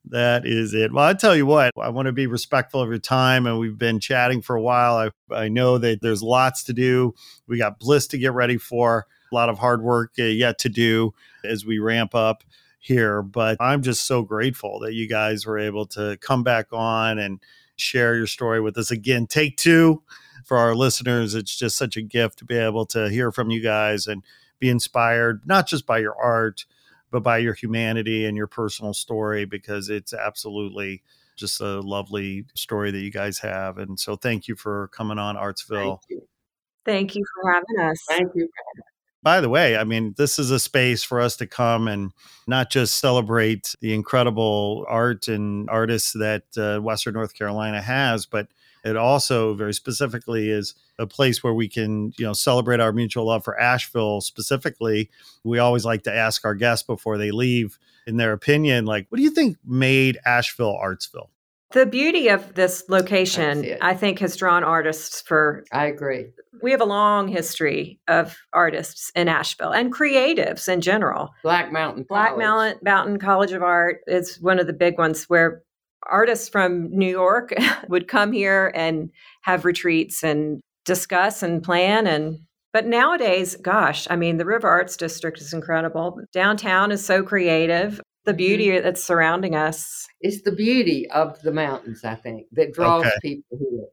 That 0.05 0.45
is 0.45 0.73
it. 0.73 0.91
Well 0.91 1.05
i 1.05 1.13
tell 1.13 1.35
you 1.35 1.45
what 1.45 1.71
i 1.81 1.89
want 1.89 2.07
to 2.07 2.11
be 2.11 2.27
respectful 2.27 2.81
of 2.81 2.89
your 2.89 2.97
time 2.97 3.45
and 3.47 3.59
we've 3.59 3.77
been 3.77 3.99
chatting 3.99 4.41
for 4.41 4.55
a 4.55 4.61
while. 4.61 4.95
I, 4.97 5.35
I 5.35 5.49
know 5.49 5.77
that 5.77 6.01
there's 6.01 6.23
lots 6.23 6.63
to 6.65 6.73
do. 6.73 7.13
We 7.47 7.57
got 7.57 7.79
bliss 7.79 8.07
to 8.07 8.17
get 8.17 8.33
ready 8.33 8.57
for 8.57 9.07
a 9.31 9.35
lot 9.35 9.49
of 9.49 9.59
hard 9.59 9.81
work 9.81 10.13
uh, 10.19 10.23
yet 10.23 10.59
to 10.59 10.69
do 10.69 11.13
as 11.43 11.65
we 11.65 11.79
ramp 11.79 12.13
up 12.13 12.43
here 12.79 13.21
but 13.21 13.55
i'm 13.61 13.81
just 13.81 14.05
so 14.05 14.21
grateful 14.21 14.79
that 14.79 14.93
you 14.93 15.07
guys 15.07 15.45
were 15.45 15.57
able 15.57 15.85
to 15.85 16.17
come 16.21 16.43
back 16.43 16.67
on 16.73 17.17
and 17.17 17.39
share 17.75 18.15
your 18.15 18.27
story 18.27 18.61
with 18.61 18.77
us 18.77 18.91
again. 18.91 19.27
Take 19.27 19.57
two 19.57 20.03
for 20.45 20.57
our 20.57 20.75
listeners. 20.75 21.35
It's 21.35 21.55
just 21.55 21.77
such 21.77 21.97
a 21.97 22.01
gift 22.01 22.39
to 22.39 22.45
be 22.45 22.57
able 22.57 22.85
to 22.87 23.09
hear 23.09 23.31
from 23.31 23.49
you 23.49 23.61
guys 23.61 24.07
and 24.07 24.23
be 24.59 24.69
inspired, 24.69 25.41
not 25.45 25.67
just 25.67 25.85
by 25.85 25.99
your 25.99 26.15
art, 26.15 26.65
but 27.13 27.21
by 27.21 27.37
your 27.37 27.53
humanity 27.53 28.25
and 28.25 28.35
your 28.35 28.47
personal 28.47 28.91
story, 28.91 29.45
because 29.45 29.87
it's 29.87 30.13
absolutely 30.13 31.03
just 31.37 31.61
a 31.61 31.79
lovely 31.79 32.45
story 32.55 32.89
that 32.89 32.99
you 32.99 33.11
guys 33.11 33.37
have. 33.37 33.77
And 33.77 33.99
so 33.99 34.15
thank 34.15 34.47
you 34.47 34.55
for 34.55 34.87
coming 34.87 35.19
on 35.19 35.35
Artsville. 35.35 35.99
Thank 35.99 35.99
you. 36.09 36.27
Thank 36.85 37.15
you 37.15 37.23
for 37.35 37.51
having 37.51 37.91
us. 37.91 38.03
Thank 38.09 38.31
you. 38.33 38.49
By 39.23 39.39
the 39.39 39.47
way, 39.47 39.77
I 39.77 39.85
mean, 39.85 40.13
this 40.17 40.37
is 40.37 40.51
a 40.51 40.59
space 40.59 41.01
for 41.01 41.21
us 41.21 41.37
to 41.37 41.47
come 41.47 41.87
and 41.87 42.11
not 42.45 42.69
just 42.69 42.99
celebrate 42.99 43.73
the 43.79 43.93
incredible 43.93 44.85
art 44.89 45.29
and 45.29 45.69
artists 45.69 46.11
that 46.11 46.43
uh, 46.57 46.79
Western 46.81 47.13
North 47.13 47.33
Carolina 47.33 47.81
has, 47.81 48.25
but 48.25 48.49
it 48.83 48.97
also 48.97 49.53
very 49.53 49.73
specifically 49.73 50.49
is 50.49 50.75
a 50.99 51.07
place 51.07 51.41
where 51.41 51.53
we 51.53 51.69
can, 51.69 52.11
you 52.17 52.25
know, 52.25 52.33
celebrate 52.33 52.81
our 52.81 52.91
mutual 52.91 53.27
love 53.27 53.45
for 53.45 53.57
Asheville 53.57 54.19
specifically. 54.19 55.09
We 55.45 55.57
always 55.57 55.85
like 55.85 56.03
to 56.03 56.13
ask 56.13 56.43
our 56.43 56.53
guests 56.53 56.85
before 56.85 57.17
they 57.17 57.31
leave, 57.31 57.79
in 58.05 58.17
their 58.17 58.33
opinion, 58.33 58.85
like, 58.85 59.05
what 59.07 59.15
do 59.15 59.23
you 59.23 59.31
think 59.31 59.57
made 59.65 60.19
Asheville 60.25 60.77
Artsville? 60.83 61.29
The 61.73 61.85
beauty 61.85 62.27
of 62.29 62.53
this 62.53 62.85
location. 62.87 63.77
I 63.81 63.93
think, 63.93 64.19
has 64.19 64.35
drawn 64.35 64.63
artists 64.63 65.21
for 65.21 65.63
I 65.71 65.85
agree. 65.87 66.27
we 66.61 66.71
have 66.71 66.81
a 66.81 66.85
long 66.85 67.27
history 67.27 67.99
of 68.07 68.37
artists 68.53 69.11
in 69.15 69.27
Asheville 69.27 69.73
and 69.73 69.93
creatives 69.93 70.67
in 70.71 70.81
general. 70.81 71.29
Black 71.43 71.71
Mountain. 71.71 72.05
Black 72.07 72.29
College. 72.29 72.43
Mountain, 72.43 72.79
Mountain 72.83 73.19
College 73.19 73.51
of 73.51 73.63
Art 73.63 74.01
is 74.07 74.37
one 74.39 74.59
of 74.59 74.67
the 74.67 74.73
big 74.73 74.97
ones 74.97 75.25
where 75.25 75.63
artists 76.09 76.47
from 76.47 76.89
New 76.91 77.09
York 77.09 77.53
would 77.89 78.07
come 78.07 78.31
here 78.31 78.71
and 78.75 79.09
have 79.41 79.65
retreats 79.65 80.23
and 80.23 80.61
discuss 80.85 81.41
and 81.43 81.63
plan 81.63 82.05
and 82.05 82.39
but 82.73 82.85
nowadays 82.85 83.55
gosh 83.61 84.05
i 84.09 84.17
mean 84.17 84.35
the 84.35 84.45
river 84.45 84.67
arts 84.67 84.97
district 84.97 85.39
is 85.39 85.53
incredible 85.53 86.19
downtown 86.33 86.91
is 86.91 87.05
so 87.05 87.23
creative 87.23 88.01
the 88.25 88.33
beauty 88.33 88.67
mm-hmm. 88.67 88.83
that's 88.83 89.03
surrounding 89.03 89.55
us 89.55 90.07
It's 90.21 90.41
the 90.41 90.51
beauty 90.51 91.09
of 91.11 91.41
the 91.41 91.51
mountains, 91.51 92.03
I 92.03 92.15
think, 92.15 92.47
that 92.53 92.73
draws 92.73 93.05
Okay. 93.05 93.15
people 93.21 93.57
here. 93.59 93.85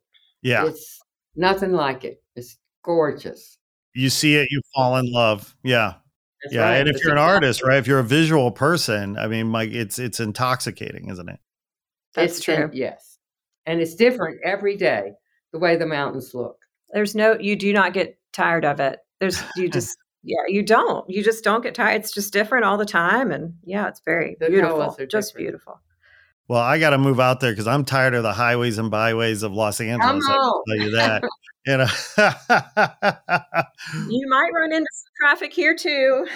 Yeah, 0.42 0.66
It's 0.66 1.00
nothing 1.36 1.72
like 1.72 2.04
it. 2.04 2.22
It's 2.36 2.56
gorgeous. 2.84 3.58
you 3.94 4.08
see 4.10 4.36
it, 4.36 4.48
you 4.50 4.60
fall 4.74 4.96
in 4.96 5.10
love. 5.12 5.54
Yeah. 5.62 5.94
That's 6.42 6.54
yeah, 6.54 6.62
right. 6.62 6.76
and 6.78 6.88
if 6.88 6.96
It's 6.96 7.04
you're 7.04 7.12
an 7.12 7.18
artist, 7.18 7.62
right? 7.62 7.76
If 7.76 7.86
you're 7.86 7.98
a 7.98 8.04
visual 8.04 8.50
person, 8.50 9.18
I 9.18 9.26
mean, 9.26 9.52
like 9.52 9.70
it's 9.72 9.98
it's 9.98 10.20
intoxicating, 10.20 11.10
isn't 11.10 11.28
it? 11.28 11.38
That's 12.14 12.38
it's- 12.38 12.44
true. 12.44 12.64
and- 12.64 12.74
yes. 12.74 13.18
And 13.66 13.80
it's 13.80 13.94
different 13.94 14.40
every 14.42 14.76
day, 14.76 15.12
the 15.52 15.58
way 15.58 15.76
the 15.76 15.86
mountains 15.86 16.32
look. 16.34 16.56
there's 16.94 17.14
no 17.14 17.36
you 17.38 17.56
do 17.56 17.72
not 17.72 17.92
get 17.92 18.18
tired 18.32 18.64
of 18.64 18.80
it 18.80 18.98
there's 19.20 19.42
you 19.56 19.68
just 19.78 19.96
yeah 20.22 20.42
you 20.48 20.62
don't 20.62 21.08
you 21.08 21.22
just 21.24 21.42
don't 21.44 21.62
get 21.62 21.74
tired 21.74 22.00
it's 22.00 22.12
just 22.12 22.32
different 22.32 22.64
all 22.64 22.76
the 22.76 22.84
time 22.84 23.30
and 23.30 23.54
yeah 23.64 23.88
it's 23.88 24.00
very 24.00 24.36
The 24.40 24.48
beautiful 24.48 24.96
just 25.08 25.28
different. 25.30 25.36
beautiful 25.36 25.80
Well, 26.48 26.60
I 26.60 26.78
got 26.78 26.90
to 26.90 26.98
move 26.98 27.20
out 27.20 27.40
there 27.40 27.52
because 27.52 27.66
I'm 27.68 27.84
tired 27.84 28.14
of 28.14 28.22
the 28.22 28.32
highways 28.32 28.76
and 28.78 28.90
byways 28.90 29.42
of 29.44 29.52
Los 29.52 29.80
Angeles. 29.80 30.24
I 30.28 30.32
on. 30.32 30.62
can 30.66 30.78
tell 30.78 30.86
you 30.86 30.90
that. 30.96 31.22
you 31.66 31.76
know. 31.76 31.86
you 34.10 34.28
might 34.28 34.50
run 34.54 34.72
into 34.72 34.86
some 34.92 35.12
traffic 35.20 35.52
here 35.52 35.74
too 35.76 36.26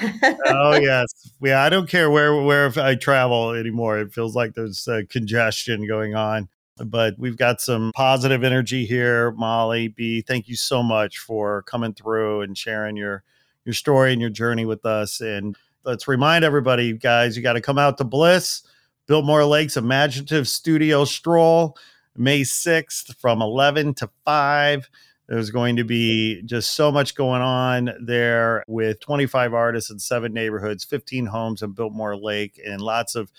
oh 0.46 0.74
yes, 0.80 1.06
yeah. 1.42 1.62
I 1.62 1.68
don't 1.68 1.88
care 1.88 2.10
where 2.10 2.40
where 2.42 2.72
I 2.78 2.94
travel 2.94 3.50
anymore. 3.50 3.98
It 3.98 4.12
feels 4.12 4.34
like 4.36 4.54
there's 4.54 4.86
uh, 4.88 5.00
congestion 5.10 5.86
going 5.86 6.14
on. 6.14 6.48
But 6.76 7.14
we've 7.18 7.36
got 7.36 7.60
some 7.60 7.92
positive 7.94 8.42
energy 8.42 8.84
here, 8.84 9.30
Molly 9.32 9.88
Bee. 9.88 10.22
Thank 10.22 10.48
you 10.48 10.56
so 10.56 10.82
much 10.82 11.18
for 11.18 11.62
coming 11.62 11.94
through 11.94 12.40
and 12.42 12.58
sharing 12.58 12.96
your 12.96 13.22
your 13.64 13.74
story 13.74 14.12
and 14.12 14.20
your 14.20 14.30
journey 14.30 14.64
with 14.64 14.84
us. 14.86 15.20
And 15.20 15.56
let's 15.84 16.08
remind 16.08 16.44
everybody, 16.44 16.92
guys, 16.92 17.36
you 17.36 17.42
got 17.42 17.54
to 17.54 17.60
come 17.60 17.78
out 17.78 17.98
to 17.98 18.04
Bliss, 18.04 18.62
Biltmore 19.06 19.44
Lakes 19.44 19.76
Imaginative 19.76 20.48
Studio 20.48 21.04
Stroll, 21.04 21.76
May 22.16 22.42
6th 22.42 23.16
from 23.16 23.42
11 23.42 23.94
to 23.94 24.10
5. 24.24 24.88
There's 25.26 25.50
going 25.50 25.76
to 25.76 25.84
be 25.84 26.42
just 26.42 26.72
so 26.76 26.92
much 26.92 27.14
going 27.14 27.40
on 27.40 27.90
there 28.00 28.62
with 28.68 29.00
25 29.00 29.54
artists 29.54 29.90
in 29.90 29.98
seven 29.98 30.34
neighborhoods, 30.34 30.84
15 30.84 31.26
homes 31.26 31.62
in 31.62 31.72
Biltmore 31.72 32.16
Lake, 32.16 32.60
and 32.64 32.80
lots 32.80 33.14
of 33.14 33.32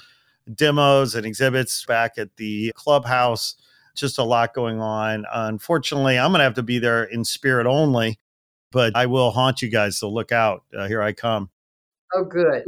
demos 0.55 1.13
and 1.13 1.25
exhibits 1.25 1.85
back 1.85 2.17
at 2.17 2.35
the 2.37 2.71
clubhouse. 2.75 3.55
Just 3.93 4.17
a 4.17 4.23
lot 4.23 4.53
going 4.53 4.81
on. 4.81 5.25
Unfortunately, 5.31 6.17
I'm 6.17 6.31
going 6.31 6.39
to 6.39 6.43
have 6.43 6.55
to 6.55 6.63
be 6.63 6.79
there 6.79 7.03
in 7.03 7.23
spirit 7.23 7.67
only 7.67 8.19
but 8.75 8.93
I 8.93 9.05
will 9.05 9.31
haunt 9.31 9.61
you 9.61 9.69
guys. 9.69 9.97
So 9.97 10.09
look 10.09 10.33
out. 10.33 10.63
Uh, 10.77 10.85
here 10.85 11.01
I 11.01 11.13
come. 11.13 11.49
Oh, 12.13 12.25
good. 12.25 12.65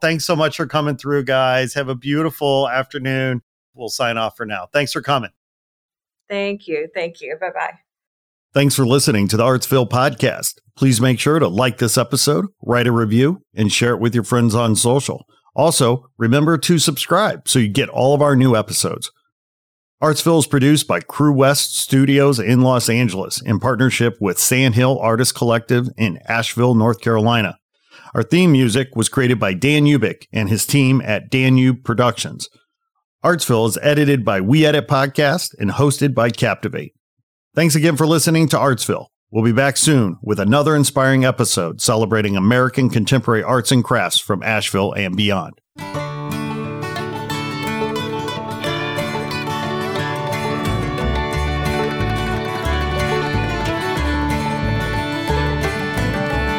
Thanks 0.00 0.24
so 0.24 0.34
much 0.34 0.56
for 0.56 0.66
coming 0.66 0.96
through, 0.96 1.24
guys. 1.24 1.72
Have 1.74 1.88
a 1.88 1.94
beautiful 1.94 2.68
afternoon. 2.68 3.40
We'll 3.72 3.88
sign 3.88 4.18
off 4.18 4.36
for 4.36 4.44
now. 4.44 4.66
Thanks 4.72 4.92
for 4.92 5.00
coming. 5.00 5.30
Thank 6.28 6.66
you. 6.66 6.88
Thank 6.92 7.20
you. 7.20 7.36
Bye 7.40 7.50
bye. 7.54 7.74
Thanks 8.52 8.74
for 8.74 8.84
listening 8.84 9.28
to 9.28 9.36
the 9.36 9.44
Artsville 9.44 9.88
podcast. 9.88 10.56
Please 10.76 11.00
make 11.00 11.20
sure 11.20 11.38
to 11.38 11.46
like 11.46 11.78
this 11.78 11.96
episode, 11.96 12.46
write 12.60 12.88
a 12.88 12.92
review, 12.92 13.40
and 13.54 13.72
share 13.72 13.94
it 13.94 14.00
with 14.00 14.12
your 14.12 14.24
friends 14.24 14.56
on 14.56 14.74
social. 14.74 15.24
Also, 15.54 16.10
remember 16.18 16.58
to 16.58 16.80
subscribe 16.80 17.46
so 17.46 17.60
you 17.60 17.68
get 17.68 17.88
all 17.88 18.12
of 18.12 18.22
our 18.22 18.34
new 18.34 18.56
episodes. 18.56 19.12
Artsville 20.02 20.40
is 20.40 20.46
produced 20.46 20.86
by 20.86 21.00
Crew 21.00 21.32
West 21.32 21.78
Studios 21.78 22.38
in 22.38 22.60
Los 22.60 22.88
Angeles 22.88 23.40
in 23.40 23.60
partnership 23.60 24.16
with 24.20 24.38
Sandhill 24.38 24.98
Artist 24.98 25.34
Collective 25.34 25.88
in 25.96 26.18
Asheville, 26.28 26.74
North 26.74 27.00
Carolina. 27.00 27.58
Our 28.14 28.22
theme 28.22 28.52
music 28.52 28.94
was 28.94 29.08
created 29.08 29.40
by 29.40 29.54
Dan 29.54 29.84
Ubik 29.84 30.26
and 30.32 30.48
his 30.48 30.66
team 30.66 31.00
at 31.00 31.30
Danube 31.30 31.84
Productions. 31.84 32.48
Artsville 33.24 33.68
is 33.68 33.78
edited 33.82 34.24
by 34.24 34.40
We 34.40 34.66
Edit 34.66 34.86
Podcast 34.86 35.54
and 35.58 35.70
hosted 35.70 36.14
by 36.14 36.30
Captivate. 36.30 36.92
Thanks 37.54 37.74
again 37.74 37.96
for 37.96 38.06
listening 38.06 38.48
to 38.48 38.56
Artsville. 38.56 39.06
We'll 39.30 39.44
be 39.44 39.52
back 39.52 39.76
soon 39.76 40.18
with 40.22 40.38
another 40.38 40.76
inspiring 40.76 41.24
episode 41.24 41.80
celebrating 41.80 42.36
American 42.36 42.90
contemporary 42.90 43.42
arts 43.42 43.72
and 43.72 43.82
crafts 43.82 44.18
from 44.18 44.42
Asheville 44.42 44.92
and 44.92 45.16
beyond. 45.16 45.60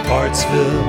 Artsville, 0.06 0.86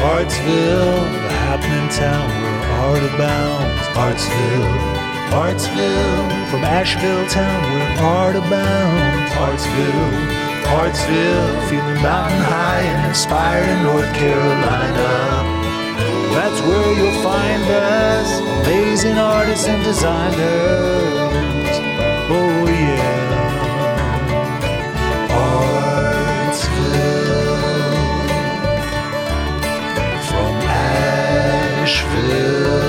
Artsville, 0.00 1.04
the 1.22 1.32
happening 1.44 1.88
town 1.90 2.28
where 2.40 2.64
art 2.80 3.02
abounds. 3.02 3.82
Artsville, 3.92 4.94
Artsville, 5.30 6.50
from 6.50 6.64
Asheville 6.64 7.26
town 7.28 7.62
where 7.72 8.02
art 8.02 8.36
abounds. 8.36 9.32
Artsville, 9.36 10.44
Artsville, 10.80 11.68
feeling 11.68 12.02
mountain 12.02 12.40
high 12.40 12.80
and 12.80 13.08
inspired 13.08 13.68
in 13.68 13.82
North 13.82 14.12
Carolina. 14.14 15.44
That's 16.32 16.60
where 16.62 16.92
you'll 16.96 17.22
find 17.22 17.62
us, 17.64 18.40
amazing 18.64 19.18
artists 19.18 19.68
and 19.68 19.84
designers. 19.84 21.53
Asheville. 31.94 32.83